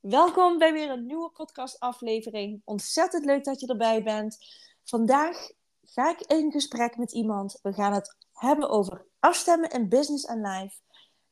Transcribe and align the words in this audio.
Welkom 0.00 0.58
bij 0.58 0.72
weer 0.72 0.90
een 0.90 1.06
nieuwe 1.06 1.30
podcastaflevering. 1.30 2.62
Ontzettend 2.64 3.24
leuk 3.24 3.44
dat 3.44 3.60
je 3.60 3.66
erbij 3.66 4.02
bent. 4.02 4.38
Vandaag 4.84 5.36
ga 5.82 6.10
ik 6.10 6.20
in 6.20 6.52
gesprek 6.52 6.96
met 6.96 7.12
iemand. 7.12 7.58
We 7.62 7.72
gaan 7.72 7.92
het 7.92 8.16
hebben 8.32 8.68
over 8.68 9.06
afstemmen 9.18 9.70
in 9.70 9.88
business 9.88 10.24
en 10.24 10.40
life. 10.40 10.76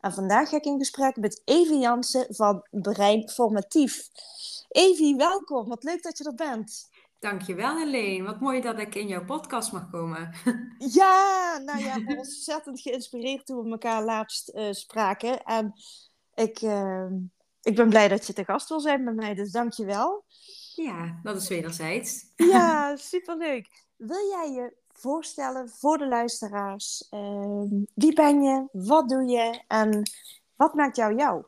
En 0.01 0.13
vandaag 0.13 0.49
ga 0.49 0.57
ik 0.57 0.65
in 0.65 0.79
gesprek 0.79 1.17
met 1.17 1.43
Evie 1.45 1.79
Jansen 1.79 2.35
van 2.35 2.67
Brein 2.71 3.29
Formatief. 3.29 4.09
Evie, 4.69 5.17
welkom. 5.17 5.69
Wat 5.69 5.83
leuk 5.83 6.03
dat 6.03 6.19
je 6.19 6.25
er 6.25 6.35
bent. 6.35 6.89
Dankjewel 7.19 7.77
Helene. 7.77 8.25
Wat 8.25 8.41
mooi 8.41 8.61
dat 8.61 8.79
ik 8.79 8.95
in 8.95 9.07
jouw 9.07 9.25
podcast 9.25 9.73
mag 9.73 9.91
komen. 9.91 10.35
Ja, 10.79 11.59
nou 11.65 11.79
ja, 11.79 12.17
ontzettend 12.17 12.81
geïnspireerd 12.81 13.47
toen 13.47 13.65
we 13.65 13.71
elkaar 13.71 14.05
laatst 14.05 14.55
uh, 14.55 14.73
spraken. 14.73 15.43
En 15.43 15.73
ik, 16.35 16.63
uh, 16.63 17.07
ik 17.63 17.75
ben 17.77 17.89
blij 17.89 18.09
dat 18.09 18.27
je 18.27 18.33
te 18.33 18.45
gast 18.45 18.69
wil 18.69 18.81
zijn 18.81 19.05
bij 19.05 19.15
mij, 19.15 19.35
dus 19.35 19.51
dank 19.51 19.73
je 19.73 19.85
wel. 19.85 20.25
Ja, 20.75 21.21
dat 21.23 21.37
is 21.37 21.49
wederzijds. 21.49 22.33
Ja, 22.37 22.97
superleuk. 23.13 23.87
Wil 23.97 24.29
jij 24.31 24.53
je 24.53 24.77
voorstellen 24.93 25.69
voor 25.69 25.99
de 25.99 26.09
luisteraars? 26.09 27.07
Uh, 27.11 27.63
wie 27.95 28.15
ben 28.15 28.43
je? 28.43 28.69
Wat 28.73 29.09
doe 29.09 29.25
je? 29.25 29.63
En 29.67 30.11
wat 30.57 30.75
maakt 30.75 30.97
jou 30.97 31.15
jou? 31.17 31.45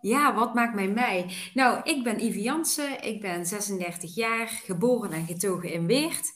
Ja, 0.00 0.34
wat 0.34 0.54
maakt 0.54 0.74
mij 0.74 0.88
mij? 0.88 1.30
Nou, 1.54 1.80
ik 1.82 2.04
ben 2.04 2.24
Ivy 2.24 2.38
Jansen, 2.38 3.02
ik 3.02 3.20
ben 3.20 3.46
36 3.46 4.14
jaar, 4.14 4.48
geboren 4.48 5.12
en 5.12 5.26
getogen 5.26 5.72
in 5.72 5.86
Weert. 5.86 6.32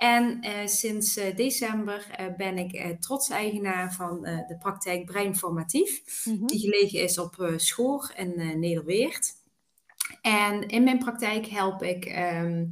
En 0.00 0.46
uh, 0.46 0.66
sinds 0.66 1.16
uh, 1.16 1.36
december 1.36 2.06
uh, 2.20 2.26
ben 2.36 2.58
ik 2.58 3.00
trots 3.00 3.30
eigenaar 3.30 3.92
van 3.92 4.22
de 4.22 4.56
praktijk 4.58 5.04
Breinformatief, 5.04 6.02
mm 6.24 6.36
-hmm. 6.36 6.46
die 6.46 6.58
gelegen 6.58 7.02
is 7.02 7.18
op 7.18 7.52
Schoor 7.56 8.12
in 8.16 8.60
Nederweert. 8.60 9.32
En 10.22 10.68
in 10.68 10.84
mijn 10.84 10.98
praktijk 10.98 11.46
help 11.46 11.82
ik 11.82 12.04
um, 12.06 12.70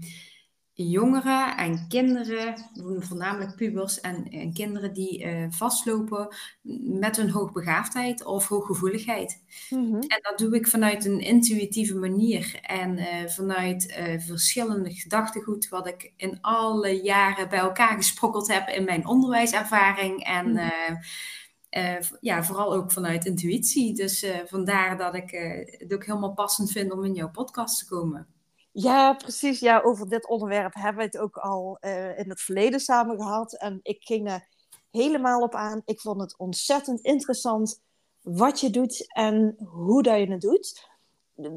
jongeren 0.85 1.57
en 1.57 1.89
kinderen, 1.89 2.55
voornamelijk 2.99 3.57
pubers 3.57 4.01
en, 4.01 4.31
en 4.31 4.53
kinderen 4.53 4.93
die 4.93 5.25
uh, 5.25 5.47
vastlopen 5.51 6.37
met 6.83 7.17
hun 7.17 7.31
hoogbegaafdheid 7.31 8.25
of 8.25 8.49
hooggevoeligheid. 8.49 9.43
Mm 9.71 9.85
-hmm. 9.85 10.01
En 10.01 10.19
dat 10.23 10.39
doe 10.39 10.55
ik 10.55 10.69
vanuit 10.69 11.05
een 11.05 11.21
intuïtieve 11.21 11.95
manier 11.95 12.59
en 12.63 12.99
uh, 12.99 13.27
vanuit 13.27 13.97
uh, 13.99 14.21
verschillende 14.21 14.95
gedachtegoed 14.95 15.69
wat 15.69 15.87
ik 15.87 16.13
in 16.17 16.39
alle 16.41 17.03
jaren 17.03 17.49
bij 17.49 17.59
elkaar 17.59 17.97
gesprokkeld 17.97 18.53
heb 18.53 18.69
in 18.69 18.85
mijn 18.85 19.07
onderwijservaring 19.07 20.25
en 20.25 20.51
mm 20.51 20.57
-hmm. 20.57 22.01
ja, 22.21 22.45
vooral 22.45 22.75
ook 22.75 22.93
vanuit 22.93 23.25
intuïtie. 23.25 23.95
Dus 23.95 24.27
vandaar 24.47 24.97
dat 24.97 25.15
ik 25.15 25.31
het 25.79 25.95
ook 25.95 26.05
helemaal 26.05 26.35
passend 26.35 26.71
vind 26.71 26.93
om 26.93 27.05
in 27.05 27.15
jouw 27.15 27.31
podcast 27.31 27.79
te 27.79 27.87
komen. 27.87 28.38
Ja, 28.73 29.13
precies. 29.13 29.61
Ja, 29.61 29.81
over 29.81 30.09
dit 30.09 30.29
onderwerp 30.29 30.75
hebben 30.75 30.97
we 30.97 31.03
het 31.03 31.19
ook 31.19 31.37
al 31.37 31.79
uh, 31.81 32.19
in 32.19 32.29
het 32.29 32.41
verleden 32.41 32.81
samen 32.81 33.17
gehad. 33.17 33.57
En 33.57 33.81
ik 33.83 34.03
ging 34.03 34.31
er 34.31 34.49
helemaal 34.91 35.41
op 35.41 35.55
aan. 35.55 35.83
Ik 35.85 36.01
vond 36.01 36.21
het 36.21 36.39
ontzettend 36.39 37.01
interessant 37.01 37.83
wat 38.21 38.61
je 38.61 38.71
doet 38.71 39.13
en 39.13 39.57
hoe 39.65 40.03
dat 40.03 40.19
je 40.19 40.31
het 40.31 40.41
doet. 40.41 40.89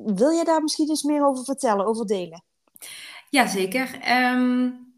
Wil 0.05 0.29
je 0.29 0.43
daar 0.43 0.61
misschien 0.61 0.89
eens 0.89 1.03
meer 1.03 1.25
over 1.25 1.43
vertellen, 1.43 1.85
over 1.85 2.05
delen? 2.05 2.43
Jazeker. 3.29 4.11
Um, 4.33 4.91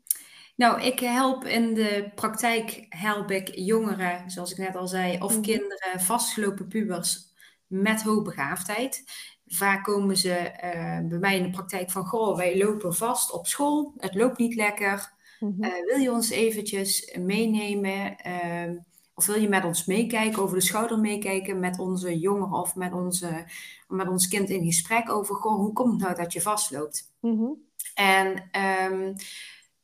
nou, 0.55 0.81
ik 0.81 0.99
help 0.99 1.45
in 1.45 1.73
de 1.73 2.11
praktijk 2.15 2.85
help 2.89 3.31
ik 3.31 3.55
jongeren, 3.55 4.31
zoals 4.31 4.51
ik 4.51 4.57
net 4.57 4.75
al 4.75 4.87
zei, 4.87 5.19
of 5.19 5.35
mm. 5.35 5.41
kinderen, 5.41 5.99
vastgelopen 5.99 6.67
pubers 6.67 7.31
met 7.67 8.01
hoogbegaafdheid. 8.01 9.03
Vaak 9.47 9.83
komen 9.83 10.17
ze 10.17 10.51
uh, 10.63 11.09
bij 11.09 11.19
mij 11.19 11.37
in 11.37 11.43
de 11.43 11.49
praktijk 11.49 11.91
van, 11.91 12.05
goh, 12.05 12.37
wij 12.37 12.57
lopen 12.57 12.95
vast 12.95 13.31
op 13.31 13.47
school, 13.47 13.93
het 13.97 14.15
loopt 14.15 14.37
niet 14.37 14.55
lekker. 14.55 15.13
Mm 15.39 15.55
-hmm. 15.57 15.63
uh, 15.63 15.85
wil 15.85 15.97
je 15.97 16.11
ons 16.11 16.29
eventjes 16.29 17.17
meenemen? 17.19 18.15
Uh, 18.27 18.79
of 19.15 19.25
wil 19.25 19.39
je 19.39 19.49
met 19.49 19.63
ons 19.63 19.85
meekijken, 19.85 20.41
over 20.41 20.55
de 20.55 20.63
schouder 20.63 20.99
meekijken 20.99 21.59
met 21.59 21.79
onze 21.79 22.19
jongeren 22.19 22.59
of 22.59 22.75
met, 22.75 22.93
onze, 22.93 23.45
met 23.87 24.07
ons 24.07 24.27
kind 24.27 24.49
in 24.49 24.65
gesprek 24.65 25.09
over, 25.09 25.35
goh, 25.35 25.55
hoe 25.55 25.73
komt 25.73 25.91
het 25.91 26.01
nou 26.01 26.15
dat 26.15 26.33
je 26.33 26.41
vastloopt? 26.41 27.11
Mm 27.19 27.37
-hmm. 27.37 27.57
En 27.93 28.49
um, 28.91 29.15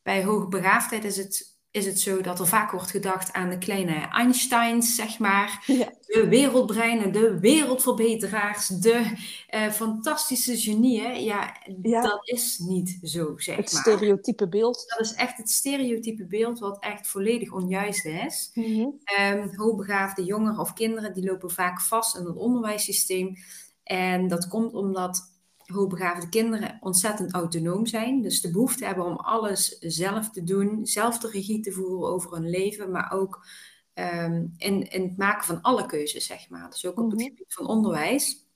bij 0.03 0.23
hoogbegaafdheid 0.23 1.03
is 1.03 1.17
het 1.17 1.58
is 1.71 1.85
het 1.85 1.99
zo 1.99 2.21
dat 2.21 2.39
er 2.39 2.47
vaak 2.47 2.71
wordt 2.71 2.91
gedacht 2.91 3.33
aan 3.33 3.49
de 3.49 3.57
kleine 3.57 4.07
Einsteins, 4.11 4.95
zeg 4.95 5.19
maar. 5.19 5.47
Ja. 5.79 5.97
De 6.05 6.27
wereldbreinen, 6.27 7.11
de 7.11 7.39
wereldverbeteraars, 7.39 8.67
de 8.67 9.11
uh, 9.55 9.69
fantastische 9.69 10.57
genieën. 10.57 11.23
Ja, 11.23 11.55
ja, 11.81 12.01
dat 12.01 12.27
is 12.27 12.57
niet 12.57 12.99
zo, 13.01 13.33
zeg 13.37 13.55
het 13.55 13.73
maar. 13.73 13.83
Het 13.83 13.93
stereotype 13.93 14.47
beeld. 14.47 14.85
Dat 14.87 14.99
is 14.99 15.13
echt 15.13 15.37
het 15.37 15.49
stereotype 15.49 16.25
beeld 16.25 16.59
wat 16.59 16.79
echt 16.79 17.07
volledig 17.07 17.51
onjuist 17.51 18.05
is. 18.05 18.51
Mm 18.53 18.63
-hmm. 18.63 18.99
um, 19.19 19.55
hoogbegaafde 19.55 20.23
jongeren 20.23 20.59
of 20.59 20.73
kinderen, 20.73 21.13
die 21.13 21.25
lopen 21.25 21.51
vaak 21.51 21.81
vast 21.81 22.15
in 22.15 22.25
het 22.25 22.35
onderwijssysteem. 22.35 23.35
En 23.83 24.27
dat 24.27 24.47
komt 24.47 24.73
omdat 24.73 25.38
hoogbegaafde 25.73 26.29
kinderen 26.29 26.77
ontzettend 26.81 27.33
autonoom 27.33 27.85
zijn. 27.85 28.21
Dus 28.21 28.41
de 28.41 28.51
behoefte 28.51 28.85
hebben 28.85 29.05
om 29.05 29.15
alles 29.15 29.77
zelf 29.79 30.29
te 30.29 30.43
doen, 30.43 30.85
zelf 30.85 31.17
de 31.17 31.29
regie 31.29 31.59
te 31.59 31.71
voeren 31.71 32.09
over 32.09 32.33
hun 32.33 32.49
leven, 32.49 32.91
maar 32.91 33.11
ook 33.11 33.45
um, 33.93 34.53
in, 34.57 34.89
in 34.89 35.01
het 35.01 35.17
maken 35.17 35.45
van 35.45 35.61
alle 35.61 35.85
keuzes, 35.85 36.25
zeg 36.25 36.49
maar. 36.49 36.69
Dus 36.69 36.85
ook 36.85 36.99
op 36.99 37.11
het 37.11 37.21
gebied 37.21 37.53
van 37.53 37.67
onderwijs. 37.67 38.47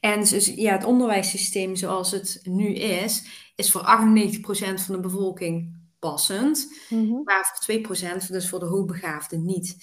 En 0.00 0.20
dus, 0.20 0.46
ja, 0.46 0.72
het 0.72 0.84
onderwijssysteem 0.84 1.76
zoals 1.76 2.10
het 2.10 2.40
nu 2.42 2.74
is, 2.74 3.24
is 3.56 3.70
voor 3.70 3.82
98% 3.82 4.44
van 4.84 4.94
de 4.94 5.00
bevolking 5.00 5.80
passend, 5.98 6.72
mm 6.88 7.08
-hmm. 7.08 7.22
maar 7.24 7.60
voor 7.64 7.96
2%, 7.96 8.26
dus 8.28 8.48
voor 8.48 8.58
de 8.58 8.66
hoogbegaafden 8.66 9.44
niet. 9.44 9.76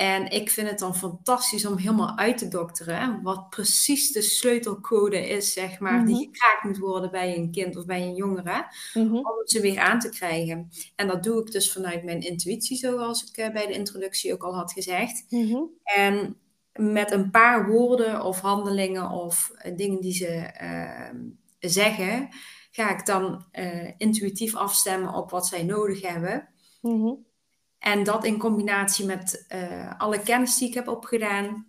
En 0.00 0.30
ik 0.30 0.50
vind 0.50 0.68
het 0.68 0.78
dan 0.78 0.96
fantastisch 0.96 1.66
om 1.66 1.76
helemaal 1.76 2.18
uit 2.18 2.38
te 2.38 2.48
dokteren 2.48 3.22
wat 3.22 3.50
precies 3.50 4.12
de 4.12 4.22
sleutelcode 4.22 5.28
is, 5.28 5.52
zeg 5.52 5.78
maar, 5.78 5.92
mm 5.92 5.98
-hmm. 5.98 6.06
die 6.06 6.16
gekraakt 6.16 6.64
moet 6.64 6.78
worden 6.78 7.10
bij 7.10 7.36
een 7.36 7.50
kind 7.50 7.76
of 7.76 7.84
bij 7.84 8.02
een 8.02 8.14
jongere, 8.14 8.66
mm 8.94 9.06
-hmm. 9.06 9.16
om 9.16 9.34
ze 9.44 9.60
weer 9.60 9.78
aan 9.78 9.98
te 9.98 10.08
krijgen. 10.08 10.68
En 10.96 11.06
dat 11.06 11.22
doe 11.22 11.40
ik 11.40 11.52
dus 11.52 11.72
vanuit 11.72 12.04
mijn 12.04 12.20
intuïtie, 12.20 12.76
zoals 12.76 13.24
ik 13.24 13.38
uh, 13.38 13.52
bij 13.52 13.66
de 13.66 13.72
introductie 13.72 14.32
ook 14.32 14.42
al 14.42 14.54
had 14.54 14.72
gezegd. 14.72 15.24
Mm 15.28 15.50
-hmm. 15.50 15.70
En 15.82 16.36
met 16.72 17.10
een 17.10 17.30
paar 17.30 17.68
woorden 17.68 18.22
of 18.22 18.40
handelingen 18.40 19.10
of 19.10 19.50
uh, 19.66 19.76
dingen 19.76 20.00
die 20.00 20.14
ze 20.14 20.50
uh, 20.62 21.20
zeggen, 21.58 22.28
ga 22.70 22.98
ik 22.98 23.06
dan 23.06 23.44
intuïtief 23.96 24.54
afstemmen 24.54 25.14
op 25.14 25.30
wat 25.30 25.46
zij 25.46 25.62
nodig 25.62 26.02
hebben. 26.02 26.48
En 27.80 28.04
dat 28.04 28.24
in 28.24 28.38
combinatie 28.38 29.06
met 29.06 29.46
uh, 29.54 29.92
alle 29.98 30.20
kennis 30.20 30.58
die 30.58 30.68
ik 30.68 30.74
heb 30.74 30.88
opgedaan 30.88 31.66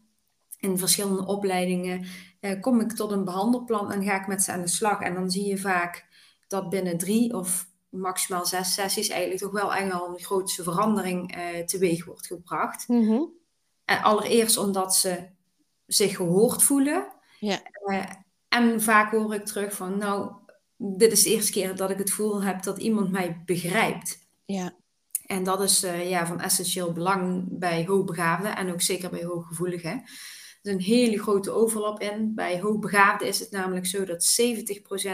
in 0.59 0.77
verschillende 0.77 1.25
opleidingen, 1.25 2.05
uh, 2.41 2.61
kom 2.61 2.79
ik 2.79 2.91
tot 2.91 3.11
een 3.11 3.25
behandelplan 3.25 3.91
en 3.91 4.03
ga 4.03 4.21
ik 4.21 4.27
met 4.27 4.43
ze 4.43 4.51
aan 4.51 4.61
de 4.61 4.67
slag. 4.67 5.01
En 5.01 5.13
dan 5.13 5.31
zie 5.31 5.45
je 5.45 5.57
vaak 5.57 6.05
dat 6.47 6.69
binnen 6.69 6.97
drie 6.97 7.33
of 7.33 7.69
maximaal 7.89 8.45
zes 8.45 8.73
sessies 8.73 9.09
eigenlijk 9.09 9.41
toch 9.41 9.51
wel 9.51 9.73
echt 9.73 9.91
al 9.91 10.07
een 10.07 10.19
grootste 10.19 10.63
verandering 10.63 11.37
uh, 11.37 11.63
teweeg 11.65 12.05
wordt 12.05 12.27
gebracht. 12.27 12.87
Mm 12.87 13.07
-hmm. 13.07 13.29
En 13.85 14.01
allereerst 14.01 14.57
omdat 14.57 14.95
ze 14.95 15.29
zich 15.85 16.15
gehoord 16.15 16.63
voelen. 16.63 17.07
Ja. 17.39 17.59
en 18.47 18.81
vaak 18.81 19.11
hoor 19.11 19.33
ik 19.33 19.45
terug 19.45 19.73
van, 19.73 19.97
nou, 19.97 20.31
dit 20.77 21.11
is 21.11 21.23
de 21.23 21.29
eerste 21.29 21.51
keer 21.51 21.75
dat 21.75 21.89
ik 21.89 21.97
het 21.97 22.09
gevoel 22.09 22.43
heb 22.43 22.63
dat 22.63 22.77
iemand 22.77 23.11
mij 23.11 23.41
begrijpt. 23.45 24.27
Ja. 24.45 24.73
En 25.31 25.43
dat 25.43 25.61
is 25.61 25.83
uh, 25.83 26.09
ja, 26.09 26.27
van 26.27 26.39
essentieel 26.39 26.91
belang 26.91 27.45
bij 27.49 27.85
hoogbegaafden 27.85 28.55
en 28.55 28.71
ook 28.71 28.81
zeker 28.81 29.09
bij 29.09 29.23
hooggevoeligen. 29.23 29.91
Er 29.91 30.03
is 30.61 30.71
een 30.71 30.79
hele 30.79 31.19
grote 31.19 31.51
overlap 31.51 31.99
in. 31.99 32.35
Bij 32.35 32.61
hoogbegaafden 32.61 33.27
is 33.27 33.39
het 33.39 33.51
namelijk 33.51 33.85
zo 33.85 34.05
dat 34.05 34.37
70% 34.41 34.51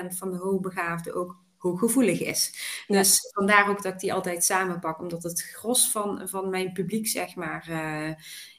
van 0.08 0.32
de 0.32 0.38
hoogbegaafden 0.38 1.16
ook 1.16 1.44
hooggevoelig 1.58 2.22
is. 2.22 2.54
Ja. 2.88 2.98
Dus 2.98 3.20
vandaar 3.34 3.70
ook 3.70 3.84
dat 3.84 3.94
ik 3.94 4.00
die 4.00 4.14
altijd 4.14 4.44
samenpak, 4.44 5.00
omdat 5.00 5.24
het 5.24 5.42
gros 5.42 5.92
van, 5.92 6.30
van 6.30 6.50
mijn 6.50 6.72
publiek, 6.72 7.08
zeg 7.08 7.36
maar, 7.36 7.68
uh, 7.70 8.14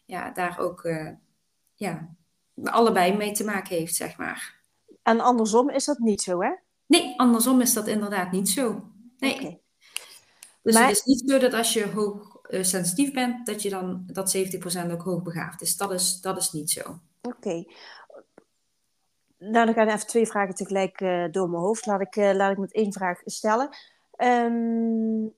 ja, 0.07 0.31
daar 0.31 0.59
ook 0.59 0.85
uh, 0.85 1.11
ja, 1.75 2.15
allebei 2.65 3.17
mee 3.17 3.33
te 3.33 3.45
maken 3.45 3.77
heeft, 3.77 3.95
zeg 3.95 4.17
maar. 4.17 4.61
En 5.03 5.21
andersom 5.21 5.71
is 5.71 5.85
dat 5.85 5.99
niet 5.99 6.23
zo, 6.23 6.41
hè? 6.41 6.51
Nee, 6.87 7.15
andersom 7.17 7.61
is 7.61 7.73
dat 7.73 7.87
inderdaad 7.87 8.33
niet 8.33 8.49
zo. 8.49 8.91
Nee. 9.19 9.35
Okay. 9.35 9.61
Dus 10.69 10.77
maar... 10.77 10.89
het 10.89 10.97
is 10.97 11.05
niet 11.05 11.31
zo 11.31 11.39
dat 11.39 11.55
als 11.55 11.73
je 11.73 11.89
hoog 11.89 12.41
uh, 12.49 12.63
sensitief 12.63 13.13
bent, 13.13 13.47
dat 13.47 13.63
je 13.63 13.71
dan 13.71 14.03
dat 14.07 14.37
70% 14.37 14.91
ook 14.91 15.03
hoogbegaafd 15.03 15.61
is. 15.61 15.77
Dat 15.77 15.93
is, 15.93 16.21
dat 16.21 16.37
is 16.37 16.53
niet 16.53 16.71
zo. 16.71 16.81
Oké. 17.23 17.37
Okay. 17.37 17.69
Nou, 19.39 19.67
dan 19.67 19.75
gaan 19.75 19.89
even 19.89 20.07
twee 20.07 20.27
vragen 20.27 20.55
tegelijk 20.55 21.01
uh, 21.01 21.25
door 21.31 21.51
mijn 21.51 21.63
hoofd. 21.63 21.87
Laat 21.87 22.01
ik, 22.01 22.17
uh, 22.17 22.33
laat 22.33 22.53
ik 22.53 22.59
met 22.59 22.73
één 22.73 22.93
vraag 22.93 23.21
stellen. 23.25 23.69
Um, 24.17 25.35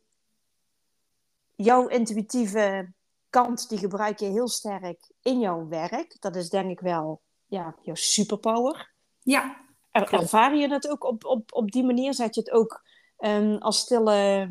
jouw 1.55 1.87
intuïtieve 1.87 2.93
kant, 3.29 3.69
die 3.69 3.79
gebruik 3.79 4.19
je 4.19 4.27
heel 4.27 4.49
sterk 4.49 5.11
in 5.23 5.41
jouw 5.41 5.69
werk. 5.69 6.17
Dat 6.21 6.37
is 6.37 6.49
denk 6.49 6.71
ik 6.71 6.81
wel 6.81 7.21
ja, 7.47 7.75
jouw 7.83 7.95
superpower. 7.95 8.93
Ja, 9.23 9.57
ervaar 9.93 10.57
je 10.57 10.69
het 10.69 10.89
ook 10.89 11.05
op, 11.05 11.25
op, 11.25 11.53
op 11.53 11.71
die 11.71 11.85
manier? 11.85 12.15
Zet 12.15 12.35
je 12.35 12.41
het 12.41 12.51
ook 12.51 12.83
um, 13.19 13.57
als 13.57 13.79
stille 13.79 14.49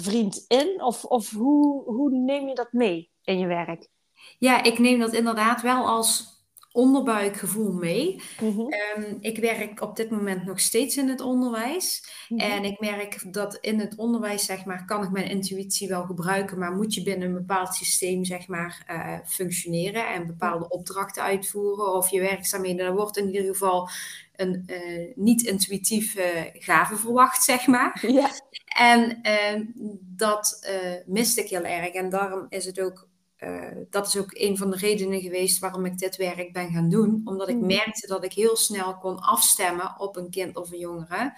vriend 0.00 0.44
in? 0.48 0.82
Of, 0.82 1.04
of 1.04 1.30
hoe, 1.30 1.84
hoe 1.84 2.10
neem 2.10 2.48
je 2.48 2.54
dat 2.54 2.72
mee 2.72 3.10
in 3.24 3.38
je 3.38 3.46
werk? 3.46 3.88
Ja, 4.38 4.62
ik 4.62 4.78
neem 4.78 4.98
dat 4.98 5.12
inderdaad 5.12 5.62
wel 5.62 5.86
als 5.86 6.36
onderbuikgevoel 6.72 7.72
mee. 7.72 8.22
Mhm. 8.40 8.60
Ehm, 8.68 9.16
ik 9.20 9.38
werk 9.38 9.80
op 9.80 9.96
dit 9.96 10.10
moment 10.10 10.44
nog 10.44 10.60
steeds 10.60 10.96
in 10.96 11.08
het 11.08 11.20
onderwijs. 11.20 12.08
Mhm. 12.28 12.40
En 12.40 12.64
ik 12.64 12.80
merk 12.80 13.32
dat 13.32 13.58
in 13.60 13.80
het 13.80 13.96
onderwijs, 13.96 14.44
zeg 14.44 14.64
maar, 14.64 14.84
kan 14.84 15.02
ik 15.02 15.10
mijn 15.10 15.28
intuïtie 15.30 15.88
wel 15.88 16.04
gebruiken, 16.04 16.58
maar 16.58 16.72
moet 16.72 16.94
je 16.94 17.02
binnen 17.02 17.28
een 17.28 17.34
bepaald 17.34 17.74
systeem, 17.74 18.24
zeg 18.24 18.48
maar, 18.48 18.84
uh, 18.90 19.18
functioneren 19.24 20.08
en 20.08 20.26
bepaalde 20.26 20.68
opdrachten 20.68 21.22
uitvoeren 21.22 21.94
of 21.94 22.10
je 22.10 22.20
werkzaamheden. 22.20 22.86
Dan 22.86 22.96
wordt 22.96 23.16
in 23.16 23.26
ieder 23.26 23.44
geval 23.44 23.88
een 24.36 24.64
uh, 24.66 25.12
niet-intuïtief 25.14 26.16
gave 26.52 26.96
verwacht, 26.96 27.42
zeg 27.42 27.66
maar. 27.66 28.04
Ja. 28.08 28.30
En 28.78 29.22
ehm, 29.22 29.64
dat 30.00 30.68
uh, 30.70 30.94
miste 31.06 31.40
ik 31.40 31.48
heel 31.48 31.64
erg. 31.64 31.92
En 31.92 32.10
daarom 32.10 32.46
is 32.48 32.64
het 32.64 32.80
ook 32.80 33.08
uh, 33.38 33.66
dat 33.90 34.06
is 34.06 34.16
ook 34.16 34.30
een 34.32 34.56
van 34.56 34.70
de 34.70 34.76
redenen 34.76 35.20
geweest 35.20 35.58
waarom 35.58 35.84
ik 35.84 35.98
dit 35.98 36.16
werk 36.16 36.52
ben 36.52 36.70
gaan 36.70 36.88
doen. 36.88 37.20
Omdat 37.24 37.48
ik 37.48 37.56
hmm. 37.56 37.66
merkte 37.66 38.06
dat 38.06 38.24
ik 38.24 38.32
heel 38.32 38.56
snel 38.56 38.98
kon 38.98 39.18
afstemmen 39.18 39.94
op 39.98 40.16
een 40.16 40.30
kind 40.30 40.56
of 40.56 40.72
een 40.72 40.78
jongere. 40.78 41.34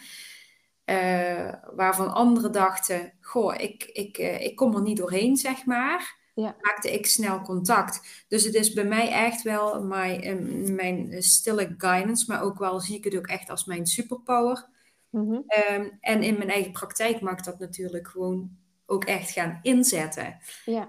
Uh, 0.85 1.53
waarvan 1.75 2.13
anderen 2.13 2.53
dachten, 2.53 3.13
goh, 3.21 3.55
ik, 3.59 3.85
ik, 3.85 4.19
uh, 4.19 4.41
ik 4.41 4.57
kom 4.57 4.75
er 4.75 4.83
niet 4.83 4.97
doorheen, 4.97 5.37
zeg 5.37 5.65
maar. 5.65 6.19
Ja. 6.35 6.57
Maakte 6.61 6.93
ik 6.93 7.07
snel 7.07 7.41
contact. 7.41 8.25
Dus 8.29 8.45
het 8.45 8.55
is 8.55 8.73
bij 8.73 8.85
mij 8.85 9.11
echt 9.11 9.43
wel 9.43 9.83
mijn, 9.83 10.75
mijn 10.75 11.23
stille 11.23 11.75
guidance, 11.79 12.25
maar 12.29 12.43
ook 12.43 12.59
wel 12.59 12.81
zie 12.81 12.97
ik 12.97 13.05
het 13.05 13.17
ook 13.17 13.27
echt 13.27 13.51
als 13.51 13.65
mijn 13.65 13.87
superpower. 13.87 14.69
Mm 15.11 15.29
-hmm. 15.29 15.45
um, 15.75 15.99
en 16.01 16.23
in 16.23 16.39
mijn 16.39 16.51
eigen 16.51 16.73
praktijk 16.73 17.21
mag 17.21 17.41
dat 17.41 17.59
natuurlijk 17.59 18.09
gewoon 18.09 18.59
ook 18.87 19.05
echt 19.05 19.31
gaan 19.31 19.59
inzetten. 19.63 20.37
Ja. 20.65 20.89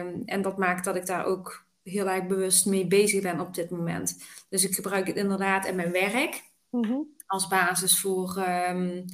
Um, 0.00 0.22
en 0.24 0.42
dat 0.42 0.58
maakt 0.58 0.84
dat 0.84 0.96
ik 0.96 1.06
daar 1.06 1.24
ook 1.24 1.66
heel 1.82 2.08
erg 2.10 2.26
bewust 2.26 2.66
mee 2.66 2.86
bezig 2.86 3.22
ben 3.22 3.40
op 3.40 3.54
dit 3.54 3.70
moment. 3.70 4.24
Dus 4.48 4.64
ik 4.64 4.74
gebruik 4.74 5.06
het 5.06 5.16
inderdaad 5.16 5.66
in 5.66 5.76
mijn 5.76 5.92
werk 5.92 6.42
mm-hmm. 6.70 7.06
als 7.26 7.48
basis 7.48 8.00
voor 8.00 8.44
um, 8.68 9.04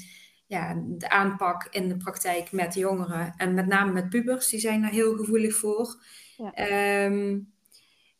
ja, 0.46 0.82
de 0.86 1.08
aanpak 1.08 1.66
in 1.70 1.88
de 1.88 1.96
praktijk 1.96 2.52
met 2.52 2.74
jongeren 2.74 3.34
en 3.36 3.54
met 3.54 3.66
name 3.66 3.92
met 3.92 4.08
pubers, 4.08 4.48
die 4.48 4.60
zijn 4.60 4.80
daar 4.80 4.90
heel 4.90 5.16
gevoelig 5.16 5.56
voor. 5.56 6.02
Ja. 6.36 6.52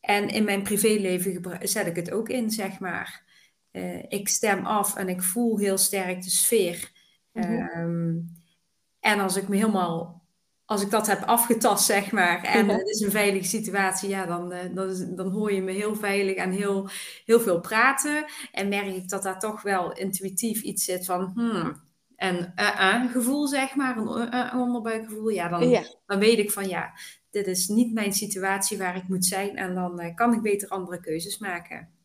En 0.00 0.28
in 0.28 0.44
mijn 0.44 0.62
privéleven 0.62 1.58
zet 1.68 1.86
ik 1.86 1.96
het 1.96 2.12
ook 2.12 2.28
in, 2.28 2.50
zeg 2.50 2.78
maar. 2.78 3.25
Uh, 3.76 4.02
ik 4.08 4.28
stem 4.28 4.66
af 4.66 4.96
en 4.96 5.08
ik 5.08 5.22
voel 5.22 5.58
heel 5.58 5.78
sterk 5.78 6.22
de 6.22 6.30
sfeer. 6.30 6.90
Mm-hmm. 7.32 8.34
En 9.00 9.20
als 9.20 9.36
ik 9.36 9.48
me 9.48 9.56
helemaal, 9.56 10.22
als 10.64 10.82
ik 10.82 10.90
dat 10.90 11.06
heb 11.06 11.22
afgetast, 11.22 11.84
zeg 11.84 12.12
maar, 12.12 12.42
en 12.42 12.68
het 12.68 12.88
is 12.88 13.00
een 13.00 13.10
veilige 13.10 13.48
situatie, 13.48 14.08
ja, 14.08 14.26
dan, 14.26 14.52
uh, 14.52 14.58
dan, 14.74 14.88
is, 14.88 15.06
dan 15.08 15.30
hoor 15.30 15.52
je 15.52 15.62
me 15.62 15.72
heel 15.72 15.94
veilig 15.96 16.36
en 16.36 16.50
heel, 16.50 16.88
heel 17.24 17.40
veel 17.40 17.60
praten. 17.60 18.24
En 18.52 18.68
merk 18.68 18.86
ik 18.86 19.08
dat 19.08 19.22
daar 19.22 19.38
toch 19.38 19.62
wel 19.62 19.92
intuïtief 19.92 20.62
iets 20.62 20.84
zit 20.84 21.04
van, 21.04 21.32
hmm, 21.34 21.82
een 22.16 22.52
uh, 22.56 23.12
gevoel, 23.12 23.46
zeg 23.46 23.74
maar, 23.74 23.96
een 23.96 24.60
onderbuikgevoel, 24.60 25.28
ja 25.28 25.48
dan, 25.48 25.84
dan 26.06 26.18
weet 26.18 26.38
ik 26.38 26.50
van 26.50 26.68
ja, 26.68 26.92
dit 27.30 27.46
is 27.46 27.68
niet 27.68 27.92
mijn 27.92 28.12
situatie 28.12 28.78
waar 28.78 28.96
ik 28.96 29.08
moet 29.08 29.24
zijn 29.24 29.56
en 29.56 29.74
dan 29.74 30.14
kan 30.14 30.32
ik 30.32 30.42
beter 30.42 30.68
andere 30.68 31.00
keuzes 31.00 31.38
maken. 31.38 31.95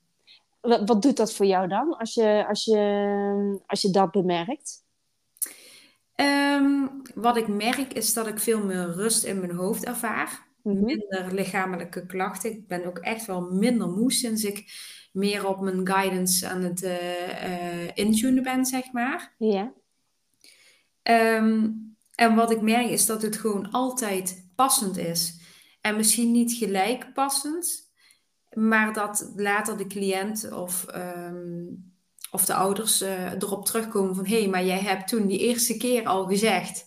Wat, 0.62 0.82
wat 0.86 1.02
doet 1.02 1.18
dat 1.18 1.34
voor 1.34 1.46
jou 1.46 1.68
dan, 1.68 1.98
als 1.98 2.14
je, 2.14 2.46
als 2.48 2.66
je, 2.66 3.62
als 3.66 3.82
je 3.82 3.90
dat 3.90 4.12
bemerkt? 4.12 4.84
Um, 6.16 7.02
wat 7.16 7.38
ik 7.38 7.48
merk 7.48 7.94
is 7.94 8.14
dat 8.14 8.28
ik 8.28 8.40
veel 8.40 8.66
meer 8.66 8.92
rust 8.92 9.24
in 9.24 9.40
mijn 9.40 9.56
hoofd 9.56 9.86
ervaar. 9.86 10.48
Mhm. 10.64 10.84
Minder 10.84 11.34
lichamelijke 11.34 12.06
klachten. 12.06 12.52
Ik 12.52 12.68
ben 12.68 12.86
ook 12.86 12.98
echt 12.98 13.26
wel 13.26 13.42
minder 13.42 13.90
moe 13.90 14.12
sinds 14.12 14.44
ik 14.44 14.66
meer 15.12 15.48
op 15.48 15.62
mijn 15.62 15.88
guidance 15.88 16.48
aan 16.48 16.62
het 16.62 16.82
uh, 16.82 16.94
uh, 17.50 17.90
intunen 17.94 18.44
ben, 18.44 18.66
zeg 18.66 18.92
maar. 18.92 19.36
Ja. 19.38 19.74
Um, 21.04 21.96
en 22.16 22.36
wat 22.36 22.52
ik 22.52 22.62
merk 22.62 22.90
is 22.90 23.06
dat 23.06 23.22
het 23.22 23.36
gewoon 23.38 23.72
altijd 23.72 24.50
passend 24.56 24.98
is. 24.98 25.40
En 25.82 25.96
misschien 25.96 26.32
niet 26.32 26.54
gelijk 26.54 27.14
passend, 27.14 27.91
maar 28.54 28.94
dat 28.94 29.32
later 29.36 29.78
de 29.78 29.88
cliënt 29.88 30.52
of 30.52 30.86
um, 30.96 31.94
of 32.32 32.46
de 32.46 32.54
ouders 32.54 33.02
uh, 33.02 33.32
erop 33.32 33.66
terugkomen 33.66 34.16
van 34.16 34.26
hé, 34.26 34.40
hey, 34.40 34.50
maar 34.50 34.66
jij 34.66 34.80
hebt 34.80 35.08
toen 35.08 35.28
die 35.28 35.40
eerste 35.40 35.78
keer 35.78 36.06
al 36.06 36.26
gezegd 36.26 36.86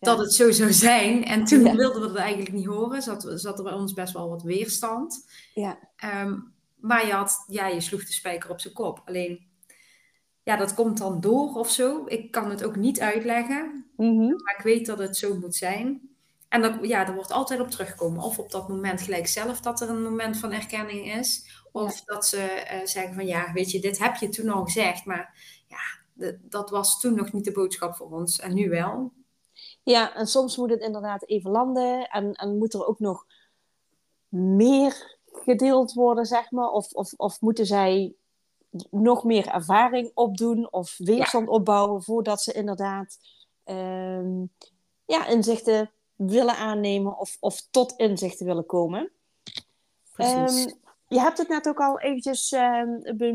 dat 0.00 0.18
het 0.18 0.34
zo 0.34 0.50
zou 0.50 0.72
zijn. 0.72 1.24
En 1.24 1.44
toen 1.44 1.76
wilden 1.76 2.00
we 2.00 2.08
het 2.08 2.16
eigenlijk 2.16 2.52
niet 2.52 2.66
horen. 2.66 3.02
Zat, 3.02 3.32
zat 3.34 3.58
er 3.58 3.64
bij 3.64 3.72
ons 3.72 3.92
best 3.92 4.12
wel 4.12 4.28
wat 4.28 4.42
weerstand. 4.42 5.28
Ja. 5.54 5.78
Um, 6.24 6.52
maar 6.76 7.06
je, 7.06 7.12
had, 7.12 7.44
ja, 7.48 7.66
je 7.66 7.80
sloeg 7.80 8.04
de 8.04 8.12
spijker 8.12 8.50
op 8.50 8.60
zijn 8.60 8.74
kop. 8.74 9.02
Alleen, 9.04 9.46
ja, 10.42 10.56
dat 10.56 10.74
komt 10.74 10.98
dan 10.98 11.20
door 11.20 11.54
of 11.54 11.70
zo. 11.70 12.04
Ik 12.06 12.30
kan 12.30 12.50
het 12.50 12.64
ook 12.64 12.76
niet 12.76 13.00
uitleggen. 13.00 13.86
Mm 13.96 14.18
-hmm. 14.18 14.42
Maar 14.42 14.54
ik 14.58 14.64
weet 14.64 14.86
dat 14.86 14.98
het 14.98 15.16
zo 15.16 15.38
moet 15.38 15.56
zijn. 15.56 16.07
En 16.48 16.62
dat, 16.62 16.78
ja, 16.82 17.06
er 17.06 17.14
wordt 17.14 17.32
altijd 17.32 17.60
op 17.60 17.70
terugkomen. 17.70 18.22
Of 18.22 18.38
op 18.38 18.50
dat 18.50 18.68
moment 18.68 19.00
gelijk 19.00 19.26
zelf 19.26 19.60
dat 19.60 19.80
er 19.80 19.90
een 19.90 20.02
moment 20.02 20.36
van 20.36 20.52
erkenning 20.52 21.12
is. 21.14 21.62
Of 21.72 22.00
dat 22.00 22.26
ze 22.26 22.66
uh, 22.72 22.86
zeggen 22.86 23.14
van 23.14 23.26
ja, 23.26 23.52
weet 23.52 23.70
je, 23.70 23.80
dit 23.80 23.98
heb 23.98 24.14
je 24.14 24.28
toen 24.28 24.48
al 24.48 24.64
gezegd. 24.64 25.04
Maar 25.04 25.34
ja, 25.66 26.32
dat 26.40 26.70
was 26.70 27.00
toen 27.00 27.14
nog 27.14 27.32
niet 27.32 27.44
de 27.44 27.52
boodschap 27.52 27.96
voor 27.96 28.10
ons. 28.10 28.40
En 28.40 28.54
nu 28.54 28.68
wel. 28.68 29.12
Ja, 29.82 30.14
en 30.14 30.26
soms 30.26 30.56
moet 30.56 30.70
het 30.70 30.80
inderdaad 30.80 31.28
even 31.28 31.50
landen. 31.50 32.08
En, 32.08 32.32
en 32.32 32.58
moet 32.58 32.74
er 32.74 32.86
ook 32.86 32.98
nog 32.98 33.26
meer 34.28 35.18
gedeeld 35.32 35.92
worden, 35.92 36.26
zeg 36.26 36.50
maar. 36.50 36.68
Of, 36.68 36.92
of, 36.92 37.12
of 37.16 37.40
moeten 37.40 37.66
zij 37.66 38.14
nog 38.90 39.24
meer 39.24 39.46
ervaring 39.46 40.10
opdoen 40.14 40.72
of 40.72 40.94
weerstand 40.98 41.48
opbouwen 41.48 42.02
voordat 42.02 42.40
ze 42.40 42.52
inderdaad 42.52 43.18
um, 43.64 44.52
ja, 45.04 45.26
inzichten 45.26 45.92
willen 46.18 46.56
aannemen 46.56 47.18
of, 47.18 47.36
of 47.40 47.66
tot 47.70 47.92
inzichten 47.96 48.46
willen 48.46 48.66
komen. 48.66 49.10
Precies. 50.12 50.64
Um, 50.64 50.72
je 51.08 51.20
hebt 51.20 51.38
het 51.38 51.48
net 51.48 51.68
ook 51.68 51.80
al 51.80 52.00
eventjes 52.00 52.52
uh, 52.52 52.82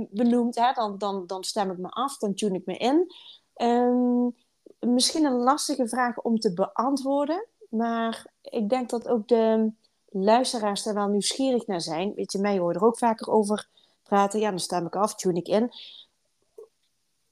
benoemd. 0.10 0.56
Hè? 0.56 0.72
Dan, 0.74 0.98
dan, 0.98 1.28
dan 1.28 1.44
stem 1.44 1.72
ik 1.72 1.78
me 1.78 1.90
af, 1.90 2.18
dan 2.18 2.34
tune 2.34 2.58
ik 2.58 2.66
me 2.66 2.78
in. 2.78 3.14
Um, 3.56 4.36
misschien 4.80 5.26
een 5.26 5.44
lastige 5.44 5.88
vraag 5.88 6.22
om 6.22 6.40
te 6.40 6.54
beantwoorden. 6.54 7.48
Maar 7.70 8.26
ik 8.42 8.70
denk 8.70 8.90
dat 8.90 9.08
ook 9.08 9.28
de 9.28 9.72
luisteraars 10.10 10.86
er 10.86 10.94
wel 10.94 11.08
nieuwsgierig 11.08 11.68
naar 11.68 11.82
zijn. 11.82 12.14
Weet 12.14 12.32
je, 12.32 12.40
mij 12.40 12.58
hoor 12.58 12.74
er 12.74 12.86
ook 12.86 12.98
vaker 12.98 13.30
over 13.30 13.68
praten. 14.04 14.40
Ja, 14.40 14.50
dan 14.50 14.60
stem 14.60 14.86
ik 14.86 14.96
af, 14.96 15.16
tune 15.16 15.40
ik 15.40 15.48
in. 15.48 15.72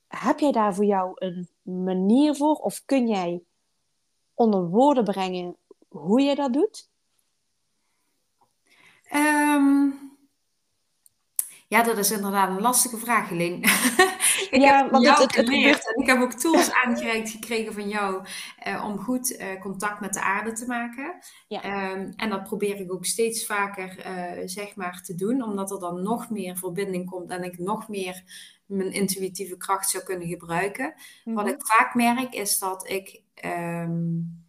Heb 0.08 0.39
jij 0.39 0.51
daar 0.51 0.75
voor 0.75 0.86
jou 0.86 1.12
een 1.15 1.50
manier 1.62 2.36
voor? 2.36 2.55
Of 2.55 2.81
kun 2.86 3.08
jij 3.08 3.43
onder 4.41 4.69
woorden 4.69 5.03
brengen 5.03 5.55
hoe 5.88 6.21
je 6.21 6.36
dat 6.36 6.53
doet? 6.53 6.89
Um, 9.13 10.00
ja, 11.67 11.83
dat 11.83 11.98
is 11.98 12.12
inderdaad 12.12 12.50
een 12.50 12.62
lastige 12.62 12.98
vraag, 12.98 13.29
Helene. 13.29 13.57
ik 14.50 14.62
ja, 14.62 14.81
heb 14.81 14.91
want 14.91 15.03
jou 15.03 15.21
het, 15.21 15.36
het, 15.36 15.45
geleerd 15.45 15.95
en 15.95 16.01
ik 16.01 16.07
heb 16.07 16.21
ook 16.21 16.33
tools 16.33 16.71
aangereikt 16.71 17.29
gekregen 17.29 17.74
van 17.74 17.89
jou 17.89 18.25
uh, 18.67 18.86
om 18.86 18.98
goed 18.98 19.31
uh, 19.31 19.62
contact 19.62 20.00
met 20.00 20.13
de 20.13 20.21
aarde 20.21 20.51
te 20.51 20.65
maken. 20.65 21.19
Ja. 21.48 21.91
Um, 21.91 22.13
en 22.15 22.29
dat 22.29 22.43
probeer 22.43 22.79
ik 22.79 22.93
ook 22.93 23.05
steeds 23.05 23.45
vaker 23.45 24.05
uh, 24.05 24.41
zeg 24.45 24.75
maar 24.75 25.01
te 25.01 25.15
doen, 25.15 25.43
omdat 25.43 25.71
er 25.71 25.79
dan 25.79 26.03
nog 26.03 26.29
meer 26.29 26.57
verbinding 26.57 27.10
komt 27.10 27.29
en 27.29 27.43
ik 27.43 27.60
nog 27.60 27.89
meer 27.89 28.24
mijn 28.65 28.91
intuïtieve 28.91 29.57
kracht 29.57 29.89
zou 29.89 30.03
kunnen 30.03 30.27
gebruiken. 30.27 30.86
Mm 30.86 30.93
-hmm. 31.24 31.33
Wat 31.33 31.48
ik 31.48 31.65
vaak 31.65 31.95
merk 31.95 32.33
is 32.33 32.60
dat 32.60 32.89
ik 32.89 33.21
um, 33.45 34.43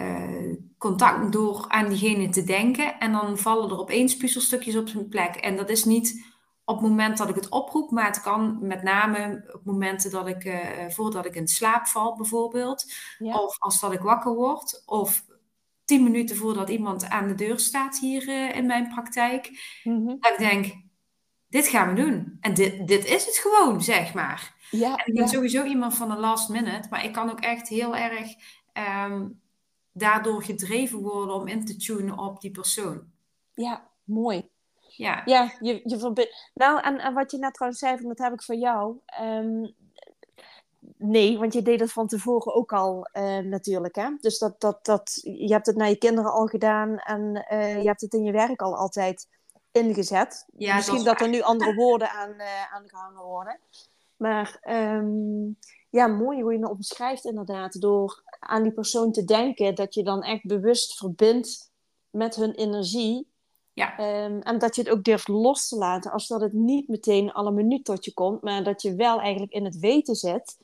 uh, 0.00 0.54
contact 0.78 1.32
door 1.32 1.64
aan 1.68 1.88
diegene 1.88 2.28
te 2.28 2.44
denken. 2.44 2.98
En 2.98 3.12
dan 3.12 3.38
vallen 3.38 3.70
er 3.70 3.78
opeens 3.78 4.16
puzzelstukjes 4.16 4.76
op 4.76 4.88
zijn 4.88 5.08
plek. 5.08 5.34
En 5.34 5.56
dat 5.56 5.70
is 5.70 5.84
niet 5.84 6.24
op 6.68 6.80
het 6.80 6.88
moment 6.88 7.18
dat 7.18 7.28
ik 7.28 7.34
het 7.34 7.48
oproep, 7.48 7.90
maar 7.90 8.06
het 8.06 8.20
kan 8.20 8.58
met 8.60 8.82
name 8.82 9.50
op 9.52 9.64
momenten 9.64 10.10
dat 10.10 10.28
ik, 10.28 10.44
uh, 10.44 10.88
voordat 10.88 11.26
ik 11.26 11.34
in 11.34 11.48
slaap 11.48 11.86
val 11.86 12.16
bijvoorbeeld. 12.16 12.92
Of 13.18 13.56
als 13.58 13.80
dat 13.80 13.92
ik 13.92 14.00
wakker 14.00 14.34
word. 14.34 14.82
Of 14.86 15.24
tien 15.84 16.02
minuten 16.02 16.36
voordat 16.36 16.68
iemand 16.68 17.08
aan 17.08 17.28
de 17.28 17.34
deur 17.34 17.58
staat 17.58 17.98
hier 17.98 18.28
uh, 18.28 18.56
in 18.56 18.66
mijn 18.66 18.88
praktijk. 18.88 19.50
Mm 19.84 20.06
-hmm. 20.06 20.16
Dat 20.20 20.32
ik 20.32 20.38
denk, 20.38 20.74
dit 21.48 21.68
gaan 21.68 21.94
we 21.94 22.02
doen. 22.02 22.36
En 22.40 22.54
dit, 22.54 22.88
dit 22.88 23.04
is 23.04 23.26
het 23.26 23.36
gewoon, 23.36 23.82
zeg 23.82 24.14
maar. 24.14 24.54
Ja, 24.70 24.96
en 24.96 25.06
ik 25.06 25.14
ben 25.14 25.22
ja. 25.22 25.28
sowieso 25.28 25.64
iemand 25.64 25.94
van 25.94 26.08
de 26.08 26.16
last 26.16 26.48
minute, 26.48 26.88
maar 26.90 27.04
ik 27.04 27.12
kan 27.12 27.30
ook 27.30 27.40
echt 27.40 27.68
heel 27.68 27.96
erg 27.96 28.34
um, 29.06 29.40
daardoor 29.92 30.42
gedreven 30.42 30.98
worden 30.98 31.34
om 31.34 31.46
in 31.46 31.64
te 31.64 31.76
tunen 31.76 32.18
op 32.18 32.40
die 32.40 32.50
persoon. 32.50 33.02
Ja, 33.54 33.90
mooi. 34.04 34.48
Ja, 34.98 35.22
ja 35.24 35.52
je, 35.60 35.80
je 35.84 35.98
verbindt. 35.98 36.50
Nou, 36.54 36.80
en, 36.80 36.98
en 36.98 37.14
wat 37.14 37.30
je 37.30 37.38
net 37.38 37.54
trouwens 37.54 37.80
zei, 37.80 37.96
van, 37.96 38.08
dat 38.08 38.18
heb 38.18 38.32
ik 38.32 38.42
voor 38.42 38.54
jou. 38.54 38.96
Ehm, 39.06 39.66
nee, 40.96 41.38
want 41.38 41.52
je 41.52 41.62
deed 41.62 41.80
het 41.80 41.92
van 41.92 42.06
tevoren 42.06 42.54
ook 42.54 42.72
al 42.72 43.08
uh, 43.12 43.38
natuurlijk. 43.38 43.94
Hè? 43.94 44.16
Dus 44.20 44.38
dat, 44.38 44.60
dat, 44.60 44.84
dat, 44.84 45.20
je 45.22 45.52
hebt 45.52 45.66
het 45.66 45.76
naar 45.76 45.88
je 45.88 45.98
kinderen 45.98 46.32
al 46.32 46.46
gedaan 46.46 46.98
en 46.98 47.46
uh, 47.52 47.82
je 47.82 47.86
hebt 47.86 48.00
het 48.00 48.12
in 48.12 48.24
je 48.24 48.32
werk 48.32 48.60
al 48.60 48.76
altijd 48.76 49.28
ingezet. 49.72 50.46
Ja, 50.56 50.74
Misschien 50.74 51.04
dat, 51.04 51.20
er 51.20 51.28
nu 51.28 51.40
andere 51.40 51.74
woorden 51.74 52.10
aan, 52.10 52.34
uh, 52.34 52.72
aan 52.72 52.88
gehangen 52.88 53.24
worden. 53.24 53.60
Maar 54.16 54.60
um, 54.68 55.58
ja, 55.90 56.06
mooi 56.06 56.42
hoe 56.42 56.52
je 56.52 56.58
het 56.58 56.70
omschrijft 56.70 57.24
inderdaad. 57.24 57.80
Door 57.80 58.22
aan 58.38 58.62
die 58.62 58.72
persoon 58.72 59.12
te 59.12 59.24
denken, 59.24 59.74
dat 59.74 59.94
je 59.94 60.02
dan 60.02 60.22
echt 60.22 60.46
bewust 60.46 60.96
verbindt 60.96 61.70
met 62.10 62.34
hun 62.34 62.52
energie. 62.52 63.28
Ja. 63.78 64.24
Um, 64.24 64.40
en 64.42 64.58
dat 64.58 64.74
je 64.74 64.82
het 64.82 64.90
ook 64.90 65.04
durft 65.04 65.28
los 65.28 65.68
te 65.68 65.76
laten, 65.76 66.10
als 66.10 66.26
dat 66.26 66.40
het 66.40 66.52
niet 66.52 66.88
meteen 66.88 67.32
alle 67.32 67.50
minuut 67.50 67.84
tot 67.84 68.04
je 68.04 68.14
komt, 68.14 68.42
maar 68.42 68.64
dat 68.64 68.82
je 68.82 68.94
wel 68.94 69.20
eigenlijk 69.20 69.52
in 69.52 69.64
het 69.64 69.78
weten 69.78 70.14
zit 70.14 70.58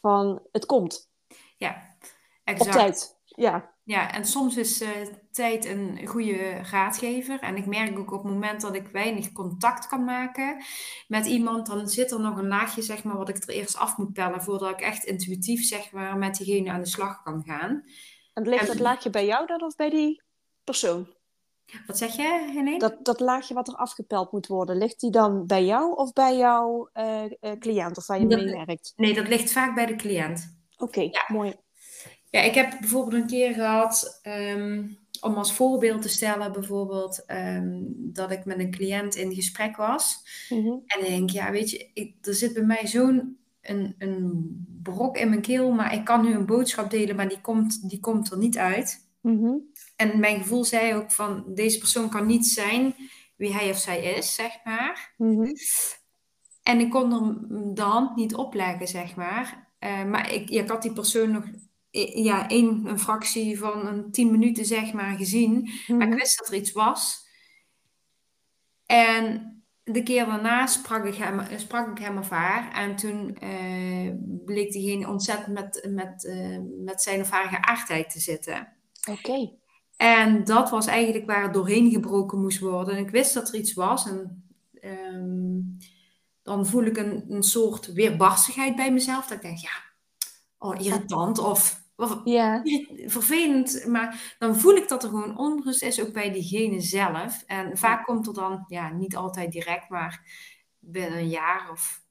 van 0.00 0.42
het 0.52 0.66
komt. 0.66 1.10
Ja, 1.56 1.96
exact. 2.44 2.70
Op 2.70 2.80
tijd. 2.80 3.18
Ja. 3.24 3.74
Ja, 3.84 4.12
en 4.12 4.24
soms 4.24 4.56
is 4.56 4.82
uh, 4.82 4.88
tijd 5.30 5.64
een 5.64 6.06
goede 6.06 6.50
raadgever. 6.70 7.40
En 7.40 7.56
ik 7.56 7.66
merk 7.66 7.98
ook 7.98 8.12
op 8.12 8.22
het 8.22 8.32
moment 8.32 8.60
dat 8.60 8.74
ik 8.74 8.88
weinig 8.88 9.32
contact 9.32 9.86
kan 9.86 10.04
maken 10.04 10.62
met 11.08 11.26
iemand, 11.26 11.66
dan 11.66 11.88
zit 11.88 12.10
er 12.10 12.20
nog 12.20 12.36
een 12.36 12.48
laagje, 12.48 12.82
zeg 12.82 13.04
maar, 13.04 13.16
wat 13.16 13.28
ik 13.28 13.36
er 13.36 13.48
eerst 13.48 13.76
af 13.76 13.96
moet 13.96 14.12
pellen 14.12 14.42
voordat 14.42 14.70
ik 14.70 14.80
echt 14.80 15.04
intuïtief, 15.04 15.64
zeg 15.64 15.92
maar, 15.92 16.16
met 16.16 16.36
diegene 16.36 16.70
aan 16.70 16.82
de 16.82 16.88
slag 16.88 17.22
kan 17.22 17.42
gaan. 17.46 17.84
En 18.34 18.48
ligt 18.48 18.66
dat 18.66 18.78
laagje 18.78 19.10
bij 19.10 19.26
jou 19.26 19.46
dan 19.46 19.62
of 19.62 19.76
bij 19.76 19.90
die 19.90 20.22
persoon? 20.64 21.18
Wat 21.86 21.98
zeg 21.98 22.16
je, 22.16 22.50
Helene? 22.52 22.78
Dat, 22.78 23.04
dat 23.04 23.20
laagje 23.20 23.54
wat 23.54 23.68
er 23.68 23.74
afgepeld 23.74 24.32
moet 24.32 24.46
worden, 24.46 24.76
ligt 24.76 25.00
die 25.00 25.10
dan 25.10 25.46
bij 25.46 25.64
jou 25.64 25.96
of 25.96 26.12
bij 26.12 26.36
jouw 26.36 26.88
uh, 26.94 27.24
uh, 27.40 27.52
cliënt 27.58 27.96
of 27.96 28.06
waar 28.06 28.20
je 28.20 28.26
mee 28.26 28.64
werkt? 28.66 28.92
Nee, 28.96 29.14
dat 29.14 29.28
ligt 29.28 29.52
vaak 29.52 29.74
bij 29.74 29.86
de 29.86 29.96
cliënt. 29.96 30.56
Oké, 30.78 31.00
ja. 31.00 31.24
mooi. 31.28 31.54
Ja, 32.30 32.40
ik 32.40 32.54
heb 32.54 32.76
bijvoorbeeld 32.80 33.22
een 33.22 33.28
keer 33.28 33.54
gehad, 33.54 34.20
um, 34.22 34.98
om 35.20 35.34
als 35.34 35.52
voorbeeld 35.52 36.02
te 36.02 36.08
stellen, 36.08 36.52
bijvoorbeeld 36.52 37.24
um, 37.26 37.94
dat 37.96 38.30
ik 38.30 38.44
met 38.44 38.58
een 38.58 38.70
cliënt 38.70 39.14
in 39.14 39.34
gesprek 39.34 39.76
was. 39.76 40.22
Mm 40.48 40.64
-hmm. 40.64 40.82
En 40.86 41.00
ik 41.00 41.06
denk, 41.06 41.30
ja, 41.30 41.50
weet 41.50 41.70
je, 41.70 41.90
ik, 41.94 42.14
er 42.22 42.34
zit 42.34 42.52
bij 42.52 42.62
mij 42.62 42.86
zo'n 42.86 43.38
een, 43.62 43.94
een 43.98 44.66
brok 44.82 45.16
in 45.16 45.28
mijn 45.28 45.40
keel, 45.40 45.72
maar 45.72 45.94
ik 45.94 46.04
kan 46.04 46.24
nu 46.24 46.34
een 46.34 46.46
boodschap 46.46 46.90
delen, 46.90 47.16
maar 47.16 47.28
die 47.28 47.40
komt, 47.40 47.88
die 47.88 48.00
komt 48.00 48.30
er 48.30 48.38
niet 48.38 48.58
uit. 48.58 49.08
Mm 49.20 49.38
-hmm. 49.38 49.69
En 50.00 50.20
mijn 50.20 50.40
gevoel 50.42 50.64
zei 50.64 50.94
ook 50.94 51.10
van, 51.10 51.44
deze 51.54 51.78
persoon 51.78 52.10
kan 52.10 52.26
niet 52.26 52.46
zijn 52.46 52.94
wie 53.36 53.52
hij 53.52 53.70
of 53.70 53.78
zij 53.78 54.02
is, 54.02 54.34
zeg 54.34 54.52
maar. 54.64 55.14
Mm 55.16 55.34
-hmm. 55.34 55.52
En 56.62 56.80
ik 56.80 56.90
kon 56.90 57.12
er 57.12 57.74
de 57.74 57.82
hand 57.82 58.16
niet 58.16 58.34
opleggen, 58.34 58.88
zeg 58.88 59.14
maar. 59.14 59.72
Uh, 59.80 60.04
maar 60.04 60.32
ik, 60.32 60.48
ja, 60.48 60.62
ik 60.62 60.68
had 60.68 60.82
die 60.82 60.92
persoon 60.92 61.30
nog 61.30 61.44
ja, 62.14 62.48
één, 62.48 62.86
een 62.86 62.98
fractie 62.98 63.58
van 63.58 63.86
een 63.86 64.10
tien 64.10 64.30
minuten 64.30 64.64
zeg 64.64 64.92
maar 64.92 65.16
gezien. 65.16 65.52
Mm 65.52 65.66
-hmm. 65.86 65.96
Maar 65.96 66.08
ik 66.08 66.14
wist 66.14 66.38
dat 66.38 66.48
er 66.48 66.54
iets 66.54 66.72
was. 66.72 67.28
En 68.86 69.54
de 69.84 70.02
keer 70.02 70.26
daarna 70.26 70.66
sprak 70.66 71.04
ik 71.04 71.14
hem, 71.14 71.58
sprak 71.58 71.90
ik 71.90 72.04
hem 72.04 72.18
of 72.18 72.28
haar. 72.28 72.72
En 72.72 72.96
toen 72.96 73.36
uh, 73.42 74.12
bleek 74.44 74.72
diegene 74.72 75.08
ontzettend 75.08 75.54
met, 75.54 75.88
met, 75.90 76.24
uh, 76.24 76.58
met 76.84 77.02
zijn 77.02 77.20
of 77.20 77.30
haar 77.30 77.48
geaardheid 77.48 78.10
te 78.10 78.20
zitten. 78.20 78.76
Oké. 79.08 79.18
Okay. 79.18 79.59
En 80.00 80.44
dat 80.44 80.70
was 80.70 80.86
eigenlijk 80.86 81.26
waar 81.26 81.42
het 81.42 81.52
doorheen 81.52 81.90
gebroken 81.90 82.40
moest 82.40 82.58
worden. 82.58 82.96
En 82.96 83.02
ik 83.02 83.10
wist 83.10 83.34
dat 83.34 83.48
er 83.48 83.54
iets 83.54 83.74
was. 83.74 84.06
En 84.06 84.44
um, 84.82 85.76
dan 86.42 86.66
voel 86.66 86.84
ik 86.84 86.96
een, 86.96 87.24
een 87.28 87.42
soort 87.42 87.92
weerbarstigheid 87.92 88.76
bij 88.76 88.92
mezelf. 88.92 89.26
Dat 89.26 89.36
ik 89.36 89.42
denk, 89.42 89.58
ja, 89.58 89.70
oh, 90.58 90.80
irritant 90.80 91.38
of, 91.38 91.82
vervelend. 93.06 93.86
Maar 93.86 94.34
dan 94.38 94.56
voel 94.56 94.74
ik 94.74 94.88
dat 94.88 95.02
er 95.02 95.08
gewoon 95.08 95.38
onrust 95.38 95.82
is, 95.82 96.00
ook 96.00 96.12
bij 96.12 96.32
diegene 96.32 96.80
zelf. 96.80 97.42
En 97.46 97.78
vaak 97.78 98.04
komt 98.04 98.26
er 98.26 98.34
dan, 98.34 98.64
ja, 98.66 98.92
niet 98.92 99.16
altijd 99.16 99.52
direct, 99.52 99.88
maar 99.88 100.24
binnen 100.78 101.18
een 101.18 101.28
jaar 101.28 101.70
of 101.70 102.02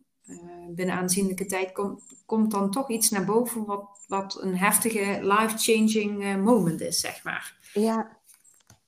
binnen 0.69 0.95
aanzienlijke 0.95 1.45
tijd 1.45 1.71
komt, 1.71 2.03
komt 2.25 2.51
dan 2.51 2.71
toch 2.71 2.89
iets 2.89 3.09
naar 3.09 3.25
boven 3.25 3.65
wat, 3.65 4.05
wat 4.07 4.41
een 4.41 4.57
heftige 4.57 5.19
life-changing 5.21 6.23
uh, 6.23 6.35
moment 6.35 6.81
is, 6.81 6.99
zeg 6.99 7.23
maar. 7.23 7.57
Ja. 7.73 8.17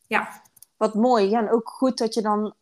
Ja. 0.07 0.41
Wat 0.77 0.93
mooi. 0.93 1.29
Ja, 1.29 1.39
en 1.39 1.51
ook 1.51 1.69
goed 1.69 1.97
dat 1.97 2.13
je 2.13 2.21
dan 2.21 2.53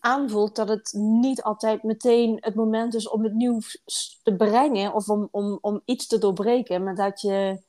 aanvoelt 0.00 0.56
dat 0.56 0.68
het 0.68 0.92
niet 0.96 1.42
altijd 1.42 1.82
meteen 1.82 2.36
het 2.40 2.54
moment 2.54 2.94
is 2.94 3.08
om 3.08 3.24
het 3.24 3.34
nieuws 3.34 3.82
te 4.22 4.36
brengen 4.36 4.92
of 4.92 5.08
om, 5.08 5.28
om, 5.30 5.58
om 5.60 5.82
iets 5.84 6.06
te 6.06 6.18
doorbreken, 6.18 6.84
maar 6.84 6.94
dat 6.94 7.20
je 7.20 7.62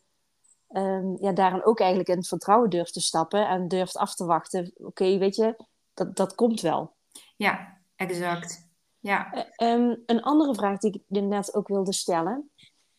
um, 0.69 1.17
ja, 1.19 1.31
daarin 1.31 1.65
ook 1.65 1.79
eigenlijk 1.79 2.09
in 2.09 2.17
het 2.17 2.27
vertrouwen 2.27 2.69
durft 2.69 2.93
te 2.93 3.01
stappen 3.01 3.47
en 3.47 3.67
durft 3.67 3.97
af 3.97 4.15
te 4.15 4.25
wachten. 4.25 4.71
Oké, 4.75 4.85
okay, 4.85 5.19
weet 5.19 5.35
je, 5.35 5.55
dat, 5.93 6.15
dat 6.15 6.35
komt 6.35 6.61
wel. 6.61 6.93
Ja, 7.35 7.77
exact. 7.95 8.69
Ja. 9.01 9.47
Um, 9.57 10.03
een 10.05 10.21
andere 10.21 10.55
vraag 10.55 10.79
die 10.79 11.03
ik 11.09 11.21
net 11.21 11.53
ook 11.53 11.67
wilde 11.67 11.93
stellen. 11.93 12.51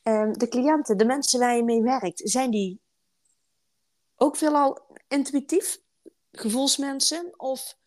Um, 0.02 0.32
de 0.32 0.48
cliënten, 0.48 0.98
de 0.98 1.04
mensen 1.04 1.40
waar 1.40 1.56
je 1.56 1.64
mee 1.64 1.82
werkt, 1.82 2.20
zijn 2.24 2.50
die 2.50 2.80
ook 4.16 4.36
veelal 4.36 4.96
intuïtief? 5.08 5.78
Gevoelsmensen? 6.30 7.34
Of 7.36 7.80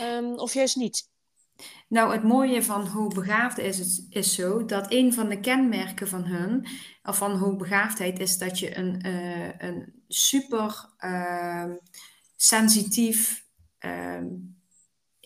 Um, 0.00 0.38
of 0.38 0.54
juist 0.54 0.76
niet? 0.76 1.10
Nou, 1.88 2.12
het 2.12 2.22
mooie 2.22 2.62
van 2.62 2.86
hoogbegaafd 2.86 3.58
is, 3.58 4.06
is 4.08 4.34
zo 4.34 4.64
dat 4.64 4.92
een 4.92 5.12
van 5.12 5.28
de 5.28 5.40
kenmerken 5.40 6.08
van 6.08 6.24
hun, 6.24 6.66
of 7.02 7.16
van 7.16 7.36
hoogbegaafdheid, 7.36 8.18
is 8.18 8.38
dat 8.38 8.58
je 8.58 8.76
een, 8.76 9.06
uh, 9.06 9.58
een 9.58 10.02
super 10.08 10.90
uh, 10.98 11.72
sensitief, 12.36 13.44
uh, 13.80 14.22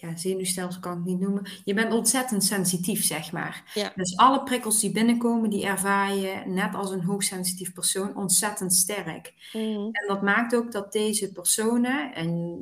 ja, 0.02 0.16
zenuwstelsel 0.16 0.80
kan 0.80 0.98
ik 0.98 1.04
niet 1.04 1.20
noemen. 1.20 1.46
Je 1.64 1.74
bent 1.74 1.92
ontzettend 1.92 2.44
sensitief, 2.44 3.04
zeg 3.04 3.32
maar. 3.32 3.70
Ja. 3.74 3.92
Dus 3.96 4.16
alle 4.16 4.42
prikkels 4.42 4.80
die 4.80 4.92
binnenkomen, 4.92 5.50
die 5.50 5.64
ervaar 5.64 6.14
je 6.14 6.42
net 6.46 6.74
als 6.74 6.90
een 6.90 7.04
hoogsensitief 7.04 7.72
persoon 7.72 8.16
ontzettend 8.16 8.74
sterk. 8.74 9.34
Mm. 9.52 9.88
En 9.92 10.06
dat 10.06 10.22
maakt 10.22 10.54
ook 10.54 10.72
dat 10.72 10.92
deze 10.92 11.32
personen, 11.32 12.14
en 12.14 12.60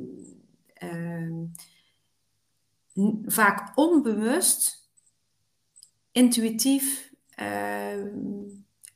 ehm, 0.73 1.43
vaak 3.25 3.71
onbewust, 3.75 4.89
intuïtief 6.11 7.11
uh, 7.41 8.05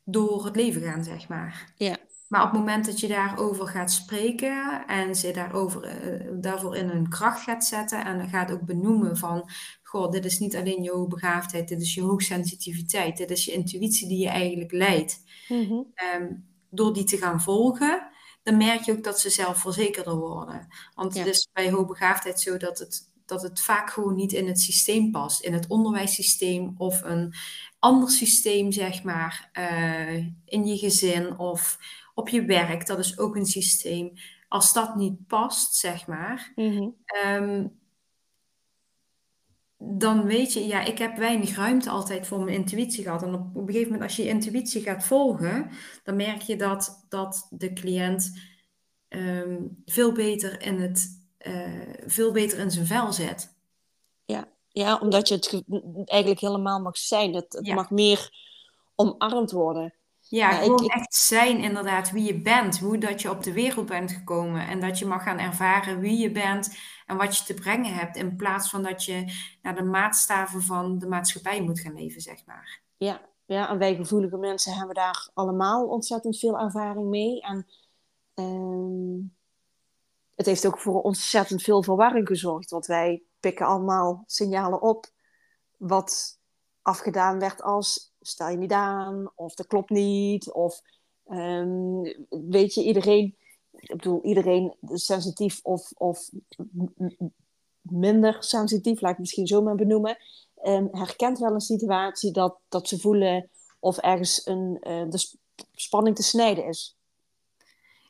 door 0.03 0.45
het 0.45 0.55
leven 0.55 0.81
gaan, 0.81 1.03
zeg 1.03 1.27
maar. 1.27 1.73
Ja. 1.77 1.97
Maar 2.27 2.43
op 2.43 2.51
het 2.51 2.59
moment 2.59 2.85
dat 2.85 2.99
je 2.99 3.07
daarover 3.07 3.67
gaat 3.67 3.91
spreken 3.91 4.85
en 4.87 5.15
ze 5.15 5.31
daarover, 5.31 6.03
uh, 6.03 6.41
daarvoor 6.41 6.75
in 6.75 6.89
hun 6.89 7.09
kracht 7.09 7.41
gaat 7.41 7.65
zetten 7.65 8.05
en 8.05 8.29
gaat 8.29 8.51
ook 8.51 8.61
benoemen 8.61 9.17
van, 9.17 9.49
goh, 9.83 10.11
dit 10.11 10.25
is 10.25 10.39
niet 10.39 10.55
alleen 10.55 10.83
je 10.83 10.91
hoogbegaafdheid, 10.91 11.67
dit 11.67 11.81
is 11.81 11.93
je 11.93 12.01
hoogsensitiviteit, 12.01 13.17
dit 13.17 13.31
is 13.31 13.45
je 13.45 13.51
intuïtie 13.51 14.07
die 14.07 14.19
je 14.19 14.29
eigenlijk 14.29 14.71
leidt. 14.71 15.23
Mm 15.47 15.63
-hmm. 15.63 15.93
um, 16.21 16.45
door 16.69 16.93
die 16.93 17.03
te 17.03 17.17
gaan 17.17 17.41
volgen, 17.41 18.07
dan 18.43 18.57
merk 18.57 18.81
je 18.81 18.91
ook 18.91 19.03
dat 19.03 19.19
ze 19.19 19.29
zelfverzekerder 19.29 20.15
worden. 20.15 20.67
Want 20.95 21.13
ja. 21.13 21.19
het 21.19 21.29
is 21.29 21.49
bij 21.53 21.71
hoogbegaafdheid 21.71 22.39
zo 22.39 22.57
dat 22.57 22.79
het 22.79 23.13
dat 23.25 23.41
het 23.41 23.61
vaak 23.61 23.89
gewoon 23.89 24.15
niet 24.15 24.33
in 24.33 24.47
het 24.47 24.59
systeem 24.59 25.11
past. 25.11 25.41
In 25.41 25.53
het 25.53 25.67
onderwijssysteem 25.67 26.75
of 26.77 27.01
een 27.01 27.33
ander 27.79 28.09
systeem, 28.09 28.71
zeg 28.71 29.03
maar, 29.03 29.49
uh, 29.53 30.15
in 30.45 30.65
je 30.65 30.77
gezin 30.77 31.37
of 31.37 31.77
op 32.15 32.29
je 32.29 32.45
werk. 32.45 32.87
Dat 32.87 32.99
is 32.99 33.17
ook 33.17 33.35
een 33.35 33.45
systeem. 33.45 34.13
Als 34.47 34.73
dat 34.73 34.95
niet 34.95 35.27
past, 35.27 35.75
zeg 35.75 36.07
maar, 36.07 36.51
mm 36.55 36.71
-hmm. 36.71 36.95
um, 37.25 37.79
dan 39.77 40.25
weet 40.25 40.53
je, 40.53 40.67
ja, 40.67 40.83
ik 40.83 40.97
heb 40.97 41.17
weinig 41.17 41.55
ruimte 41.55 41.89
altijd 41.89 42.27
voor 42.27 42.43
mijn 42.43 42.55
intuïtie 42.57 43.03
gehad. 43.03 43.23
En 43.23 43.33
op, 43.33 43.55
op 43.55 43.55
een 43.55 43.65
gegeven 43.65 43.91
moment, 43.91 44.01
als 44.01 44.15
je 44.15 44.23
je 44.23 44.29
intuïtie 44.29 44.81
gaat 44.81 45.03
volgen, 45.03 45.69
dan 46.03 46.15
merk 46.15 46.41
je 46.41 46.55
dat, 46.55 47.05
dat 47.09 47.47
de 47.49 47.73
cliënt 47.73 48.39
um, 49.09 49.81
veel 49.85 50.11
beter 50.11 50.61
in 50.61 50.79
het 50.81 51.23
uh, 51.39 51.93
veel 52.05 52.31
beter 52.31 52.59
in 52.59 52.71
zijn 52.71 52.85
vel 52.85 53.13
zet. 53.13 53.53
Ja. 54.25 54.47
ja, 54.69 54.99
omdat 54.99 55.27
je 55.27 55.35
het 55.35 55.63
eigenlijk 56.05 56.41
helemaal 56.41 56.79
mag 56.79 56.97
zijn. 56.97 57.33
Het, 57.33 57.53
het 57.53 57.65
ja. 57.65 57.73
mag 57.73 57.89
meer 57.89 58.29
omarmd 58.95 59.51
worden. 59.51 59.93
Ja, 60.27 60.49
ja 60.49 60.57
gewoon 60.57 60.83
ik, 60.83 60.91
echt 60.91 61.15
zijn 61.15 61.57
inderdaad 61.57 62.11
wie 62.11 62.23
je 62.23 62.41
bent. 62.41 62.79
Hoe 62.79 62.97
dat 62.97 63.21
je 63.21 63.29
op 63.29 63.43
de 63.43 63.53
wereld 63.53 63.85
bent 63.85 64.11
gekomen. 64.11 64.67
En 64.67 64.79
dat 64.79 64.99
je 64.99 65.05
mag 65.05 65.23
gaan 65.23 65.39
ervaren 65.39 65.99
wie 65.99 66.17
je 66.17 66.31
bent 66.31 66.77
en 67.05 67.17
wat 67.17 67.37
je 67.37 67.43
te 67.43 67.53
brengen 67.53 67.93
hebt. 67.93 68.15
In 68.15 68.35
plaats 68.35 68.69
van 68.69 68.83
dat 68.83 69.03
je 69.03 69.33
naar 69.61 69.75
de 69.75 69.83
maatstaven 69.83 70.61
van 70.61 70.99
de 70.99 71.07
maatschappij 71.07 71.61
moet 71.61 71.79
gaan 71.79 71.95
leven, 71.95 72.21
zeg 72.21 72.45
maar. 72.45 72.81
Ja, 72.97 73.21
ja 73.45 73.69
en 73.69 73.77
wij 73.77 73.95
gevoelige 73.95 74.37
mensen 74.37 74.73
hebben 74.73 74.95
daar 74.95 75.29
allemaal 75.33 75.87
ontzettend 75.87 76.39
veel 76.39 76.59
ervaring 76.59 77.07
mee. 77.07 77.41
En 77.41 77.67
um, 78.35 79.35
het 80.35 80.45
heeft 80.45 80.65
ook 80.65 80.79
voor 80.79 81.01
ontzettend 81.01 81.61
veel 81.61 81.83
verwarring 81.83 82.27
gezorgd. 82.27 82.69
Want 82.69 82.85
wij 82.85 83.23
pikken 83.39 83.65
allemaal 83.65 84.23
signalen 84.25 84.81
op. 84.81 85.05
Wat 85.77 86.39
afgedaan 86.81 87.39
werd 87.39 87.61
als 87.61 88.14
stel 88.27 88.49
je 88.49 88.57
niet 88.57 88.71
aan, 88.71 89.31
of 89.35 89.53
dat 89.53 89.67
klopt 89.67 89.89
niet, 89.89 90.51
of 90.51 90.81
ehm, 91.25 92.01
weet 92.29 92.73
je, 92.73 92.83
iedereen, 92.83 93.35
ik 93.71 93.95
bedoel, 93.95 94.23
iedereen 94.23 94.75
sensitief 94.81 95.59
of, 95.63 95.91
of 95.91 96.29
minder 97.81 98.43
sensitief, 98.43 99.01
laat 99.01 99.13
ik 99.13 99.19
misschien 99.19 99.47
zo 99.47 99.61
maar 99.61 99.75
benoemen, 99.75 100.17
um, 100.63 100.87
herkent 100.91 101.39
wel 101.39 101.53
een 101.53 101.59
situatie 101.59 102.31
dat, 102.31 102.57
dat 102.69 102.87
ze 102.87 102.99
voelen 102.99 103.49
of 103.79 103.97
ergens 103.97 104.45
een, 104.45 104.77
uh, 104.81 105.09
de 105.09 105.29
spanning 105.71 106.15
te 106.15 106.23
snijden 106.23 106.65
is. 106.67 106.97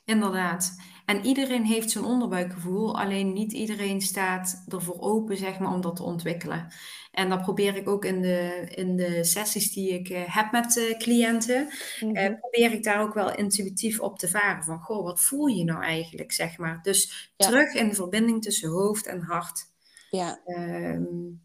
Inderdaad. 0.04 0.76
En 1.06 1.24
iedereen 1.24 1.64
heeft 1.64 1.90
zijn 1.90 2.04
onderbuikgevoel, 2.04 2.98
alleen 2.98 3.32
niet 3.32 3.52
iedereen 3.52 4.00
staat 4.00 4.64
ervoor 4.68 5.00
open, 5.00 5.36
zeg 5.36 5.58
maar, 5.58 5.72
om 5.72 5.80
dat 5.80 5.96
te 5.96 6.02
ontwikkelen. 6.02 6.72
En 7.10 7.28
dat 7.28 7.42
probeer 7.42 7.76
ik 7.76 7.88
ook 7.88 8.04
in 8.04 8.20
de, 8.20 8.66
in 8.74 8.96
de 8.96 9.24
sessies 9.24 9.72
die 9.72 9.92
ik 9.92 10.08
uh, 10.08 10.18
heb 10.24 10.52
met 10.52 10.76
uh, 10.76 10.98
cliënten, 10.98 11.68
mm 12.00 12.38
probeer 12.40 12.72
ik 12.72 12.82
daar 12.82 13.00
ook 13.00 13.14
wel 13.14 13.34
intuïtief 13.34 14.00
op 14.00 14.18
te 14.18 14.28
varen. 14.28 14.64
Van, 14.64 14.80
goh, 14.80 15.04
wat 15.04 15.20
voel 15.20 15.46
je 15.46 15.64
nou 15.64 15.82
eigenlijk, 15.82 16.32
zeg 16.32 16.58
maar. 16.58 16.78
Dus 16.82 17.32
terug 17.36 17.74
in 17.74 17.88
de 17.88 17.94
verbinding 17.94 18.42
tussen 18.42 18.68
hoofd 18.68 19.06
en 19.06 19.20
hart. 19.20 19.64
Ja. 20.10 20.40
Um, 20.46 21.40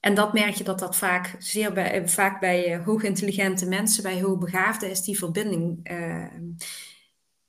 en 0.00 0.14
dat 0.14 0.32
merk 0.32 0.54
je 0.54 0.64
dat 0.64 0.78
dat 0.78 0.96
vaak, 0.96 1.34
zeer 1.38 1.72
bij, 1.72 2.08
vaak 2.08 2.40
bij 2.40 2.78
hoogintelligente 2.84 3.66
mensen, 3.66 4.02
bij 4.02 4.22
hoogbegaafden, 4.22 4.90
is 4.90 5.02
die 5.02 5.18
verbinding 5.18 5.90
uh, 5.90 6.26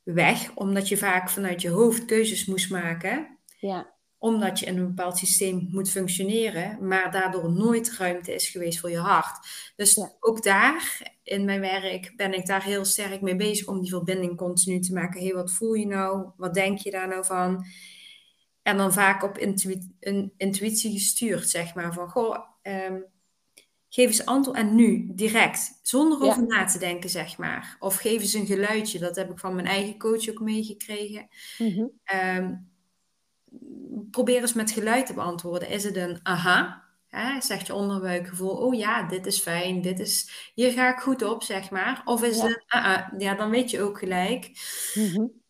weg. 0.04 0.56
Omdat 0.56 0.88
je 0.88 0.98
vaak 0.98 1.30
vanuit 1.30 1.62
je 1.62 1.70
hoofd 1.70 2.06
keuzes 2.06 2.46
moest 2.46 2.70
maken. 2.70 3.38
Ja. 3.60 3.92
Omdat 4.18 4.60
je 4.60 4.66
in 4.66 4.78
een 4.78 4.88
bepaald 4.88 5.18
systeem 5.18 5.68
moet 5.72 5.90
functioneren, 5.90 6.88
maar 6.88 7.12
daardoor 7.12 7.52
nooit 7.52 7.98
ruimte 7.98 8.34
is 8.34 8.50
geweest 8.50 8.80
voor 8.80 8.90
je 8.90 8.98
hart. 8.98 9.48
Dus 9.76 10.08
ook 10.20 10.44
daar, 10.44 11.12
in 11.24 11.46
mijn 11.46 11.60
werk, 11.60 12.14
ben 12.16 12.34
ik 12.34 12.46
daar 12.46 12.64
heel 12.64 12.86
sterk 12.86 13.22
mee 13.22 13.36
bezig 13.36 13.68
om 13.68 13.82
die 13.82 13.90
verbinding 13.90 14.38
continu 14.38 14.80
te 14.80 14.94
maken. 14.94 15.20
Hé, 15.20 15.26
hey, 15.26 15.36
wat 15.36 15.52
voel 15.52 15.74
je 15.74 15.88
nou? 15.88 16.30
Wat 16.38 16.54
denk 16.54 16.78
je 16.78 16.92
daar 16.92 17.08
nou 17.08 17.26
van? 17.26 17.66
En 18.62 18.78
dan 18.78 18.94
vaak 18.94 19.24
op 19.24 19.38
een 20.00 20.34
intuïtie 20.38 20.92
gestuurd, 20.92 21.50
zeg 21.50 21.76
maar. 21.76 21.94
Van, 21.94 22.10
goh, 22.10 22.38
um, 22.62 23.06
geef 23.94 24.08
eens 24.08 24.26
antwoord 24.26 24.58
en 24.58 24.76
nu, 24.76 25.08
direct. 25.12 25.80
Zonder 25.82 26.22
over 26.22 26.46
na 26.46 26.66
te 26.66 26.80
denken, 26.80 27.10
zeg 27.10 27.38
maar. 27.38 27.78
Of 27.80 27.96
geef 27.96 28.22
eens 28.22 28.34
een 28.34 28.46
geluidje. 28.46 29.00
Dat 29.00 29.16
heb 29.16 29.32
ik 29.32 29.40
van 29.40 29.56
mijn 29.56 29.68
eigen 29.68 29.98
coach 29.98 30.30
ook 30.30 30.40
meegekregen. 30.40 31.28
Mm 31.58 32.72
probeer 34.12 34.42
eens 34.42 34.54
met 34.54 34.72
geluid 34.72 35.06
te 35.06 35.14
beantwoorden. 35.14 35.70
Is 35.70 35.84
het 35.84 35.96
een 35.96 36.20
aha? 36.24 36.84
Hè? 37.08 37.42
Zegt 37.42 37.68
je 37.68 37.74
onderbuikgevoel, 37.74 38.50
oh 38.50 38.74
ja, 38.76 39.08
dit 39.08 39.26
is 39.26 39.40
fijn, 39.40 39.82
dit 39.82 40.00
is, 40.00 40.52
hier 40.54 40.72
ga 40.72 40.94
ik 40.94 41.00
goed 41.00 41.24
op, 41.24 41.44
zeg 41.44 41.70
maar. 41.70 42.02
Of 42.06 42.24
is 42.24 42.42
het 42.42 42.52
een 42.52 42.82
ah, 42.82 43.08
ja, 43.18 43.36
dan 43.36 43.50
weet 43.50 43.72
je 43.72 43.82
ook 43.82 44.00
gelijk. 44.00 44.52
Mm 44.94 45.42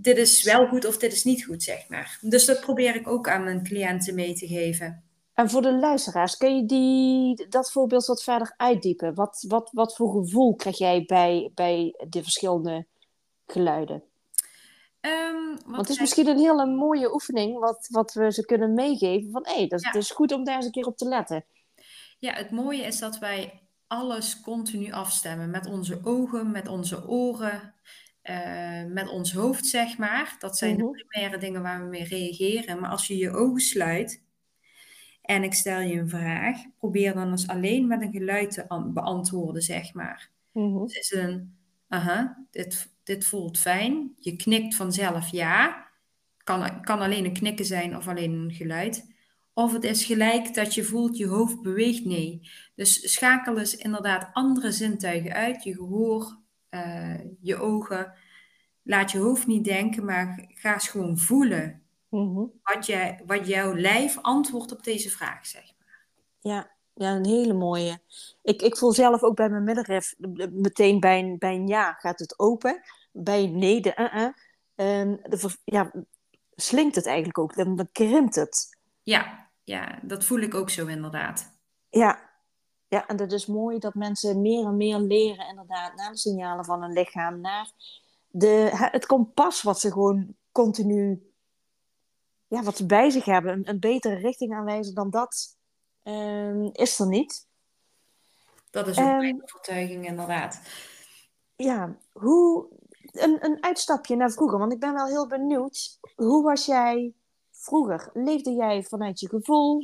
dit 0.00 0.16
is 0.16 0.42
wel 0.42 0.66
goed 0.66 0.86
of 0.86 0.98
dit 0.98 1.12
is 1.12 1.24
niet 1.24 1.44
goed, 1.44 1.62
zeg 1.62 1.88
maar. 1.88 2.18
Dus 2.20 2.44
dat 2.44 2.60
probeer 2.60 2.94
ik 2.94 3.08
ook 3.08 3.28
aan 3.28 3.44
mijn 3.44 3.62
cliënten 3.62 4.14
mee 4.14 4.34
te 4.34 4.46
geven. 4.46 5.07
En 5.38 5.50
voor 5.50 5.62
de 5.62 5.78
luisteraars, 5.78 6.36
kun 6.36 6.56
je 6.56 6.66
die, 6.66 7.48
dat 7.48 7.72
voorbeeld 7.72 8.06
wat 8.06 8.22
verder 8.22 8.54
uitdiepen? 8.56 9.14
Wat, 9.14 9.44
wat, 9.48 9.70
wat 9.72 9.96
voor 9.96 10.10
gevoel 10.10 10.54
krijg 10.54 10.78
jij 10.78 11.04
bij, 11.06 11.50
bij 11.54 11.94
de 12.08 12.22
verschillende 12.22 12.86
geluiden? 13.46 14.02
Um, 15.00 15.58
Want 15.66 15.76
het 15.76 15.88
is 15.88 16.00
misschien 16.00 16.26
een 16.26 16.38
hele 16.38 16.66
mooie 16.66 17.12
oefening 17.12 17.58
wat, 17.58 17.88
wat 17.90 18.12
we 18.12 18.32
ze 18.32 18.44
kunnen 18.44 18.74
meegeven. 18.74 19.30
Van 19.30 19.46
hé, 19.46 19.54
hey, 19.54 19.68
dat, 19.68 19.94
is 19.94 20.10
goed 20.10 20.32
om 20.32 20.44
daar 20.44 20.56
eens 20.56 20.64
een 20.64 20.70
keer 20.70 20.86
op 20.86 20.96
te 20.96 21.08
letten. 21.08 21.44
Ja, 22.18 22.32
het 22.32 22.50
mooie 22.50 22.82
is 22.82 22.98
dat 22.98 23.18
wij 23.18 23.62
alles 23.86 24.40
continu 24.40 24.92
afstemmen. 24.92 25.50
Met 25.50 25.66
onze 25.66 26.00
ogen, 26.04 26.50
met 26.50 26.68
onze 26.68 27.08
oren, 27.08 27.74
uh, 28.22 28.84
met 28.84 29.08
ons 29.08 29.32
hoofd, 29.32 29.66
zeg 29.66 29.98
maar. 29.98 30.36
Dat 30.38 30.58
zijn 30.58 30.76
de 30.76 30.82
mhm. 30.82 30.92
primaire 30.92 31.38
dingen 31.38 31.62
waar 31.62 31.82
we 31.82 31.88
mee 31.88 32.04
reageren. 32.04 32.80
Maar 32.80 32.90
als 32.90 33.06
je 33.06 33.16
je 33.16 33.30
ogen 33.30 33.60
sluit 33.60 34.26
en 35.28 35.42
ik 35.42 35.54
stel 35.54 35.80
je 35.80 35.98
een 35.98 36.08
vraag, 36.08 36.56
probeer 36.78 37.14
dan 37.14 37.30
eens 37.30 37.48
alleen 37.48 37.86
met 37.86 38.02
een 38.02 38.12
geluid 38.12 38.50
te 38.50 38.90
beantwoorden, 38.92 39.62
zeg 39.62 39.94
maar. 39.94 40.30
Mm 40.52 40.86
Dus 40.86 40.98
is 40.98 41.12
een, 41.12 41.56
aha, 41.88 42.46
dit, 42.50 42.92
dit 43.02 43.24
voelt 43.26 43.58
fijn. 43.58 44.14
Je 44.16 44.36
knikt 44.36 44.74
vanzelf 44.74 45.28
ja. 45.28 45.86
Kan, 46.44 46.80
kan 46.80 47.00
alleen 47.00 47.24
een 47.24 47.32
knikken 47.32 47.64
zijn 47.64 47.96
of 47.96 48.08
alleen 48.08 48.32
een 48.32 48.52
geluid. 48.52 49.14
Of 49.52 49.72
het 49.72 49.84
is 49.84 50.04
gelijk 50.04 50.54
dat 50.54 50.74
je 50.74 50.84
voelt 50.84 51.16
je 51.16 51.26
hoofd 51.26 51.62
beweegt, 51.62 52.04
nee. 52.04 52.48
Dus 52.74 53.12
schakel 53.12 53.58
eens 53.58 53.76
inderdaad 53.76 54.30
andere 54.32 54.72
zintuigen 54.72 55.32
uit. 55.32 55.62
Je 55.62 55.74
gehoor, 55.74 56.38
uh, 56.70 57.20
je 57.40 57.56
ogen. 57.56 58.12
Laat 58.82 59.10
je 59.10 59.18
hoofd 59.18 59.46
niet 59.46 59.64
denken, 59.64 60.04
maar 60.04 60.48
ga 60.54 60.72
eens 60.72 60.88
gewoon 60.88 61.18
voelen. 61.18 61.82
Mhm. 62.08 62.44
wat, 62.62 62.86
jij, 62.86 63.20
wat 63.26 63.46
jouw 63.46 63.74
lijf 63.74 64.18
antwoordt 64.22 64.72
op 64.72 64.82
deze 64.84 65.10
vraag, 65.10 65.46
zeg 65.46 65.72
maar. 65.78 66.06
Ja, 66.40 66.70
ja 66.94 67.14
een 67.14 67.26
hele 67.26 67.54
mooie. 67.54 68.00
Ik, 68.42 68.62
ik 68.62 68.76
voel 68.76 68.92
zelf 68.92 69.22
ook 69.22 69.36
bij 69.36 69.48
mijn 69.48 69.64
middenref, 69.64 70.14
meteen 70.50 71.00
bij 71.00 71.18
een, 71.18 71.38
bij 71.38 71.54
een 71.54 71.66
ja 71.66 71.92
gaat 71.92 72.18
het 72.18 72.38
open. 72.38 72.80
Bij 73.12 73.42
een 73.42 73.58
nee, 73.58 73.80
de 73.80 73.94
uh-uh. 73.96 75.16
de, 75.22 75.56
ja, 75.64 75.92
slinkt 76.54 76.94
het 76.94 77.06
eigenlijk 77.06 77.38
ook, 77.38 77.54
dan, 77.54 77.76
dan 77.76 77.88
krimpt 77.92 78.34
het. 78.34 78.78
Ja, 79.02 79.48
ja, 79.64 79.98
dat 80.02 80.24
voel 80.24 80.38
ik 80.38 80.54
ook 80.54 80.70
zo 80.70 80.86
inderdaad. 80.86 81.50
Ja, 81.90 82.28
ja, 82.88 83.06
en 83.06 83.16
dat 83.16 83.32
is 83.32 83.46
mooi 83.46 83.78
dat 83.78 83.94
mensen 83.94 84.40
meer 84.40 84.66
en 84.66 84.76
meer 84.76 84.98
leren 84.98 85.48
inderdaad 85.48 85.94
naar 85.94 86.10
de 86.10 86.18
signalen 86.18 86.64
van 86.64 86.82
hun 86.82 86.92
lichaam, 86.92 87.40
naar 87.40 87.72
de, 88.30 88.68
het 88.72 89.06
kompas 89.06 89.62
wat 89.62 89.80
ze 89.80 89.92
gewoon 89.92 90.34
continu, 90.52 91.32
ja, 92.48 92.62
wat 92.62 92.76
ze 92.76 92.86
bij 92.86 93.10
zich 93.10 93.24
hebben, 93.24 93.52
een, 93.52 93.68
een 93.68 93.80
betere 93.80 94.14
richting 94.14 94.54
aanwijzen 94.54 94.94
dan 94.94 95.10
dat, 95.10 95.56
um, 96.04 96.70
is 96.72 96.98
er 96.98 97.08
niet. 97.08 97.46
Dat 98.70 98.88
is 98.88 98.98
ook 98.98 99.06
um, 99.06 99.16
mijn 99.16 99.42
overtuiging 99.42 100.06
inderdaad. 100.06 100.60
Ja, 101.56 101.96
hoe, 102.12 102.68
een, 103.12 103.44
een 103.44 103.62
uitstapje 103.62 104.16
naar 104.16 104.30
vroeger, 104.30 104.58
want 104.58 104.72
ik 104.72 104.80
ben 104.80 104.94
wel 104.94 105.06
heel 105.06 105.26
benieuwd, 105.26 105.98
hoe 106.14 106.42
was 106.42 106.66
jij 106.66 107.12
vroeger? 107.50 108.10
Leefde 108.12 108.52
jij 108.52 108.82
vanuit 108.82 109.20
je 109.20 109.28
gevoel, 109.28 109.82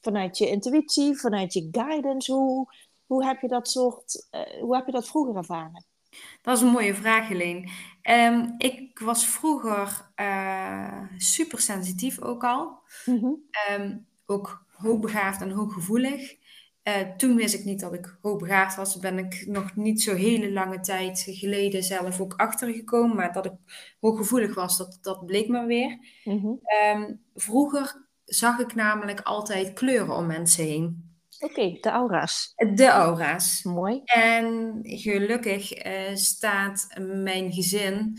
vanuit 0.00 0.38
je 0.38 0.48
intuïtie, 0.48 1.18
vanuit 1.18 1.52
je 1.52 1.68
guidance? 1.70 2.32
Hoe, 2.32 2.74
hoe, 3.06 3.24
heb, 3.24 3.40
je 3.40 3.48
dat 3.48 3.68
soort, 3.68 4.26
uh, 4.30 4.60
hoe 4.62 4.76
heb 4.76 4.86
je 4.86 4.92
dat 4.92 5.08
vroeger 5.08 5.36
ervaren? 5.36 5.84
Dat 6.42 6.56
is 6.56 6.62
een 6.62 6.68
mooie 6.68 6.94
vraag, 6.94 7.28
Helene. 7.28 7.68
Um, 8.10 8.54
ik 8.58 8.98
was 8.98 9.26
vroeger 9.26 10.10
uh, 10.20 11.02
super 11.16 11.60
sensitief 11.60 12.20
ook 12.20 12.44
al. 12.44 12.78
Mm 13.04 13.18
-hmm. 13.18 13.42
um, 13.70 14.06
ook 14.26 14.66
hoogbegaafd 14.72 15.40
en 15.40 15.50
hooggevoelig. 15.50 16.36
Uh, 16.88 16.94
toen 17.16 17.36
wist 17.36 17.54
ik 17.54 17.64
niet 17.64 17.80
dat 17.80 17.92
ik 17.92 18.18
hoogbegaafd 18.22 18.76
was. 18.76 18.98
Ben 18.98 19.18
ik 19.18 19.46
nog 19.46 19.76
niet 19.76 20.02
zo 20.02 20.14
hele 20.14 20.52
lange 20.52 20.80
tijd 20.80 21.24
geleden 21.26 21.82
zelf 21.82 22.20
ook 22.20 22.34
achtergekomen. 22.36 23.16
Maar 23.16 23.32
dat 23.32 23.44
ik 23.44 23.52
hooggevoelig 24.00 24.54
was, 24.54 24.76
dat, 24.78 24.98
dat 25.00 25.26
bleek 25.26 25.48
me 25.48 25.66
weer. 25.66 25.98
Mm 26.24 26.40
-hmm. 26.40 26.60
um, 27.02 27.20
vroeger 27.34 28.06
zag 28.24 28.58
ik 28.58 28.74
namelijk 28.74 29.20
altijd 29.20 29.72
kleuren 29.72 30.16
om 30.16 30.26
mensen 30.26 30.64
heen. 30.64 31.15
Oké, 31.40 31.52
okay, 31.52 31.78
de 31.80 31.90
aura's. 31.90 32.52
De 32.74 32.88
aura's. 32.88 33.62
Mooi. 33.62 34.00
En 34.04 34.78
gelukkig 34.82 35.86
uh, 35.86 36.14
staat 36.14 36.86
mijn 36.98 37.52
gezin, 37.52 38.18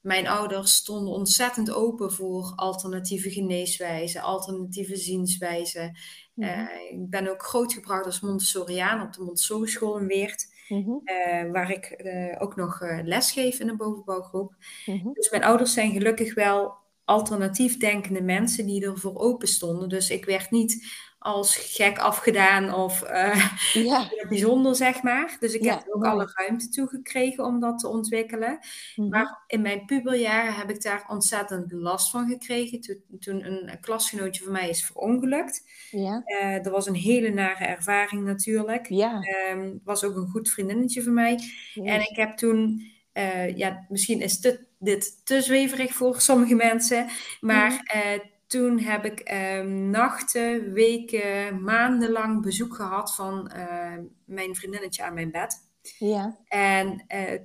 mijn 0.00 0.28
ouders 0.28 0.74
stonden 0.74 1.14
ontzettend 1.14 1.72
open 1.72 2.12
voor 2.12 2.52
alternatieve 2.56 3.30
geneeswijzen, 3.30 4.22
alternatieve 4.22 4.96
zienswijzen. 4.96 5.98
Mm 6.34 6.44
-hmm. 6.44 6.58
uh, 6.58 7.02
ik 7.02 7.10
ben 7.10 7.28
ook 7.28 7.42
grootgebracht 7.42 8.04
als 8.04 8.20
Montessoriaan 8.20 9.02
op 9.02 9.12
de 9.12 9.22
Montessori 9.22 9.70
school 9.70 9.98
in 9.98 10.06
Weert. 10.06 10.52
Mm 10.68 10.84
-hmm. 10.84 11.00
uh, 11.04 11.52
waar 11.52 11.70
ik 11.70 12.04
ook 12.38 12.56
nog 12.56 12.80
les 13.02 13.32
geef 13.32 13.60
in 13.60 13.68
een 13.68 13.76
bovenbouwgroep. 13.76 14.54
Mm 14.86 15.00
-hmm. 15.00 15.12
Dus 15.12 15.30
mijn 15.30 15.44
ouders 15.44 15.72
zijn 15.72 15.92
gelukkig 15.92 16.34
wel 16.34 16.82
alternatief 17.04 17.76
denkende 17.76 18.22
mensen 18.22 18.66
die 18.66 18.84
ervoor 18.84 19.18
open 19.18 19.48
stonden. 19.48 19.88
Dus 19.88 20.10
ik 20.10 20.24
werd 20.24 20.50
niet 20.50 20.86
als 21.24 21.56
gek 21.56 21.98
afgedaan 21.98 22.74
of 22.74 23.02
uh, 23.10 23.50
ja. 23.90 24.08
bijzonder, 24.28 24.74
zeg 24.76 25.02
maar. 25.02 25.36
Dus 25.40 25.54
ik 25.54 25.62
Ja, 25.62 25.70
heb 25.70 25.86
er 25.86 25.92
ook 25.94 26.02
mooi. 26.02 26.12
alle 26.12 26.30
ruimte 26.34 26.68
toe 26.68 26.88
gekregen 26.88 27.44
om 27.44 27.60
dat 27.60 27.78
te 27.78 27.88
ontwikkelen. 27.88 28.58
Mhm. 28.94 29.08
Maar 29.08 29.42
in 29.46 29.60
mijn 29.62 29.84
puberjaren 29.84 30.54
heb 30.54 30.70
ik 30.70 30.82
daar 30.82 31.04
ontzettend 31.08 31.72
last 31.72 32.10
van 32.10 32.28
gekregen. 32.28 32.80
Toen, 32.80 33.02
toen 33.18 33.44
een 33.44 33.80
klasgenootje 33.80 34.42
van 34.44 34.52
mij 34.52 34.68
is 34.68 34.84
verongelukt. 34.86 35.62
Ja, 35.90 36.22
Eh 36.24 36.62
dat 36.62 36.72
was 36.72 36.86
een 36.86 36.94
hele 36.94 37.28
nare 37.30 37.64
ervaring 37.64 38.24
natuurlijk. 38.24 38.88
ja, 38.88 39.20
Ehm, 39.20 39.72
was 39.84 40.04
ook 40.04 40.16
een 40.16 40.28
goed 40.28 40.50
vriendinnetje 40.50 41.02
van 41.02 41.14
mij. 41.14 41.38
En 41.74 42.00
ik 42.00 42.16
heb 42.16 42.36
toen, 42.36 42.92
eh, 43.12 43.56
ja, 43.56 43.86
misschien 43.88 44.20
is 44.20 44.40
dit, 44.40 44.60
dit 44.78 45.26
te 45.26 45.42
zweverig 45.42 45.92
voor 45.94 46.20
sommige 46.20 46.54
mensen, 46.54 47.06
maar 47.40 47.70
Mhm. 47.70 47.98
eh, 47.98 48.20
toen 48.54 48.78
heb 48.78 49.04
ik 49.04 49.20
ehm, 49.20 49.90
nachten, 49.90 50.72
weken, 50.72 51.62
maandenlang 51.62 52.42
bezoek 52.42 52.74
gehad 52.74 53.14
van 53.14 53.50
uh, 53.56 53.98
mijn 54.24 54.54
vriendinnetje 54.54 55.04
aan 55.04 55.14
mijn 55.14 55.30
bed. 55.30 55.56
Ja. 55.98 56.38
En 56.48 57.04
uh, 57.14 57.40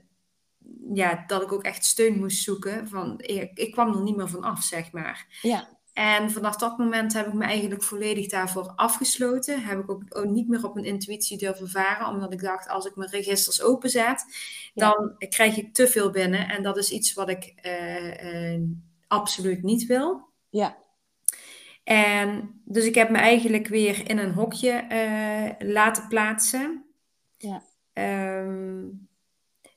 ja, 0.94 1.24
dat 1.28 1.42
ik 1.42 1.52
ook 1.52 1.64
echt 1.64 1.86
steun 1.86 2.20
moest 2.20 2.44
zoeken. 2.44 2.88
Van, 2.88 3.14
ik, 3.18 3.52
ik 3.54 3.72
kwam 3.72 3.96
er 3.96 4.02
niet 4.02 4.16
meer 4.16 4.28
van 4.28 4.44
af, 4.44 4.64
zeg 4.64 4.92
maar. 4.92 5.40
Ja. 5.42 5.78
En 5.94 6.32
vanaf 6.32 6.56
dat 6.56 6.78
moment 6.78 7.14
heb 7.14 7.28
ik 7.28 7.34
me 7.34 7.44
eigenlijk 7.44 7.84
volledig 7.84 8.28
daarvoor 8.28 8.74
afgesloten. 8.76 9.64
Heb 9.64 9.80
ik 9.80 9.92
ook, 9.92 10.04
ook 10.10 10.30
niet 10.30 10.48
meer 10.48 10.66
op 10.66 10.74
mijn 10.74 10.86
intuïtie 10.86 11.38
durven 11.38 11.70
varen. 11.70 12.08
Omdat 12.08 12.34
ik 12.34 12.42
dacht, 12.42 12.70
als 12.70 12.86
ik 12.86 12.96
mijn 12.96 13.10
registers 13.10 13.62
openzet, 13.62 14.26
ja. 14.74 14.90
dan 14.90 15.16
krijg 15.30 15.58
ik 15.58 15.74
te 15.74 15.88
veel 15.88 16.10
binnen. 16.10 16.50
En 16.50 16.64
dat 16.64 16.78
is 16.78 16.92
iets 16.92 17.14
wat 17.14 17.30
ik 17.30 17.54
uh, 17.66 18.54
uh, 18.54 18.62
absoluut 19.08 19.64
niet 19.64 19.86
wil. 19.86 20.28
Ja. 20.50 20.88
En 21.90 22.62
dus 22.66 22.86
ik 22.86 22.96
heb 22.96 23.10
me 23.10 23.18
eigenlijk 23.18 23.68
weer 23.68 24.10
in 24.10 24.18
een 24.18 24.34
hokje 24.34 24.86
uh, 24.92 25.70
laten 25.70 26.08
plaatsen. 26.08 26.86
Ja. 27.38 27.64
Um, 28.42 29.08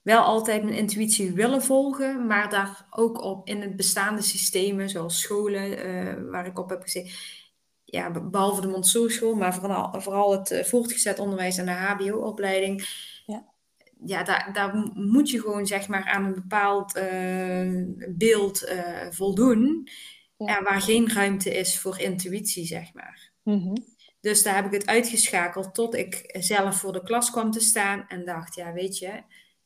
wel 0.02 0.22
altijd 0.22 0.62
mijn 0.62 0.76
intuïtie 0.76 1.32
willen 1.32 1.62
volgen, 1.62 2.26
maar 2.26 2.50
daar 2.50 2.86
ook 2.90 3.22
op 3.22 3.48
in 3.48 3.60
het 3.60 3.76
bestaande 3.76 4.22
systemen, 4.22 4.88
zoals 4.88 5.20
scholen, 5.20 5.86
uh, 5.86 6.30
waar 6.30 6.46
ik 6.46 6.58
op 6.58 6.68
heb 6.68 6.82
gezeten. 6.82 7.12
Ja, 7.84 8.10
behalve 8.10 8.60
de 8.60 8.68
Montessori-school, 8.68 9.34
maar 9.34 9.54
vooral, 9.54 10.00
vooral 10.00 10.32
het 10.38 10.50
uh, 10.50 10.64
voortgezet 10.64 11.18
onderwijs 11.18 11.58
en 11.58 11.66
de 11.66 11.72
HBO-opleiding. 11.72 12.84
Ja, 13.26 13.44
ja 14.04 14.22
daar, 14.22 14.50
daar 14.52 14.90
moet 14.94 15.30
je 15.30 15.40
gewoon 15.40 15.66
zeg 15.66 15.88
maar 15.88 16.04
aan 16.04 16.24
een 16.24 16.34
bepaald 16.34 17.00
beeld 18.16 18.72
voldoen. 19.10 19.88
Ja. 20.46 20.62
waar 20.62 20.80
geen 20.80 21.12
ruimte 21.12 21.54
is 21.58 21.78
voor 21.78 22.00
intuïtie, 22.00 22.66
zeg 22.66 22.94
maar. 22.94 23.30
Mm 23.42 23.60
-hmm. 23.60 23.84
Dus 24.20 24.42
daar 24.42 24.54
heb 24.54 24.64
ik 24.64 24.72
het 24.72 24.86
uitgeschakeld 24.86 25.74
tot 25.74 25.94
ik 25.94 26.36
zelf 26.40 26.76
voor 26.76 26.92
de 26.92 27.02
klas 27.02 27.30
kwam 27.30 27.50
te 27.50 27.60
staan 27.60 28.08
en 28.08 28.24
dacht, 28.24 28.54
ja, 28.54 28.72
weet 28.72 28.98
je, 28.98 29.22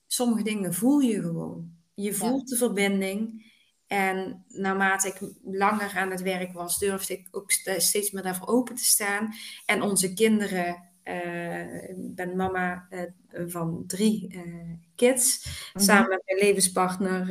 sommige 0.07 0.43
dingen 0.43 0.75
voel 0.75 0.99
je 0.99 1.21
gewoon. 1.21 1.71
Je 1.95 2.15
voelt 2.15 2.49
ja. 2.49 2.57
de 2.57 2.57
verbinding. 2.57 3.45
En 3.87 4.45
naarmate 4.49 5.09
ik 5.09 5.33
langer 5.45 5.97
aan 5.97 6.11
het 6.11 6.23
werk 6.23 6.53
was, 6.53 6.79
durfde 6.79 7.12
ik 7.12 7.29
ook 7.31 7.51
steeds 7.77 8.11
meer 8.11 8.23
daarvoor 8.23 8.47
open 8.47 8.75
te 8.75 8.85
staan. 8.85 9.35
En 9.67 9.83
onze 9.83 10.12
kinderen, 10.12 10.83
uh, 11.05 11.89
ik 11.89 12.15
ben 12.15 12.37
mama 12.37 12.87
uh, 12.91 13.03
van 13.47 13.85
drie 13.87 14.35
uh, 14.35 14.73
kids. 14.97 15.45
Mm 15.45 15.53
-hmm. 15.73 15.83
Samen 15.83 16.09
met 16.09 16.23
mijn 16.25 16.39
levenspartner 16.39 17.27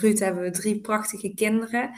Ruud 0.00 0.18
hebben 0.18 0.42
we 0.42 0.50
drie 0.50 0.80
prachtige 0.80 1.34
kinderen. 1.34 1.90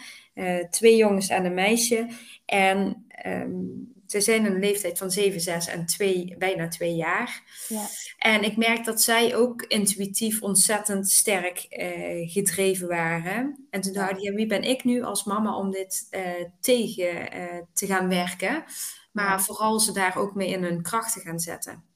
twee 0.71 0.97
jongens 0.97 1.29
en 1.29 1.45
een 1.45 1.55
meisje. 1.55 2.09
En 2.47 3.07
um, 3.27 3.93
ze 4.11 4.21
zijn 4.21 4.45
een 4.45 4.59
leeftijd 4.59 4.99
van 4.99 5.11
7, 5.11 5.41
6 5.41 5.67
en 5.67 5.87
2, 5.87 6.35
bijna 6.39 6.69
2 6.69 6.95
jaar. 6.95 7.43
Ja. 7.69 7.87
En 8.19 8.43
ik 8.43 8.57
merk 8.57 8.85
dat 8.85 9.03
zij 9.03 9.37
ook 9.37 9.63
intuïtief 9.63 10.43
ontzettend 10.43 11.11
sterk 11.11 11.67
uh, 11.71 12.31
gedreven 12.31 12.89
waren. 12.89 13.67
En 13.71 13.81
toen 13.81 13.93
dacht 13.93 14.11
ik, 14.11 14.19
ja, 14.19 14.33
wie 14.33 14.47
ben 14.47 14.63
ik 14.63 14.85
nu 14.85 15.03
als 15.03 15.25
mama 15.25 15.57
om 15.57 15.71
dit 15.71 16.07
uh, 16.11 16.23
tegen 16.61 17.37
uh, 17.37 17.61
te 17.73 17.87
gaan 17.87 18.09
werken? 18.09 18.65
Maar 19.13 19.31
ja. 19.31 19.41
vooral 19.41 19.81
ze 19.81 19.93
daar 19.93 20.17
ook 20.17 20.35
mee 20.35 20.49
in 20.49 20.63
hun 20.63 20.83
kracht 20.83 21.13
te 21.13 21.21
gaan 21.21 21.39
zetten. 21.39 21.90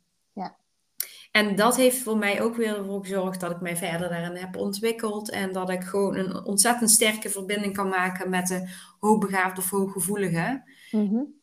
En 1.34 1.56
dat 1.56 1.76
heeft 1.76 1.98
voor 1.98 2.18
mij 2.18 2.42
ook 2.42 2.56
weer 2.56 2.76
ervoor 2.76 3.06
gezorgd 3.06 3.40
dat 3.40 3.50
ik 3.50 3.60
mij 3.60 3.76
verder 3.76 4.08
daarin 4.08 4.36
heb 4.36 4.56
ontwikkeld. 4.56 5.30
En 5.30 5.52
dat 5.52 5.70
ik 5.70 5.82
gewoon 5.82 6.16
een 6.16 6.44
ontzettend 6.44 6.90
sterke 6.90 7.30
verbinding 7.30 7.74
kan 7.74 7.88
maken 7.88 8.30
met 8.30 8.46
de 8.46 8.68
hoogbegaafde 8.98 9.60
of 9.60 9.70
hooggevoelige. 9.70 10.62
Mm 10.90 11.08
-hmm. 11.08 11.40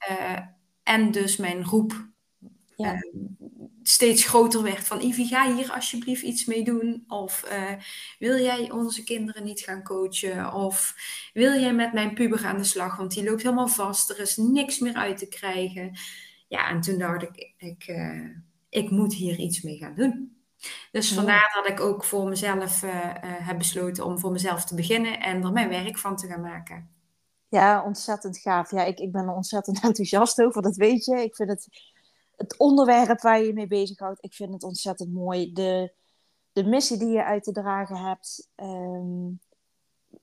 En 0.83 1.11
dus 1.11 1.37
mijn 1.37 1.63
roep 1.63 2.09
ja. 2.75 2.93
uh, 2.93 2.99
steeds 3.83 4.25
groter 4.25 4.63
werd 4.63 4.87
van 4.87 5.01
Ivy, 5.01 5.25
ga 5.25 5.55
hier 5.55 5.71
alsjeblieft 5.71 6.23
iets 6.23 6.45
mee 6.45 6.63
doen. 6.63 7.03
Of 7.07 7.49
uh, 7.51 7.71
wil 8.19 8.37
jij 8.37 8.71
onze 8.71 9.03
kinderen 9.03 9.43
niet 9.43 9.59
gaan 9.59 9.83
coachen? 9.83 10.53
Of 10.53 10.95
wil 11.33 11.59
jij 11.59 11.73
met 11.73 11.93
mijn 11.93 12.13
puber 12.13 12.45
aan 12.45 12.57
de 12.57 12.63
slag? 12.63 12.97
Want 12.97 13.13
die 13.13 13.23
loopt 13.23 13.43
helemaal 13.43 13.67
vast, 13.67 14.09
er 14.09 14.19
is 14.19 14.37
niks 14.37 14.79
meer 14.79 14.95
uit 14.95 15.17
te 15.17 15.27
krijgen. 15.27 15.91
Ja, 16.47 16.69
en 16.69 16.81
toen 16.81 16.97
dacht 16.97 17.23
ik, 17.23 17.53
ik, 17.57 17.87
ik 18.71 18.89
moet 18.89 19.13
hier 19.13 19.37
iets 19.39 19.61
mee 19.61 19.77
gaan 19.77 19.95
doen. 19.95 20.43
Dus 20.91 21.09
Ja. 21.09 21.15
vandaar 21.15 21.51
dat 21.63 21.71
ik 21.71 21.79
ook 21.79 22.03
voor 22.03 22.29
mezelf 22.29 22.81
heb 23.21 23.57
besloten 23.57 24.05
om 24.05 24.19
voor 24.19 24.31
mezelf 24.31 24.65
te 24.65 24.75
beginnen 24.75 25.19
en 25.19 25.43
er 25.43 25.51
mijn 25.51 25.69
werk 25.69 25.97
van 25.97 26.15
te 26.15 26.27
gaan 26.27 26.41
maken. 26.41 26.89
Ja, 27.47 27.83
ontzettend 27.85 28.37
gaaf. 28.37 28.71
Ja, 28.71 28.83
ik, 28.83 28.99
ik 28.99 29.11
ben 29.11 29.27
er 29.27 29.33
ontzettend 29.35 29.83
enthousiast 29.83 30.41
over, 30.41 30.61
dat 30.61 30.75
weet 30.75 31.05
je. 31.05 31.23
Ik 31.23 31.35
vind 31.35 31.49
het, 31.49 31.67
het 32.35 32.57
onderwerp 32.57 33.21
waar 33.21 33.39
je 33.39 33.45
je 33.47 33.53
mee 33.53 33.67
bezighoudt, 33.67 34.23
ik 34.23 34.33
vind 34.33 34.53
het 34.53 34.63
ontzettend 34.63 35.13
mooi. 35.13 35.53
De, 35.53 35.93
de 36.53 36.63
missie 36.63 36.97
die 36.97 37.09
je 37.09 37.23
uit 37.23 37.43
te 37.43 37.51
dragen 37.51 37.97
hebt, 37.97 38.49
um, 38.55 39.39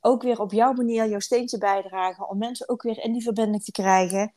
ook 0.01 0.23
weer 0.23 0.41
op 0.41 0.53
jouw 0.53 0.73
manier 0.73 1.09
jouw 1.09 1.19
steentje 1.19 1.59
bijdragen, 1.59 2.29
om 2.29 2.39
mensen 2.39 2.69
ook 2.69 2.83
weer 2.83 3.05
in 3.05 3.13
die 3.13 3.23
verbinding 3.23 3.65
te 3.65 3.73
krijgen. 3.73 4.35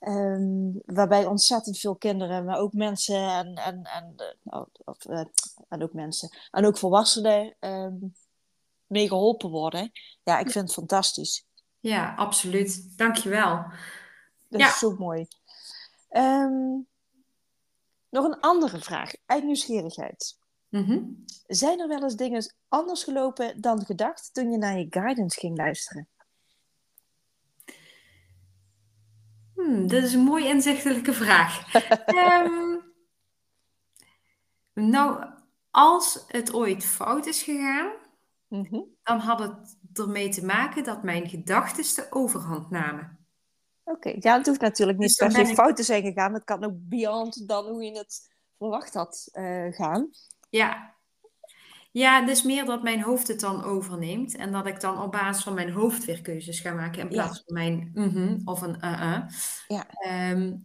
Um, 0.00 0.80
waarbij 0.84 1.26
ontzettend 1.26 1.78
veel 1.78 1.96
kinderen, 1.96 2.44
maar 2.44 2.58
ook 2.58 2.72
mensen 2.72 3.28
en, 3.28 3.54
en, 3.54 3.82
en, 3.82 4.14
uh, 4.44 4.62
of, 4.84 5.04
uh, 5.04 5.24
en 5.68 5.82
ook 5.82 5.92
mensen, 5.92 6.36
en 6.50 6.66
ook 6.66 6.78
volwassenen 6.78 7.56
um, 7.60 8.14
mee 8.86 9.08
geholpen 9.08 9.50
worden. 9.50 9.90
Ja, 10.22 10.38
ik 10.38 10.50
vind 10.50 10.64
het 10.64 10.74
fantastisch. 10.74 11.44
Ja, 11.80 12.14
absoluut. 12.14 12.98
Dankjewel. 12.98 13.64
Dat 14.48 14.60
Ja. 14.60 14.68
is 14.68 14.78
zo 14.78 14.96
mooi. 14.96 15.26
Um, 16.10 16.88
nog 18.08 18.24
een 18.24 18.40
andere 18.40 18.78
vraag, 18.78 19.12
uit 19.26 19.44
nieuwsgierigheid. 19.44 20.38
Mhm. 20.68 21.02
Zijn 21.46 21.80
er 21.80 21.88
wel 21.88 22.02
eens 22.02 22.16
dingen 22.16 22.54
anders 22.68 23.04
gelopen 23.04 23.60
dan 23.60 23.84
gedacht 23.84 24.34
toen 24.34 24.50
je 24.50 24.58
naar 24.58 24.78
je 24.78 24.86
guidance 24.90 25.40
ging 25.40 25.56
luisteren? 25.56 26.08
Hmm, 29.64 29.86
dit 29.86 30.02
is 30.02 30.12
een 30.14 30.20
mooi 30.20 30.46
inzichtelijke 30.46 31.12
vraag. 31.12 31.72
Ehm, 32.06 32.76
nou, 34.74 35.24
als 35.70 36.24
het 36.28 36.52
ooit 36.54 36.84
fout 36.84 37.26
is 37.26 37.42
gegaan, 37.42 37.92
Mhm. 38.48 38.80
dan 39.02 39.18
had 39.18 39.38
het 39.38 39.76
ermee 39.92 40.28
te 40.28 40.44
maken 40.44 40.84
dat 40.84 41.02
mijn 41.02 41.28
gedachten 41.28 41.94
de 41.94 42.06
overhand 42.10 42.70
namen. 42.70 43.18
Oké, 43.84 44.14
ja, 44.18 44.36
het 44.36 44.46
hoeft 44.46 44.60
natuurlijk 44.60 44.98
niet 44.98 45.08
Dus 45.08 45.16
per 45.16 45.30
se 45.44 45.50
ik- 45.50 45.56
fout 45.56 45.76
te 45.76 45.82
zijn 45.82 46.02
gegaan. 46.02 46.34
Het 46.34 46.44
kan 46.44 46.64
ook 46.64 46.74
beyond 46.74 47.48
dan 47.48 47.66
hoe 47.66 47.84
je 47.84 47.98
het 47.98 48.30
verwacht 48.58 48.94
had 48.94 49.28
eh, 49.32 49.66
gaan. 49.72 50.10
Ja. 50.50 50.94
Ja, 51.92 52.26
dus 52.26 52.42
meer 52.42 52.64
dat 52.64 52.82
mijn 52.82 53.02
hoofd 53.02 53.28
het 53.28 53.40
dan 53.40 53.64
overneemt 53.64 54.36
en 54.36 54.52
dat 54.52 54.66
ik 54.66 54.80
dan 54.80 55.02
op 55.02 55.12
basis 55.12 55.42
van 55.44 55.54
mijn 55.54 55.70
hoofd 55.72 56.04
weer 56.04 56.20
keuzes 56.22 56.60
ga 56.60 56.72
maken 56.72 56.98
in 57.00 57.06
Ja. 57.06 57.12
plaats 57.12 57.42
van 57.46 57.54
mijn 57.54 57.90
mhm 57.94 58.38
of 58.44 58.62
een 58.62 58.76
uh-uh. 58.84 59.22
Ja. 59.68 59.86
Ehm, 59.90 60.56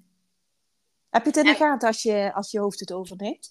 Heb 1.10 1.24
je 1.24 1.28
het 1.30 1.38
in 1.38 1.44
de 1.44 1.50
En- 1.50 1.56
gaten 1.56 1.88
als 1.88 2.02
je, 2.04 2.34
als 2.34 2.52
je 2.52 2.60
hoofd 2.60 2.80
het 2.80 2.94
overneemt? 2.94 3.50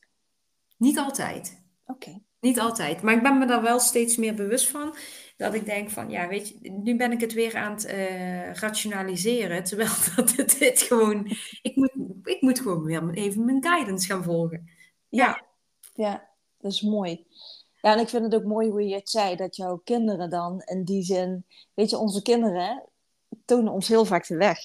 niet 0.76 0.98
altijd. 0.98 1.62
Oké. 1.86 2.20
Niet 2.40 2.60
altijd. 2.60 3.02
Maar 3.02 3.14
ik 3.14 3.22
ben 3.22 3.38
me 3.38 3.46
daar 3.46 3.62
wel 3.62 3.80
steeds 3.80 4.16
meer 4.16 4.34
bewust 4.34 4.68
van. 4.68 4.96
Dat 5.36 5.54
ik 5.54 5.64
denk 5.64 5.90
van, 5.90 6.10
ja, 6.10 6.28
weet 6.28 6.48
je, 6.48 6.70
nu 6.70 6.96
ben 6.96 7.12
ik 7.12 7.20
het 7.20 7.32
weer 7.32 7.56
aan 7.56 7.72
het 7.72 7.84
eh, 7.84 8.52
rationaliseren. 8.52 9.64
Terwijl 9.64 9.90
dat 10.16 10.32
het 10.36 10.58
dit 10.58 10.82
gewoon... 10.82 11.26
Ik 11.62 11.76
moet, 11.76 11.92
ik 12.24 12.40
moet 12.40 12.60
gewoon 12.60 12.84
weer 12.84 13.10
even 13.10 13.44
mijn 13.44 13.62
guidance 13.64 14.06
gaan 14.06 14.22
volgen. 14.24 14.70
Ja. 15.08 15.44
ja, 15.94 16.28
dat 16.58 16.72
is 16.72 16.82
mooi. 16.82 17.26
Ja, 17.84 17.92
en 17.92 17.98
ik 18.00 18.08
vind 18.08 18.24
het 18.24 18.34
ook 18.34 18.44
mooi 18.48 18.70
hoe 18.70 18.88
je 18.88 18.94
het 18.94 19.10
zei, 19.10 19.36
dat 19.36 19.56
jouw 19.56 19.76
kinderen 19.76 20.30
dan 20.30 20.60
in 20.60 20.84
die 20.84 21.02
zin... 21.02 21.46
Weet 21.74 21.90
je, 21.90 21.98
onze 21.98 22.22
kinderen 22.22 22.82
tonen 23.44 23.72
ons 23.72 23.88
heel 23.88 24.04
vaak 24.04 24.26
de 24.26 24.36
weg. 24.36 24.58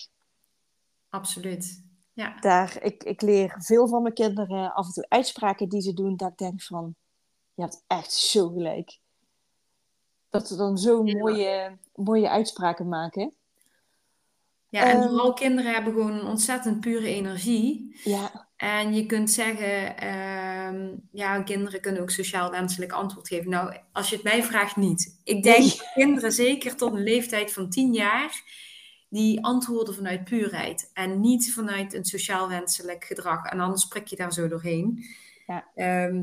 Absoluut. 1.09 1.83
Ja. 2.13 2.39
Daar, 2.39 2.83
ik, 2.83 3.03
ik 3.03 3.21
leer 3.21 3.55
veel 3.59 3.87
van 3.87 4.01
mijn 4.01 4.13
kinderen 4.13 4.73
af 4.73 4.85
en 4.85 4.91
toe 4.93 5.05
uitspraken 5.09 5.69
die 5.69 5.81
ze 5.81 5.93
doen, 5.93 6.15
dat 6.15 6.29
ik 6.31 6.37
denk 6.37 6.61
van, 6.61 6.95
je 7.53 7.61
hebt 7.61 7.83
echt 7.87 8.11
zo 8.13 8.49
gelijk. 8.49 8.99
Dat 10.29 10.47
ze 10.47 10.55
dan 10.55 10.77
zo 10.77 11.05
Ja. 11.05 11.17
mooie, 11.17 11.77
mooie 11.95 12.29
uitspraken 12.29 12.87
maken. 12.87 13.33
Ja, 14.69 14.83
en 14.89 14.97
Ehm. 14.99 15.07
vooral 15.09 15.33
kinderen 15.33 15.73
hebben 15.73 15.93
gewoon 15.93 16.13
een 16.13 16.25
ontzettend 16.27 16.79
pure 16.79 17.07
energie. 17.07 17.99
Ja, 18.03 18.48
En 18.59 18.93
je 18.93 19.05
kunt 19.05 19.31
zeggen, 19.31 19.97
ehm, 19.97 20.95
ja, 21.11 21.41
kinderen 21.43 21.81
kunnen 21.81 22.01
ook 22.01 22.09
sociaal 22.09 22.51
wenselijk 22.51 22.91
antwoord 22.91 23.27
geven. 23.27 23.49
Nou, 23.49 23.77
als 23.91 24.09
je 24.09 24.15
het 24.15 24.23
mij 24.23 24.43
vraagt, 24.43 24.75
niet. 24.75 25.19
Ik 25.23 25.43
denk 25.43 25.57
Nee. 25.57 25.67
dat 25.67 25.91
kinderen 25.93 26.31
zeker 26.31 26.75
tot 26.75 26.93
een 26.93 27.03
leeftijd 27.03 27.53
van 27.53 27.69
10 27.69 27.93
jaar, 27.93 28.41
die 29.09 29.43
antwoorden 29.45 29.95
vanuit 29.95 30.23
puurheid 30.23 30.89
en 30.93 31.19
niet 31.19 31.53
vanuit 31.53 31.93
een 31.93 32.05
sociaal 32.05 32.49
wenselijk 32.49 33.03
gedrag. 33.03 33.45
En 33.45 33.59
anders 33.59 33.85
prik 33.85 34.07
je 34.07 34.15
daar 34.15 34.33
zo 34.33 34.47
doorheen. 34.47 35.05
Ja. 35.47 35.67
Ehm, 35.75 36.21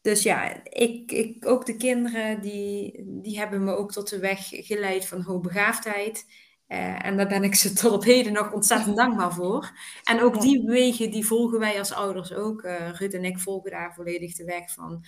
dus 0.00 0.22
ja, 0.22 0.64
ik, 0.64 1.12
ik, 1.12 1.46
ook 1.46 1.66
de 1.66 1.76
kinderen, 1.76 2.40
die, 2.40 3.04
die 3.06 3.38
hebben 3.38 3.64
me 3.64 3.76
ook 3.76 3.92
tot 3.92 4.08
de 4.08 4.18
weg 4.18 4.48
geleid 4.50 5.06
van 5.06 5.22
hoogbegaafdheid. 5.22 6.26
Uh, 6.68 7.06
en 7.06 7.16
daar 7.16 7.28
ben 7.28 7.44
ik 7.44 7.54
ze 7.54 7.72
tot 7.80 7.92
op 7.92 8.04
heden 8.04 8.32
nog 8.32 8.52
ontzettend 8.52 8.96
dankbaar 8.96 9.32
voor. 9.32 9.70
En 10.04 10.20
ook 10.20 10.40
die 10.40 10.64
wegen, 10.64 11.10
die 11.10 11.26
volgen 11.26 11.58
wij 11.58 11.78
als 11.78 11.92
ouders 11.92 12.32
ook. 12.32 12.62
Uh, 12.62 12.92
Ruud 12.92 13.12
en 13.12 13.24
ik 13.24 13.38
volgen 13.38 13.70
daar 13.70 13.94
volledig 13.94 14.36
de 14.36 14.44
weg 14.44 14.72
van. 14.72 15.04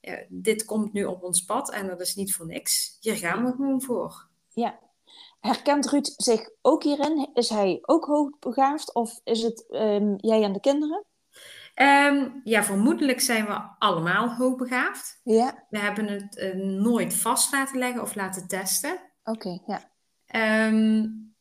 Uh, 0.00 0.14
dit 0.28 0.64
komt 0.64 0.92
nu 0.92 1.04
op 1.04 1.22
ons 1.22 1.44
pad 1.44 1.70
en 1.70 1.86
dat 1.86 2.00
is 2.00 2.14
niet 2.14 2.34
voor 2.34 2.46
niks. 2.46 2.96
Hier 3.00 3.16
gaan 3.16 3.44
we 3.44 3.50
gewoon 3.50 3.82
voor. 3.82 4.28
Ja. 4.48 4.78
Herkent 5.40 5.90
Ruud 5.90 6.12
zich 6.16 6.50
ook 6.62 6.82
hierin? 6.82 7.30
Is 7.34 7.48
hij 7.48 7.78
ook 7.82 8.04
hoogbegaafd 8.04 8.94
of 8.94 9.20
is 9.24 9.42
het 9.42 9.64
um, 9.68 10.14
jij 10.16 10.42
en 10.42 10.52
de 10.52 10.60
kinderen? 10.60 11.04
Um, 11.74 12.40
ja, 12.44 12.64
vermoedelijk 12.64 13.20
zijn 13.20 13.46
we 13.46 13.68
allemaal 13.78 14.34
hoogbegaafd. 14.34 15.20
Ja. 15.24 15.66
We 15.70 15.78
hebben 15.78 16.06
het 16.08 16.54
nooit 16.56 17.14
vast 17.14 17.52
laten 17.52 17.78
leggen 17.78 18.02
of 18.02 18.14
laten 18.14 18.46
testen. 18.48 19.00
Oké, 19.24 19.58
ja. 19.66 19.95
Um, 20.34 21.34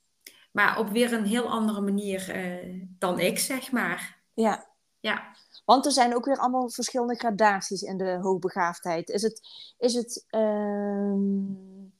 maar 0.52 0.80
op 0.80 0.90
weer 0.90 1.14
een 1.14 1.26
heel 1.26 1.50
andere 1.50 1.82
manier 1.82 2.36
uh, 2.36 2.86
dan 3.00 3.20
ik, 3.20 3.40
zeg 3.40 3.72
maar. 3.72 4.22
Ja. 4.34 4.74
Ja. 5.00 5.36
Want 5.66 5.86
er 5.86 5.92
zijn 5.92 6.16
ook 6.16 6.26
weer 6.26 6.38
allemaal 6.38 6.70
verschillende 6.70 7.16
gradaties 7.16 7.82
in 7.82 7.98
de 7.98 8.18
hoogbegaafdheid. 8.22 9.10
Is 9.10 9.22
het, 9.22 9.42
is 9.78 9.94
het 9.94 10.26
um, 10.30 11.94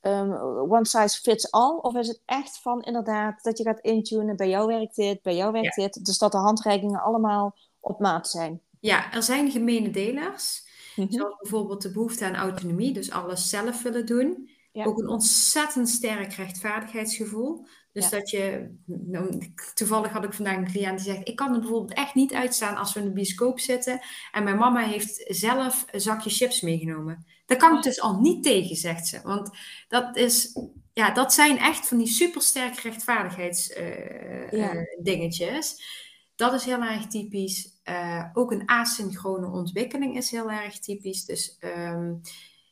um, 0.00 0.32
one 0.70 0.86
size 0.86 1.20
fits 1.20 1.50
all? 1.50 1.76
Of 1.76 1.94
is 1.94 2.08
het 2.08 2.22
echt 2.24 2.60
van 2.62 2.82
inderdaad 2.82 3.42
dat 3.42 3.58
je 3.58 3.64
gaat 3.64 3.80
intunen, 3.80 4.36
bij 4.36 4.48
jou 4.48 4.66
werkt 4.66 4.96
dit, 4.96 5.22
bij 5.22 5.36
jou 5.36 5.52
werkt 5.52 5.76
ja. 5.76 5.82
dit. 5.82 6.04
Dus 6.04 6.18
dat 6.18 6.32
de 6.32 6.38
handreikingen 6.38 7.02
allemaal 7.02 7.56
op 7.80 8.00
maat 8.00 8.28
zijn. 8.28 8.60
Ja, 8.80 9.12
er 9.12 9.22
zijn 9.22 9.50
gemene 9.50 9.90
delers. 9.90 10.68
Mm 10.96 11.04
-hmm. 11.04 11.12
Zoals 11.12 11.36
bijvoorbeeld 11.40 11.82
de 11.82 11.92
behoefte 11.92 12.24
aan 12.24 12.34
autonomie, 12.34 12.92
dus 12.92 13.10
alles 13.10 13.48
zelf 13.48 13.82
willen 13.82 14.06
doen. 14.06 14.50
Ja. 14.72 14.84
Ook 14.84 14.98
een 14.98 15.08
ontzettend 15.08 15.88
sterk 15.88 16.32
rechtvaardigheidsgevoel. 16.32 17.66
Dus 17.92 18.04
ja. 18.04 18.10
dat 18.10 18.30
je, 18.30 18.74
nou, 18.86 19.52
toevallig 19.74 20.10
had 20.10 20.24
ik 20.24 20.32
vandaag 20.32 20.56
een 20.56 20.70
cliënt 20.70 21.04
die 21.04 21.12
zegt: 21.12 21.28
Ik 21.28 21.36
kan 21.36 21.54
er 21.54 21.60
bijvoorbeeld 21.60 21.98
echt 21.98 22.14
niet 22.14 22.34
uitstaan 22.34 22.76
als 22.76 22.92
we 22.92 23.00
in 23.00 23.06
de 23.06 23.12
bioscoop 23.12 23.60
zitten. 23.60 24.00
En 24.32 24.44
mijn 24.44 24.56
mama 24.56 24.80
heeft 24.80 25.24
zelf 25.26 25.84
een 25.90 26.00
zakje 26.00 26.30
chips 26.30 26.60
meegenomen. 26.60 27.26
Daar 27.46 27.58
kan 27.58 27.76
ik 27.76 27.82
dus 27.82 28.00
al 28.00 28.20
niet 28.20 28.42
tegen, 28.42 28.76
zegt 28.76 29.06
ze. 29.06 29.20
Want 29.22 29.50
dat, 29.88 30.16
is, 30.16 30.58
ja, 30.92 31.10
dat 31.10 31.34
zijn 31.34 31.58
echt 31.58 31.88
van 31.88 31.98
die 31.98 32.06
supersterke 32.06 32.80
rechtvaardigheidsdingetjes. 32.80 35.40
Uh, 35.40 35.48
ja. 35.48 35.54
uh, 35.54 35.62
dat 36.36 36.52
is 36.52 36.64
heel 36.64 36.82
erg 36.82 37.06
typisch. 37.06 37.78
Uh, 37.84 38.24
ook 38.32 38.52
een 38.52 38.68
asynchrone 38.68 39.46
ontwikkeling 39.46 40.16
is 40.16 40.30
heel 40.30 40.50
erg 40.50 40.78
typisch. 40.78 41.24
Dus. 41.24 41.56
Um, 41.60 42.20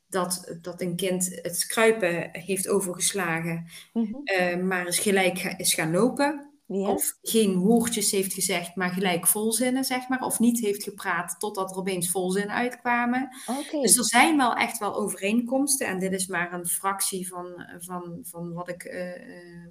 dat, 0.09 0.57
dat 0.63 0.81
een 0.81 0.97
kind 0.97 1.39
het 1.43 1.67
kruipen 1.67 2.29
heeft 2.33 2.69
overgeslagen, 2.69 3.67
mm 3.93 4.05
-hmm. 4.05 4.23
uh, 4.25 4.65
maar 4.65 4.87
is 4.87 4.99
gelijk 4.99 5.55
is 5.57 5.75
gaan 5.75 5.91
lopen. 5.91 6.49
Of 6.71 7.19
geen 7.23 7.57
woordjes 7.59 8.11
heeft 8.11 8.33
gezegd, 8.33 8.77
maar 8.77 8.91
gelijk 8.91 9.27
volzinnen, 9.27 9.85
zeg 9.85 10.09
maar. 10.09 10.21
Of 10.21 10.39
niet 10.39 10.61
heeft 10.61 10.83
gepraat 10.83 11.37
totdat 11.39 11.71
er 11.71 11.77
opeens 11.77 12.11
volzinnen 12.11 12.55
uitkwamen. 12.55 13.29
Okay. 13.47 13.81
Dus 13.81 13.97
er 13.97 14.05
zijn 14.05 14.37
wel 14.37 14.55
echt 14.55 14.79
wel 14.79 14.95
overeenkomsten. 14.95 15.87
En 15.87 15.99
dit 15.99 16.13
is 16.13 16.27
maar 16.27 16.53
een 16.53 16.67
fractie 16.67 17.29
van, 17.29 17.67
van, 17.79 18.19
van 18.23 18.53
wat 18.53 18.69
ik... 18.69 18.85
Uh, 18.85 19.67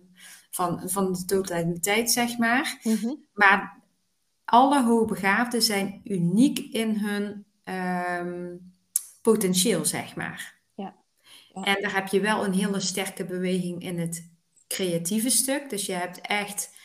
van, 0.50 0.90
van 0.90 1.14
de 1.14 1.26
totaliteit, 1.26 2.12
zeg 2.12 2.38
maar. 2.38 2.80
Mm 2.84 2.96
-hmm. 2.96 3.26
Maar 3.34 3.82
alle 4.46 4.84
hoogbegaafden 4.84 5.62
zijn 5.62 6.02
uniek 6.04 6.60
in 6.60 6.96
hun... 6.96 7.46
Um, 8.26 8.76
potentieel, 9.32 9.86
zeg 9.86 10.16
maar. 10.16 10.56
Ja. 10.76 10.96
ja. 11.54 11.64
En 11.64 11.82
daar 11.82 11.94
heb 11.94 12.08
je 12.08 12.20
wel 12.20 12.46
een 12.46 12.54
hele 12.54 12.80
sterke 12.80 13.26
beweging 13.26 13.84
in 13.84 14.00
het 14.00 14.32
creatieve 14.68 15.30
stuk. 15.30 15.70
Dus 15.70 15.86
je 15.86 15.94
hebt 15.94 16.22
echt 16.22 16.76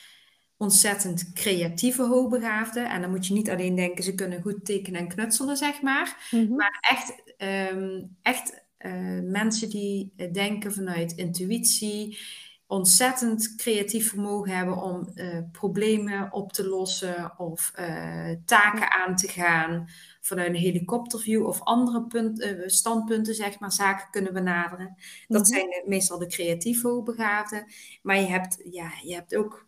ontzettend 0.56 1.32
creatieve 1.32 2.02
hoogbegaafden. 2.02 2.90
En 2.90 3.00
dan 3.00 3.10
moet 3.10 3.26
je 3.26 3.34
niet 3.34 3.50
alleen 3.50 3.74
denken, 3.74 4.04
ze 4.04 4.14
kunnen 4.14 4.42
goed 4.42 4.64
tekenen 4.64 5.00
en 5.00 5.08
knutselen, 5.08 5.56
zeg 5.56 5.82
maar. 5.82 6.28
Mm 6.30 6.46
-hmm. 6.46 6.56
Maar 6.56 6.78
echt, 6.80 7.22
um, 7.72 8.16
echt 8.22 8.64
uh, 8.78 9.30
mensen 9.30 9.68
die 9.68 10.14
denken 10.32 10.72
vanuit 10.72 11.12
intuïtie, 11.12 12.18
ontzettend 12.66 13.54
creatief 13.56 14.08
vermogen 14.08 14.56
hebben 14.56 14.82
om 14.82 15.10
uh, 15.14 15.38
problemen 15.52 16.32
op 16.32 16.52
te 16.52 16.68
lossen 16.68 17.38
of 17.38 17.72
uh, 17.80 18.30
taken 18.44 18.90
aan 18.90 19.16
te 19.16 19.28
gaan 19.28 19.88
vanuit 20.22 20.48
een 20.48 20.54
helikopterview 20.54 21.46
of 21.46 21.62
andere 21.62 22.02
punt, 22.02 22.40
uh, 22.40 22.62
standpunten, 22.66 23.34
zeg 23.34 23.58
maar, 23.58 23.72
zaken 23.72 24.10
kunnen 24.10 24.32
benaderen. 24.32 24.94
Dat 24.96 24.98
mm 25.28 25.36
-hmm. 25.36 25.44
zijn 25.44 25.66
de, 25.66 25.82
meestal 25.86 26.18
de 26.18 26.26
creatief 26.26 26.82
hoogbegaafden. 26.82 27.66
Maar 28.02 28.16
je 28.16 28.26
hebt, 28.26 28.62
ja, 28.70 28.92
je 29.02 29.14
hebt 29.14 29.36
ook 29.36 29.66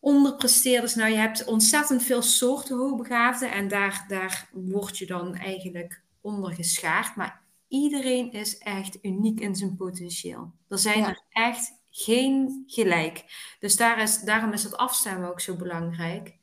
onderpresteerders. 0.00 0.94
Nou, 0.94 1.10
je 1.10 1.16
hebt 1.16 1.44
ontzettend 1.44 2.02
veel 2.02 2.22
soorten 2.22 2.76
hoogbegaafden 2.76 3.52
en 3.52 3.68
daar, 3.68 4.04
daar 4.08 4.48
word 4.52 4.98
je 4.98 5.06
dan 5.06 5.34
eigenlijk 5.34 6.02
onder 6.20 6.54
geschaard. 6.54 7.16
Maar 7.16 7.42
iedereen 7.68 8.32
is 8.32 8.58
echt 8.58 8.98
uniek 9.02 9.40
in 9.40 9.54
zijn 9.54 9.76
potentieel. 9.76 10.52
Er 10.68 10.78
zijn 10.78 10.98
ja. 10.98 11.08
er 11.08 11.22
echt 11.30 11.78
geen 11.90 12.64
gelijk. 12.66 13.24
Dus 13.58 13.76
daar 13.76 14.02
is, 14.02 14.20
daarom 14.20 14.52
is 14.52 14.62
het 14.62 14.76
afstemmen 14.76 15.28
ook 15.28 15.40
zo 15.40 15.56
belangrijk. 15.56 16.34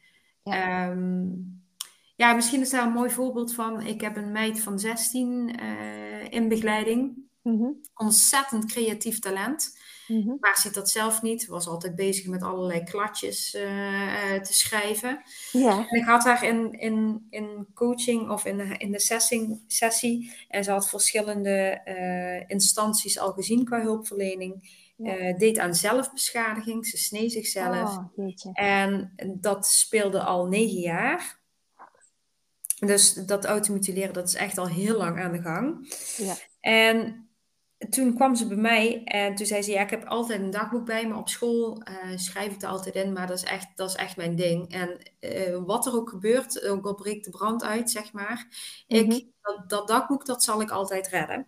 Ja. 0.43 0.89
Um, 0.89 1.56
ja, 2.17 2.33
misschien 2.33 2.61
is 2.61 2.69
daar 2.69 2.85
een 2.85 2.91
mooi 2.91 3.09
voorbeeld 3.09 3.53
van. 3.53 3.81
Ik 3.81 4.01
heb 4.01 4.17
een 4.17 4.31
meid 4.31 4.59
van 4.59 4.79
16 4.79 5.59
uh, 5.61 6.31
in 6.31 6.47
begeleiding. 6.47 7.25
Mm 7.41 7.57
-hmm. 7.59 7.81
Ontzettend 7.93 8.65
creatief 8.65 9.19
talent. 9.19 9.77
Mm 10.07 10.21
-hmm. 10.21 10.37
Maar 10.39 10.57
ziet 10.57 10.73
dat 10.73 10.89
zelf 10.89 11.21
niet. 11.21 11.47
Was 11.47 11.67
altijd 11.67 11.95
bezig 11.95 12.27
met 12.27 12.43
allerlei 12.43 12.83
kladjes 12.83 13.55
uh, 13.55 14.33
uh, 14.33 14.41
te 14.41 14.53
schrijven. 14.53 15.21
En 15.53 15.97
ik 15.99 16.05
had 16.05 16.23
haar 16.23 16.43
in, 16.43 16.79
in, 16.79 17.27
in 17.29 17.67
coaching 17.73 18.29
of 18.29 18.45
in 18.45 18.57
de, 18.57 18.75
in 18.77 18.91
de 18.91 18.99
sessie, 18.99 19.63
sessie. 19.67 20.33
En 20.47 20.63
ze 20.63 20.71
had 20.71 20.89
verschillende 20.89 21.81
instanties 22.47 23.19
al 23.19 23.31
gezien 23.31 23.65
qua 23.65 23.81
hulpverlening. 23.81 24.85
Uh, 24.97 25.37
deed 25.37 25.59
aan 25.59 25.75
zelfbeschadiging. 25.75 26.85
Ze 26.85 26.97
snee 26.97 27.29
zichzelf. 27.29 27.97
Oh, 27.97 28.31
en 28.53 29.11
dat 29.41 29.67
speelde 29.67 30.23
al 30.23 30.47
negen 30.47 30.79
jaar. 30.79 31.45
Dus 32.79 33.13
dat 33.13 33.45
automutileren, 33.45 34.13
dat 34.13 34.27
is 34.27 34.35
echt 34.35 34.57
al 34.57 34.67
heel 34.67 34.97
lang 34.97 35.19
aan 35.19 35.31
de 35.31 35.41
gang. 35.41 35.93
Ja. 36.17 36.35
En 36.59 37.27
toen 37.89 38.15
kwam 38.15 38.35
ze 38.35 38.47
bij 38.47 38.57
mij 38.57 39.03
en 39.03 39.35
toen 39.35 39.45
zei 39.45 39.61
ze, 39.61 39.71
ja, 39.71 39.81
ik 39.81 39.89
heb 39.89 40.05
altijd 40.05 40.41
een 40.41 40.51
dagboek 40.51 40.85
bij 40.85 41.07
me 41.07 41.15
op 41.15 41.29
school. 41.29 41.81
Uh, 41.89 42.17
schrijf 42.17 42.53
ik 42.53 42.61
er 42.61 42.67
altijd 42.67 42.95
in, 42.95 43.13
maar 43.13 43.27
dat 43.27 43.37
is 43.37 43.43
echt, 43.43 43.67
dat 43.75 43.89
is 43.89 43.95
echt 43.95 44.17
mijn 44.17 44.35
ding. 44.35 44.73
En 44.73 44.97
uh, 45.19 45.63
wat 45.65 45.85
er 45.85 45.93
ook 45.93 46.09
gebeurt, 46.09 46.65
ook 46.65 46.85
al 46.85 46.95
breekt 46.95 47.25
de 47.25 47.31
brand 47.31 47.63
uit, 47.63 47.91
zeg 47.91 48.13
maar. 48.13 48.47
Mm 48.87 48.97
-hmm. 48.97 49.11
ik, 49.11 49.25
dat, 49.41 49.69
dat 49.69 49.87
dagboek, 49.87 50.25
dat 50.25 50.43
zal 50.43 50.61
ik 50.61 50.69
altijd 50.69 51.07
redden. 51.07 51.47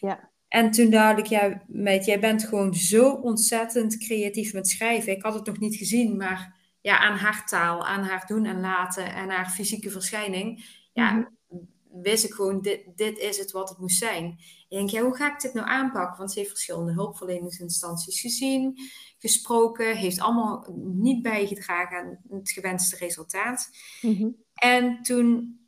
Ja. 0.00 0.30
En 0.48 0.70
toen 0.70 0.90
dacht 0.90 1.18
ik, 1.18 1.26
ja, 1.26 1.62
meid, 1.66 2.04
jij 2.04 2.20
bent 2.20 2.44
gewoon 2.44 2.74
zo 2.74 3.10
ontzettend 3.10 3.98
creatief 3.98 4.52
met 4.52 4.68
schrijven. 4.68 5.12
Ik 5.12 5.22
had 5.22 5.34
het 5.34 5.46
nog 5.46 5.58
niet 5.58 5.76
gezien, 5.76 6.16
maar 6.16 6.59
ja, 6.80 6.98
aan 6.98 7.16
haar 7.16 7.46
taal, 7.46 7.86
aan 7.86 8.02
haar 8.02 8.26
doen 8.26 8.44
en 8.44 8.60
laten 8.60 9.14
en 9.14 9.30
haar 9.30 9.50
fysieke 9.50 9.90
verschijning, 9.90 10.64
ja, 10.92 11.10
mm 11.10 11.28
-hmm. 11.48 12.02
wist 12.02 12.24
ik 12.24 12.32
gewoon, 12.32 12.60
dit, 12.60 12.96
dit 12.96 13.18
is 13.18 13.38
het 13.38 13.50
wat 13.50 13.68
het 13.68 13.78
moest 13.78 13.98
zijn. 13.98 14.24
En 14.24 14.36
ik 14.68 14.68
denk, 14.68 14.90
ja, 14.90 15.02
hoe 15.02 15.16
ga 15.16 15.32
ik 15.32 15.40
dit 15.40 15.54
nou 15.54 15.68
aanpakken? 15.68 16.18
Want 16.18 16.32
ze 16.32 16.38
heeft 16.38 16.50
verschillende 16.50 16.92
hulpverleningsinstanties 16.92 18.20
gezien, 18.20 18.78
gesproken, 19.18 19.96
heeft 19.96 20.20
allemaal 20.20 20.66
niet 20.82 21.22
bijgedragen 21.22 21.98
aan 21.98 22.38
het 22.38 22.50
gewenste 22.50 22.96
resultaat. 22.96 23.70
Mm 24.00 24.14
-hmm. 24.16 24.36
En 24.54 25.02
toen 25.02 25.58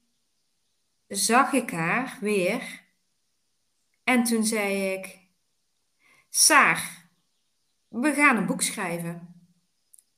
zag 1.09 1.53
ik 1.53 1.71
haar 1.71 2.19
weer 2.21 2.83
en 4.05 4.25
toen 4.25 4.45
zei 4.45 4.93
ik, 4.93 5.21
Saar, 6.29 7.09
we 7.89 8.13
gaan 8.13 8.37
een 8.37 8.47
boek 8.47 8.63
schrijven. 8.63 9.32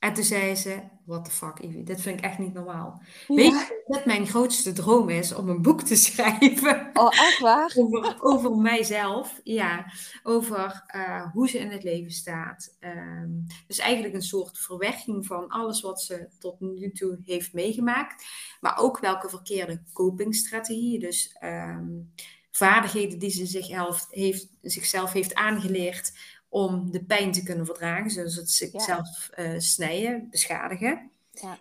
En 0.04 0.14
toen 0.14 0.24
zei 0.24 0.54
ze, 0.54 0.80
what 1.04 1.24
the 1.24 1.30
fuck 1.30 1.58
Ivy, 1.58 1.84
dit 1.84 2.00
vind 2.00 2.18
ik 2.18 2.24
echt 2.24 2.38
niet 2.38 2.52
normaal. 2.52 3.02
Ja. 3.28 3.34
Weet 3.34 3.50
je 3.50 3.82
wat 3.86 4.04
mijn 4.04 4.26
grootste 4.26 4.72
droom 4.72 5.08
is? 5.08 5.34
Om 5.34 5.48
een 5.48 5.62
boek 5.62 5.82
te 5.82 5.96
schrijven. 6.06 6.90
Oh, 6.92 7.20
echt 7.20 7.38
waar? 7.38 7.72
over, 7.76 8.16
over 8.20 8.56
mijzelf, 8.56 9.40
ja. 9.44 9.92
Over 10.22 10.84
uh, 10.96 11.32
hoe 11.32 11.48
ze 11.48 11.58
in 11.58 11.70
het 11.70 11.82
leven 11.82 12.10
staat. 12.10 12.76
Um, 12.80 13.46
dus 13.66 13.78
eigenlijk 13.78 14.14
een 14.14 14.22
soort 14.22 14.58
verwerking 14.58 15.26
van 15.26 15.48
alles 15.48 15.80
wat 15.80 16.02
ze 16.02 16.28
tot 16.38 16.60
nu 16.60 16.92
toe 16.92 17.18
heeft 17.24 17.52
meegemaakt. 17.52 18.24
Maar 18.60 18.78
ook 18.78 18.98
welke 18.98 19.28
verkeerde 19.28 19.82
copingstrategieën. 19.92 21.00
Dus 21.00 21.36
um, 21.42 22.12
vaardigheden 22.50 23.18
die 23.18 23.30
ze 23.30 23.46
zichzelf 23.46 24.06
heeft, 24.10 24.48
zichzelf 24.62 25.12
heeft 25.12 25.34
aangeleerd 25.34 26.12
om 26.54 26.90
de 26.90 27.04
pijn 27.04 27.32
te 27.32 27.42
kunnen 27.42 27.66
verdragen, 27.66 28.10
zoals 28.10 28.36
het 28.36 28.50
zichzelf 28.50 29.30
ja. 29.36 29.44
uh, 29.44 29.58
snijden, 29.58 30.26
beschadigen. 30.30 31.10
Ja. 31.30 31.58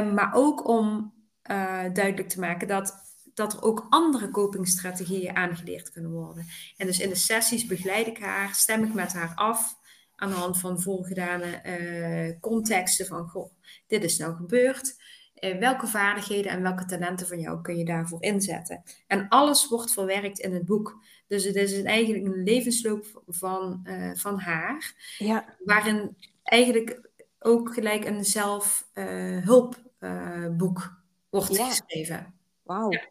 Um, 0.00 0.14
maar 0.14 0.34
ook 0.34 0.68
om 0.68 1.12
uh, 1.50 1.84
duidelijk 1.92 2.28
te 2.28 2.40
maken 2.40 2.68
dat, 2.68 2.94
dat 3.34 3.52
er 3.52 3.62
ook 3.62 3.86
andere 3.88 4.30
copingstrategieën 4.30 5.36
aangeleerd 5.36 5.90
kunnen 5.90 6.10
worden. 6.10 6.46
En 6.76 6.86
dus 6.86 7.00
in 7.00 7.08
de 7.08 7.14
sessies 7.14 7.66
begeleid 7.66 8.06
ik 8.06 8.18
haar, 8.18 8.54
stem 8.54 8.84
ik 8.84 8.94
met 8.94 9.12
haar 9.12 9.32
af 9.34 9.76
aan 10.16 10.28
de 10.28 10.34
hand 10.34 10.58
van 10.58 10.80
voorgedane 10.80 11.60
uh, 11.64 12.40
contexten 12.40 13.06
van, 13.06 13.28
goh, 13.28 13.52
dit 13.86 14.04
is 14.04 14.18
nou 14.18 14.36
gebeurd. 14.36 14.96
Uh, 15.40 15.58
welke 15.58 15.86
vaardigheden 15.86 16.52
en 16.52 16.62
welke 16.62 16.84
talenten 16.84 17.26
van 17.26 17.40
jou 17.40 17.60
kun 17.60 17.76
je 17.76 17.84
daarvoor 17.84 18.22
inzetten? 18.22 18.82
En 19.06 19.28
alles 19.28 19.68
wordt 19.68 19.92
verwerkt 19.92 20.38
in 20.38 20.54
het 20.54 20.64
boek. 20.64 21.04
Dus 21.26 21.44
het 21.44 21.54
is 21.54 21.82
eigenlijk 21.82 22.24
een 22.24 22.42
levensloop 22.42 23.22
van, 23.26 23.80
uh, 23.84 24.14
van 24.14 24.38
haar, 24.38 24.94
ja. 25.18 25.56
waarin 25.64 26.16
eigenlijk 26.42 27.10
ook 27.38 27.74
gelijk 27.74 28.04
een 28.04 28.24
zelfhulpboek 28.24 30.94
wordt 31.30 31.56
geschreven. 31.56 32.34
Wauw. 32.62 32.90
Ja. 32.90 33.04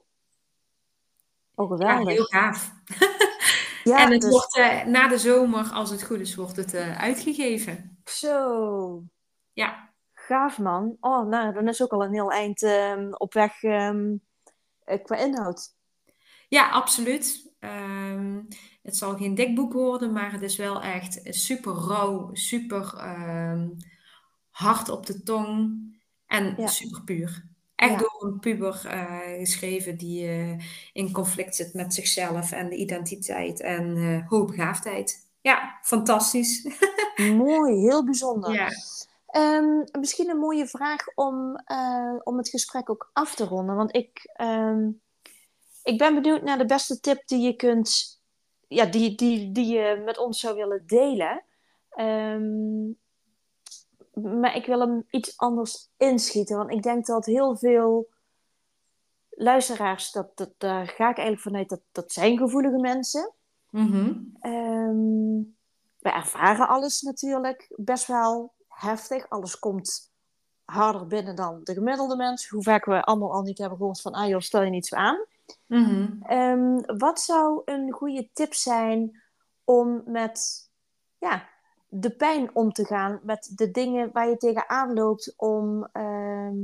Oh, 1.55 1.69
geweldig. 1.69 2.07
Ja, 2.07 2.13
heel 2.13 2.23
gaaf. 2.23 2.73
Ja, 3.85 4.05
en 4.05 4.11
het 4.11 4.21
dus... 4.21 4.29
wordt 4.29 4.57
uh, 4.57 4.83
na 4.83 5.07
de 5.07 5.17
zomer, 5.17 5.71
als 5.71 5.89
het 5.89 6.03
goed 6.03 6.19
is, 6.19 6.35
wordt 6.35 6.55
het 6.55 6.73
uh, 6.73 7.01
uitgegeven. 7.01 7.97
Zo. 8.05 9.03
Ja. 9.53 9.93
Gaaf 10.13 10.59
man. 10.59 10.97
Oh, 10.99 11.27
nou, 11.27 11.53
dan 11.53 11.67
is 11.67 11.81
ook 11.81 11.91
al 11.91 12.03
een 12.03 12.13
heel 12.13 12.31
eind 12.31 12.61
um, 12.61 13.13
op 13.13 13.33
weg 13.33 13.63
um, 13.63 14.21
qua 15.03 15.15
inhoud. 15.15 15.75
Ja, 16.47 16.69
absoluut. 16.69 17.53
Um, 17.65 18.47
het 18.83 18.97
zal 18.97 19.15
geen 19.15 19.35
dik 19.35 19.55
boek 19.55 19.73
worden, 19.73 20.13
maar 20.13 20.31
het 20.31 20.41
is 20.41 20.55
wel 20.55 20.81
echt 20.81 21.19
super 21.23 21.73
rauw, 21.73 22.29
super 22.33 22.93
hard 24.49 24.89
op 24.89 25.05
de 25.05 25.23
tong 25.23 25.83
en 26.27 26.53
ja. 26.57 26.67
super 26.67 27.03
puur. 27.03 27.45
Echt 27.75 27.99
door 27.99 28.23
een 28.23 28.39
puber 28.39 28.81
uh, 28.85 29.39
geschreven 29.39 29.97
die 29.97 30.27
uh, 30.27 30.59
in 30.93 31.11
conflict 31.11 31.55
zit 31.55 31.73
met 31.73 31.93
zichzelf 31.93 32.51
en 32.51 32.69
de 32.69 32.75
identiteit 32.75 33.61
en 33.61 33.97
uh, 33.97 34.27
hoogbegaafdheid. 34.27 35.29
Ja, 35.41 35.79
fantastisch. 35.81 36.67
Mooi, 37.37 37.75
heel 37.75 38.05
bijzonder. 38.05 38.53
Ja. 38.53 38.69
Um, 39.37 39.83
misschien 39.99 40.29
een 40.29 40.37
mooie 40.37 40.67
vraag 40.67 41.07
om, 41.15 41.63
om 42.23 42.37
het 42.37 42.49
gesprek 42.49 42.89
ook 42.89 43.09
af 43.13 43.35
te 43.35 43.45
ronden. 43.45 43.75
Want 43.75 43.95
ik, 43.95 44.33
um, 44.41 45.01
ik 45.85 45.97
ben 45.97 46.13
benieuwd 46.13 46.41
naar 46.41 46.57
de 46.57 46.65
beste 46.65 46.99
tip 46.99 47.27
die 47.27 47.39
je 47.39 47.55
kunt, 47.55 48.21
ja, 48.67 48.85
die, 48.85 49.15
die, 49.15 49.51
die 49.51 49.65
je 49.65 50.01
met 50.05 50.17
ons 50.17 50.39
zou 50.39 50.55
willen 50.55 50.83
delen. 50.85 51.43
Um, 51.99 52.97
maar 54.13 54.55
ik 54.55 54.65
wil 54.65 54.79
hem 54.79 55.05
iets 55.09 55.37
anders 55.37 55.89
inschieten. 55.97 56.57
Want 56.57 56.71
ik 56.71 56.83
denk 56.83 57.05
dat 57.05 57.25
heel 57.25 57.57
veel 57.57 58.09
luisteraars, 59.29 60.11
dat, 60.11 60.37
dat, 60.37 60.53
daar 60.57 60.87
ga 60.87 61.09
ik 61.09 61.17
eigenlijk 61.17 61.41
vanuit, 61.41 61.69
dat, 61.69 61.81
dat 61.91 62.11
zijn 62.11 62.37
gevoelige 62.37 62.79
mensen. 62.79 63.33
Mm 63.69 64.33
we 66.05 66.11
ervaren 66.11 66.67
alles 66.67 67.01
natuurlijk 67.01 67.73
best 67.75 68.07
wel 68.07 68.53
heftig. 68.67 69.29
Alles 69.29 69.59
komt 69.59 70.11
harder 70.63 71.07
binnen 71.07 71.35
dan 71.35 71.59
de 71.63 71.73
gemiddelde 71.73 72.15
mens. 72.15 72.47
Hoe 72.47 72.63
vaak 72.63 72.85
we 72.85 73.03
allemaal 73.03 73.33
al 73.33 73.41
niet 73.41 73.57
hebben 73.57 73.77
gehoord 73.77 74.01
van, 74.01 74.13
ah 74.13 74.27
joh, 74.27 74.39
stel 74.39 74.61
je 74.61 74.69
niet 74.69 74.87
zo 74.87 74.95
aan. 74.95 75.25
Mm 75.67 76.23
wat 76.97 77.19
zou 77.19 77.61
een 77.65 77.91
goede 77.91 78.29
tip 78.33 78.53
zijn 78.53 79.23
om 79.63 80.01
met 80.05 80.69
ja, 81.17 81.49
de 81.87 82.15
pijn 82.15 82.55
om 82.55 82.71
te 82.71 82.85
gaan, 82.85 83.19
met 83.23 83.51
de 83.55 83.71
dingen 83.71 84.11
waar 84.11 84.29
je 84.29 84.37
tegenaan 84.37 84.93
loopt 84.93 85.33
om. 85.37 85.87
Ehm, 85.91 86.55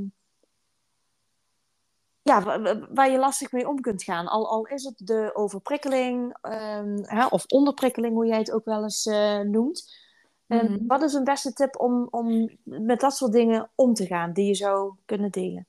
ja, 2.21 2.61
waar 2.93 3.09
je 3.09 3.17
lastig 3.17 3.51
mee 3.51 3.67
om 3.67 3.81
kunt 3.81 4.03
gaan. 4.03 4.27
Al, 4.27 4.49
al 4.49 4.67
is 4.67 4.83
het 4.83 4.97
de 4.97 5.31
overprikkeling 5.33 6.37
um, 6.41 6.97
hè, 7.01 7.25
of 7.25 7.45
onderprikkeling, 7.45 8.13
hoe 8.13 8.25
jij 8.25 8.37
het 8.37 8.51
ook 8.51 8.65
wel 8.65 8.83
eens 8.83 9.05
uh, 9.05 9.39
noemt. 9.39 10.09
Mm 10.47 10.87
Wat 10.87 11.01
is 11.01 11.13
een 11.13 11.23
beste 11.23 11.53
tip 11.53 11.79
om, 11.79 12.07
om 12.09 12.49
met 12.63 12.99
dat 12.99 13.13
soort 13.13 13.31
dingen 13.31 13.69
om 13.75 13.93
te 13.93 14.05
gaan 14.05 14.33
die 14.33 14.45
je 14.45 14.55
zou 14.55 14.93
kunnen 15.05 15.31
delen? 15.31 15.67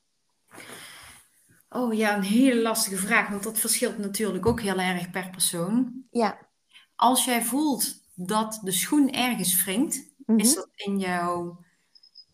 Oh 1.72 1.94
ja, 1.94 2.16
een 2.16 2.22
hele 2.22 2.62
lastige 2.62 2.96
vraag, 2.96 3.28
want 3.28 3.42
dat 3.42 3.58
verschilt 3.58 3.98
natuurlijk 3.98 4.46
ook 4.46 4.60
heel 4.60 4.78
erg 4.78 5.10
per 5.10 5.30
persoon. 5.30 6.04
Ja. 6.10 6.48
Als 6.96 7.24
jij 7.24 7.42
voelt 7.42 8.02
dat 8.14 8.60
de 8.62 8.72
schoen 8.72 9.12
ergens 9.12 9.64
wringt. 9.64 10.10
Is 10.36 10.54
mhm. 10.54 10.54
dat 10.54 10.68
in 10.74 10.98
jouw 10.98 11.64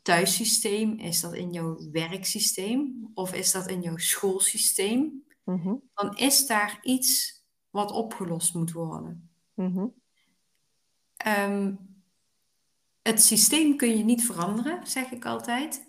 thuissysteem? 0.03 0.98
Is 0.98 1.20
dat 1.20 1.35
in 1.35 1.53
jouw 1.53 1.90
werksysteem? 1.92 3.11
Of 3.14 3.35
is 3.35 3.53
dat 3.53 3.68
in 3.68 3.83
jouw 3.83 3.96
schoolsysteem? 3.96 5.24
Mhm. 5.44 5.74
Dan 5.94 6.16
is 6.16 6.46
daar 6.46 6.79
iets 6.83 7.42
wat 7.70 7.90
opgelost 7.90 8.55
moet 8.55 8.72
worden. 8.72 9.31
Mhm. 9.55 9.87
Ehm, 11.16 11.74
het 13.03 13.22
systeem 13.22 13.77
kun 13.77 13.96
je 13.96 14.05
niet 14.05 14.24
veranderen, 14.24 14.87
zeg 14.87 15.11
ik 15.11 15.24
altijd. 15.24 15.88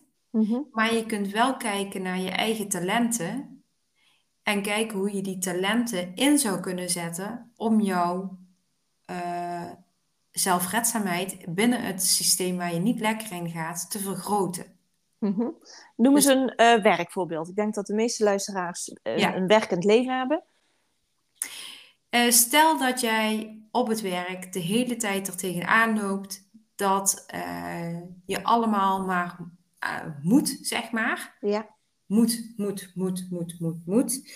Maar 0.72 0.94
je 0.94 1.06
kunt 1.06 1.28
wel 1.28 1.58
kijken 1.58 2.02
naar 2.02 2.20
je 2.20 2.30
eigen 2.30 2.70
talenten 2.70 3.64
en 4.44 4.62
kijken 4.62 4.98
hoe 4.98 5.16
je 5.16 5.22
die 5.22 5.38
talenten 5.38 6.16
in 6.16 6.38
zou 6.38 6.60
kunnen 6.60 6.90
zetten 6.90 7.52
om 7.56 7.82
jou 7.82 8.28
uh, 9.12 9.72
zelfredzaamheid 10.32 11.38
binnen 11.48 11.82
het 11.84 12.04
systeem 12.04 12.58
waar 12.58 12.74
je 12.74 12.80
niet 12.80 13.00
lekker 13.00 13.32
in 13.32 13.50
gaat 13.50 13.92
te 13.92 14.00
vergroten. 14.00 14.66
Mm 15.20 15.58
Noem 15.96 16.16
eens 16.16 16.26
dus- 16.26 16.36
een 16.36 16.54
uh, 16.58 16.84
werkvoorbeeld. 16.84 17.50
Ik 17.50 17.56
denk 17.56 17.74
dat 17.74 17.86
de 17.86 17.94
meeste 17.94 18.24
luisteraars 18.24 18.90
uh, 19.04 19.36
een 19.36 19.48
werkend 19.48 19.84
leven 19.84 20.18
hebben. 20.18 20.44
stel 22.32 22.78
dat 22.78 23.00
jij 23.00 23.60
op 23.72 23.88
het 23.88 24.02
werk 24.02 24.54
de 24.54 24.60
hele 24.60 24.96
tijd 24.96 25.28
er 25.28 25.38
tegenaan 25.38 26.02
loopt 26.02 26.50
dat 26.76 27.26
je 28.26 28.44
allemaal 28.44 29.06
maar 29.06 29.40
moet, 30.22 30.58
zeg 30.62 30.92
maar. 30.92 31.38
Ja. 31.42 31.76
Moet, 32.06 32.54
moet, 32.58 32.92
moet, 32.94 33.28
moet, 33.30 33.60
moet, 33.60 33.86
moet. 33.86 34.34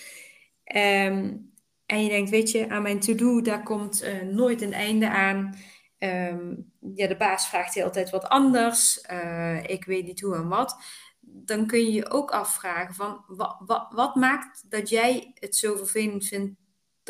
Um, 0.74 1.52
en 1.86 2.02
je 2.02 2.08
denkt, 2.08 2.30
weet 2.30 2.50
je, 2.50 2.68
aan 2.68 2.82
mijn 2.82 3.00
to-do, 3.00 3.40
daar 3.40 3.62
komt 3.62 4.02
uh, 4.02 4.22
nooit 4.22 4.62
een 4.62 4.72
einde 4.72 5.08
aan. 5.10 5.54
Um, 5.98 6.72
ja, 6.94 7.06
de 7.06 7.16
baas 7.16 7.48
vraagt 7.48 7.74
heel 7.74 7.90
tijd 7.90 8.10
wat 8.10 8.28
anders. 8.28 9.04
Uh, 9.10 9.62
ik 9.62 9.84
weet 9.84 10.06
niet 10.06 10.20
hoe 10.20 10.34
en 10.34 10.48
wat. 10.48 10.76
Dan 11.20 11.66
kun 11.66 11.78
je 11.78 11.92
je 11.92 12.10
ook 12.10 12.30
afvragen 12.30 12.94
van, 12.94 13.24
wat, 13.26 13.56
wat, 13.66 13.86
wat 13.90 14.14
maakt 14.14 14.70
dat 14.70 14.88
jij 14.88 15.32
het 15.34 15.56
zo 15.56 15.76
vervelend 15.76 16.26
vindt, 16.26 16.60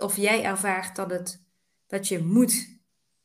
of 0.00 0.16
jij 0.16 0.44
ervaart 0.44 0.96
dat, 0.96 1.10
het, 1.10 1.44
dat 1.86 2.08
je 2.08 2.18
moet, 2.24 2.78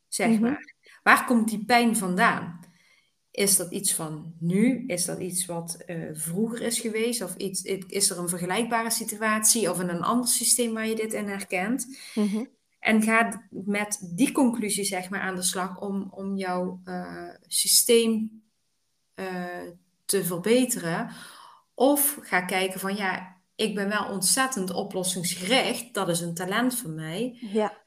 zeg 0.08 0.28
mhm. 0.28 0.40
maar. 0.40 0.74
Waar 1.02 1.24
komt 1.24 1.48
die 1.48 1.64
pijn 1.64 1.96
vandaan? 1.96 2.59
Is 3.30 3.56
dat 3.56 3.70
iets 3.70 3.94
van 3.94 4.34
nu? 4.38 4.84
Is 4.86 5.04
dat 5.04 5.18
iets 5.18 5.46
wat 5.46 5.78
uh, 5.86 6.08
vroeger 6.12 6.62
is 6.62 6.80
geweest? 6.80 7.22
Of 7.22 7.36
iets, 7.36 7.62
is 7.86 8.10
er 8.10 8.18
een 8.18 8.28
vergelijkbare 8.28 8.90
situatie 8.90 9.70
of 9.70 9.80
in 9.80 9.88
een 9.88 10.02
ander 10.02 10.28
systeem 10.28 10.74
waar 10.74 10.86
je 10.86 10.94
dit 10.94 11.12
in 11.12 11.28
herkent? 11.28 11.86
Mm 12.14 12.48
En 12.78 13.02
ga 13.02 13.48
met 13.50 14.10
die 14.14 14.32
conclusie 14.32 14.84
zeg 14.84 15.10
maar 15.10 15.20
aan 15.20 15.34
de 15.34 15.42
slag 15.42 15.80
om, 15.80 16.08
om 16.10 16.36
jouw 16.36 16.80
uh, 16.84 17.28
systeem 17.46 18.42
uh, 19.14 19.26
te 20.04 20.24
verbeteren. 20.24 21.10
Of 21.74 22.18
ga 22.22 22.40
kijken 22.40 22.80
van 22.80 22.96
ja, 22.96 23.36
ik 23.54 23.74
ben 23.74 23.88
wel 23.88 24.08
ontzettend 24.08 24.72
oplossingsgericht. 24.72 25.94
Dat 25.94 26.08
is 26.08 26.20
een 26.20 26.34
talent 26.34 26.78
van 26.78 26.94
mij. 26.94 27.38
Ja. 27.52 27.78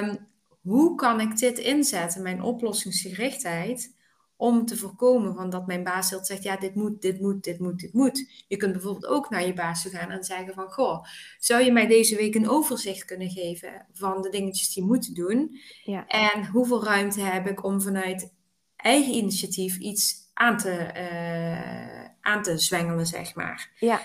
Um, 0.00 0.28
hoe 0.60 0.94
kan 0.94 1.20
ik 1.20 1.38
dit 1.38 1.58
inzetten, 1.58 2.22
mijn 2.22 2.42
oplossingsgerichtheid? 2.42 3.98
Om 4.40 4.66
te 4.66 4.76
voorkomen 4.76 5.34
van 5.34 5.50
dat 5.50 5.66
mijn 5.66 5.84
baas 5.84 6.10
heel 6.10 6.24
zegt, 6.24 6.42
ja, 6.42 6.56
dit 6.56 6.74
moet, 6.74 7.02
dit 7.02 7.20
moet, 7.20 7.44
dit 7.44 7.58
moet, 7.58 7.80
dit 7.80 7.92
moet. 7.92 8.44
Je 8.48 8.56
kunt 8.56 8.72
bijvoorbeeld 8.72 9.06
ook 9.06 9.30
naar 9.30 9.46
je 9.46 9.54
baas 9.54 9.82
toe 9.82 9.90
gaan 9.90 10.10
en 10.10 10.24
zeggen 10.24 10.54
van, 10.54 10.70
goh, 10.70 11.04
zou 11.38 11.62
je 11.64 11.72
mij 11.72 11.86
deze 11.86 12.16
week 12.16 12.34
een 12.34 12.48
overzicht 12.48 13.04
kunnen 13.04 13.30
geven 13.30 13.86
van 13.92 14.22
de 14.22 14.28
dingetjes 14.28 14.74
die 14.74 14.84
moeten 14.84 15.14
doen? 15.14 15.56
Ja. 15.84 16.06
En 16.06 16.46
hoeveel 16.46 16.84
ruimte 16.84 17.20
heb 17.20 17.46
ik 17.46 17.64
om 17.64 17.80
vanuit 17.80 18.34
eigen 18.76 19.14
initiatief 19.14 19.78
iets 19.78 20.30
aan 20.34 20.56
te, 20.56 20.90
uh, 20.96 22.04
aan 22.20 22.42
te 22.42 22.58
zwengelen, 22.58 23.06
zeg 23.06 23.34
maar. 23.34 23.70
Ja. 23.78 24.00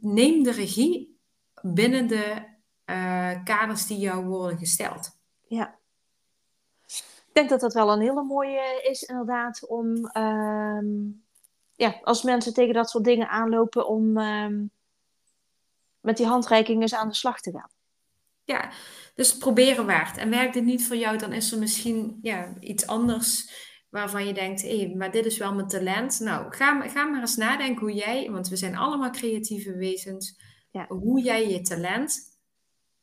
neem 0.00 0.42
de 0.42 0.52
regie 0.52 1.18
binnen 1.62 2.06
de 2.06 2.42
uh, 2.86 3.44
kaders 3.44 3.86
die 3.86 3.98
jou 3.98 4.24
worden 4.24 4.58
gesteld. 4.58 5.10
Ja, 5.46 5.68
ik 5.68 5.83
denk 7.34 7.48
dat 7.48 7.60
dat 7.60 7.74
wel 7.74 7.92
een 7.92 8.00
hele 8.00 8.22
mooie 8.22 8.80
is, 8.82 9.02
inderdaad, 9.02 9.66
om 9.68 10.06
ehm, 10.06 10.86
ja, 11.76 12.00
als 12.02 12.22
mensen 12.22 12.54
tegen 12.54 12.74
dat 12.74 12.90
soort 12.90 13.04
dingen 13.04 13.28
aanlopen, 13.28 13.88
om 13.88 14.18
um, 14.18 14.70
met 16.00 16.16
die 16.16 16.26
handreiking 16.26 16.80
eens 16.82 16.94
aan 16.94 17.08
de 17.08 17.14
slag 17.14 17.40
te 17.40 17.50
gaan. 17.50 17.70
Ja, 18.44 18.70
dus 19.14 19.36
proberen 19.36 19.86
waard. 19.86 20.16
En 20.16 20.30
werkt 20.30 20.54
dit 20.54 20.64
niet 20.64 20.86
voor 20.86 20.96
jou, 20.96 21.18
dan 21.18 21.32
is 21.32 21.52
er 21.52 21.58
misschien 21.58 22.18
ja, 22.22 22.54
iets 22.60 22.86
anders 22.86 23.52
waarvan 23.90 24.26
je 24.26 24.34
denkt, 24.34 24.62
hé, 24.62 24.78
hey, 24.78 24.94
maar 24.94 25.10
dit 25.10 25.26
is 25.26 25.38
wel 25.38 25.54
mijn 25.54 25.68
talent. 25.68 26.20
Nou, 26.20 26.54
ga, 26.54 26.88
ga 26.88 27.04
maar 27.04 27.20
eens 27.20 27.36
nadenken 27.36 27.80
hoe 27.80 27.94
jij, 27.94 28.30
want 28.30 28.48
we 28.48 28.56
zijn 28.56 28.76
allemaal 28.76 29.10
creatieve 29.10 29.76
wezens, 29.76 30.40
ja. 30.70 30.86
hoe 30.86 31.22
jij 31.22 31.48
je 31.48 31.60
talent, 31.60 32.38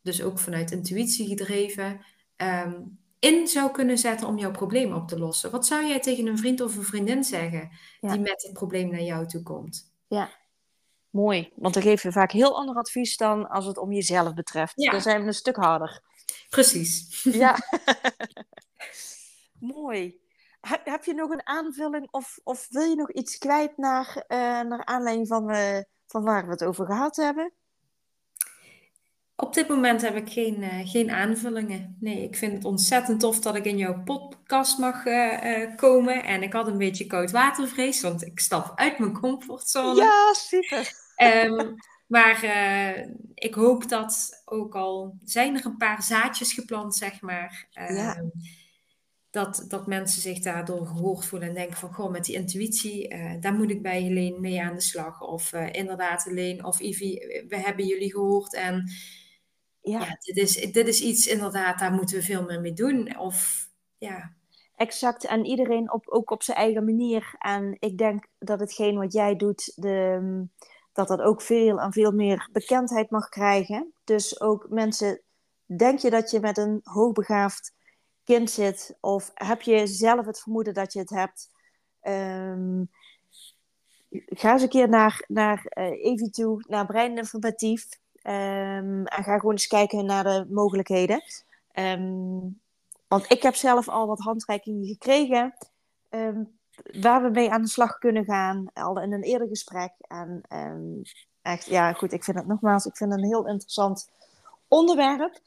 dus 0.00 0.22
ook 0.22 0.38
vanuit 0.38 0.70
intuïtie 0.70 1.26
gedreven, 1.26 2.04
um, 2.36 3.01
in 3.22 3.48
zou 3.48 3.70
kunnen 3.70 3.98
zetten 3.98 4.26
om 4.26 4.38
jouw 4.38 4.50
probleem 4.50 4.92
op 4.92 5.08
te 5.08 5.18
lossen. 5.18 5.50
Wat 5.50 5.66
zou 5.66 5.86
jij 5.86 6.00
tegen 6.00 6.26
een 6.26 6.38
vriend 6.38 6.60
of 6.60 6.76
een 6.76 6.82
vriendin 6.82 7.24
zeggen 7.24 7.70
die 8.00 8.20
met 8.20 8.42
het 8.42 8.52
probleem 8.52 8.90
naar 8.90 9.02
jou 9.02 9.26
toe 9.26 9.42
komt? 9.42 9.92
Ja, 10.06 10.30
mooi. 11.10 11.52
Want 11.54 11.74
dan 11.74 11.82
geef 11.82 12.02
je 12.02 12.12
vaak 12.12 12.32
heel 12.32 12.56
ander 12.56 12.76
advies 12.76 13.16
dan 13.16 13.48
als 13.48 13.66
het 13.66 13.78
om 13.78 13.92
jezelf 13.92 14.34
betreft. 14.34 14.76
Dan 14.76 15.00
zijn 15.00 15.20
we 15.20 15.26
een 15.26 15.34
stuk 15.34 15.56
harder. 15.56 16.02
Precies. 16.48 17.22
Ja. 17.44 17.58
mooi. 19.74 20.20
Heb, 20.60 20.84
heb, 20.84 21.04
je 21.04 21.14
nog 21.14 21.30
een 21.30 21.46
aanvulling 21.46 22.08
of, 22.10 22.38
of 22.42 22.66
wil 22.70 22.82
je 22.82 22.94
nog 22.94 23.12
iets 23.12 23.38
kwijt 23.38 23.76
naar, 23.76 24.24
uh, 24.28 24.38
naar 24.60 24.84
aanleiding 24.84 25.28
van, 25.28 25.50
uh, 25.50 25.78
van 26.06 26.22
waar 26.22 26.44
we 26.44 26.50
het 26.50 26.64
over 26.64 26.86
gehad 26.86 27.16
hebben? 27.16 27.52
Op 29.42 29.54
dit 29.54 29.68
moment 29.68 30.02
heb 30.02 30.16
ik 30.16 30.32
geen, 30.32 30.62
uh, 30.62 30.68
geen 30.84 31.10
aanvullingen. 31.10 31.96
Nee, 32.00 32.22
ik 32.22 32.36
vind 32.36 32.52
het 32.52 32.64
ontzettend 32.64 33.20
tof 33.20 33.40
dat 33.40 33.56
ik 33.56 33.64
in 33.64 33.76
jouw 33.76 34.02
podcast 34.02 34.78
mag 34.78 35.04
uh, 35.04 35.44
uh, 35.44 35.76
komen. 35.76 36.24
En 36.24 36.42
ik 36.42 36.52
had 36.52 36.66
een 36.66 36.78
beetje 36.78 37.06
koudwatervrees, 37.06 38.00
want 38.00 38.26
ik 38.26 38.40
stap 38.40 38.72
uit 38.74 38.98
mijn 38.98 39.12
comfortzone. 39.12 40.00
Ja, 40.00 40.32
super. 40.32 40.92
Um, 41.16 41.74
maar 42.06 42.44
ik 43.34 43.54
hoop 43.54 43.88
dat 43.88 44.42
ook 44.44 44.74
al 44.74 45.18
zijn 45.24 45.56
er 45.56 45.66
een 45.66 45.76
paar 45.76 46.02
zaadjes 46.02 46.52
geplant, 46.52 46.96
zeg 46.96 47.20
maar. 47.20 47.68
Ja. 47.70 48.16
Ehm, 48.16 48.26
dat, 49.30 49.64
dat 49.68 49.86
mensen 49.86 50.22
zich 50.22 50.38
daardoor 50.38 50.86
gehoord 50.86 51.24
voelen 51.24 51.48
en 51.48 51.54
denken 51.54 51.76
van, 51.76 51.94
goh, 51.94 52.10
met 52.10 52.24
die 52.24 52.34
intuïtie, 52.34 53.14
daar 53.40 53.54
moet 53.54 53.70
ik 53.70 53.82
bij 53.82 54.02
Helene 54.02 54.40
mee 54.40 54.62
aan 54.62 54.74
de 54.74 54.80
slag. 54.80 55.20
Of 55.20 55.52
inderdaad, 55.52 56.24
Helene 56.24 56.66
of 56.66 56.80
Ivy, 56.80 57.18
we 57.48 57.56
hebben 57.56 57.86
jullie 57.86 58.10
gehoord 58.10 58.54
en 58.54 58.90
ja, 59.82 60.00
ja 60.00 60.16
dit, 60.20 60.36
is, 60.36 60.72
dit 60.72 60.88
is 60.88 61.00
iets 61.00 61.26
inderdaad, 61.26 61.78
daar 61.78 61.92
moeten 61.92 62.16
we 62.16 62.22
veel 62.22 62.44
meer 62.44 62.60
mee 62.60 62.72
doen. 62.72 63.18
Of 63.18 63.68
ja. 63.98 64.32
Exact, 64.76 65.24
en 65.24 65.44
iedereen 65.44 65.92
op, 65.92 66.08
ook 66.08 66.30
op 66.30 66.42
zijn 66.42 66.56
eigen 66.56 66.84
manier. 66.84 67.34
En 67.38 67.76
ik 67.78 67.98
denk 67.98 68.26
dat 68.38 68.60
hetgeen 68.60 68.98
wat 68.98 69.12
jij 69.12 69.36
doet, 69.36 69.72
de, 69.74 70.46
dat 70.92 71.08
dat 71.08 71.20
ook 71.20 71.42
veel 71.42 71.80
en 71.80 71.92
veel 71.92 72.12
meer 72.12 72.48
bekendheid 72.52 73.10
mag 73.10 73.28
krijgen. 73.28 73.92
Dus 74.04 74.40
ook 74.40 74.66
mensen, 74.68 75.20
denk 75.76 75.98
je 75.98 76.10
dat 76.10 76.30
je 76.30 76.40
met 76.40 76.58
een 76.58 76.80
hoogbegaafd 76.82 77.74
kind 78.24 78.50
zit? 78.50 78.96
Of 79.00 79.30
heb 79.34 79.62
je 79.62 79.86
zelf 79.86 80.26
het 80.26 80.40
vermoeden 80.40 80.74
dat 80.74 80.92
je 80.92 80.98
het 80.98 81.10
hebt? 81.10 81.50
Um, 82.02 82.90
ga 84.26 84.52
eens 84.52 84.62
een 84.62 84.68
keer 84.68 84.88
naar, 84.88 85.24
naar 85.28 85.66
uh, 85.78 86.30
toe, 86.30 86.64
naar 86.68 86.86
Brein 86.86 87.16
Informatief. 87.16 87.86
Um, 88.26 89.06
en 89.06 89.24
ga 89.24 89.38
gewoon 89.38 89.52
eens 89.52 89.66
kijken 89.66 90.06
naar 90.06 90.24
de 90.24 90.46
mogelijkheden. 90.48 91.22
Um, 91.74 92.60
want 93.08 93.30
ik 93.30 93.42
heb 93.42 93.54
zelf 93.54 93.88
al 93.88 94.06
wat 94.06 94.18
handreikingen 94.18 94.86
gekregen. 94.86 95.54
Um, 96.10 96.58
waar 97.00 97.22
we 97.22 97.30
mee 97.30 97.50
aan 97.50 97.62
de 97.62 97.68
slag 97.68 97.98
kunnen 97.98 98.24
gaan. 98.24 98.70
Al 98.72 99.00
in 99.00 99.12
een 99.12 99.22
eerder 99.22 99.48
gesprek. 99.48 99.92
En 100.00 100.42
echt, 101.42 101.66
ja, 101.66 101.92
goed. 101.92 102.12
Ik 102.12 102.24
vind 102.24 102.36
het 102.36 102.46
nogmaals, 102.46 102.86
ik 102.86 102.96
vind 102.96 103.10
het 103.10 103.20
een 103.20 103.26
heel 103.26 103.46
interessant 103.46 104.10
onderwerp. 104.68 105.40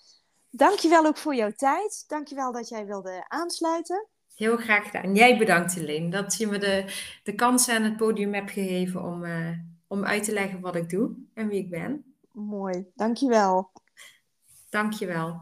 Dankjewel 0.50 1.06
ook 1.06 1.18
voor 1.18 1.36
jouw 1.36 1.52
tijd. 1.52 2.04
Dankjewel 2.08 2.52
dat 2.52 2.70
jij 2.70 2.86
wilde 2.86 3.26
aansluiten. 3.28 4.08
Heel 4.36 4.58
graag 4.58 4.86
gedaan. 4.86 5.16
Jij 5.16 5.38
bedankt, 5.38 5.74
Helene, 5.74 6.10
dat 6.10 6.36
je 6.38 6.48
me 6.48 6.58
de, 6.58 6.86
de 7.24 7.36
kans 7.36 7.68
en 7.68 7.84
het 7.84 7.98
podium 7.98 8.34
hebt 8.34 8.52
gegeven 8.52 9.04
om, 9.04 9.24
uh, 9.24 9.50
om 9.88 10.06
uit 10.06 10.24
te 10.24 10.34
leggen 10.34 10.60
wat 10.60 10.76
ik 10.76 10.90
doe 10.90 11.12
en 11.34 11.48
wie 11.48 11.60
ik 11.60 11.70
ben. 11.70 12.14
Mooi, 12.36 12.92
dankjewel. 12.96 13.72
Dankjewel. 14.70 15.42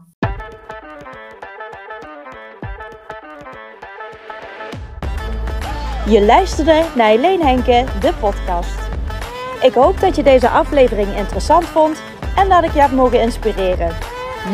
Je 6.06 6.24
luisterde 6.26 6.84
naar 6.96 7.08
Helene 7.08 7.44
Henke, 7.44 7.84
de 8.00 8.14
podcast. 8.20 8.78
Ik 9.62 9.74
hoop 9.74 10.00
dat 10.00 10.16
je 10.16 10.22
deze 10.22 10.48
aflevering 10.48 11.16
interessant 11.16 11.64
vond 11.64 12.02
en 12.36 12.48
dat 12.48 12.64
ik 12.64 12.72
je 12.72 12.80
heb 12.80 12.90
mogen 12.90 13.20
inspireren. 13.20 13.96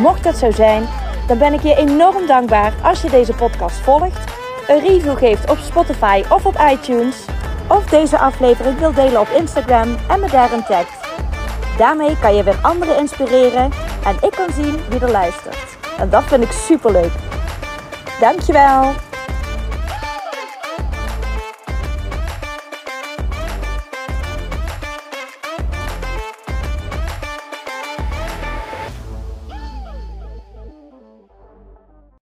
Mocht 0.01 0.25
dat 0.25 0.37
zo 0.37 0.51
zijn, 0.51 0.89
dan 1.27 1.39
ben 1.39 1.53
ik 1.53 1.63
je 1.63 1.75
enorm 1.77 2.27
dankbaar 2.27 2.75
als 2.83 3.03
je 3.03 3.11
deze 3.11 3.35
podcast 3.35 3.77
volgt, 3.77 4.33
een 4.69 4.81
review 4.81 5.19
geeft 5.19 5.51
op 5.51 5.57
Spotify 5.57 6.23
of 6.31 6.47
op 6.47 6.57
iTunes, 6.71 7.25
of 7.69 7.87
deze 7.87 8.19
aflevering 8.19 8.79
wil 8.79 8.93
delen 8.93 9.21
op 9.21 9.29
Instagram 9.29 9.97
en 10.09 10.21
me 10.21 10.31
daarin 10.31 10.65
tagt. 10.65 11.00
Daarmee 11.81 12.19
kan 12.19 12.35
je 12.35 12.43
weer 12.43 12.59
anderen 12.63 12.99
inspireren 12.99 13.71
en 14.05 14.17
ik 14.21 14.31
kan 14.31 14.53
zien 14.53 14.81
wie 14.89 15.01
er 15.01 15.11
luistert. 15.11 15.77
En 15.99 16.11
dat 16.11 16.25
vind 16.25 16.43
ik 16.43 16.51
super 16.51 16.93
leuk. 16.93 17.13
Dankjewel! 18.21 18.93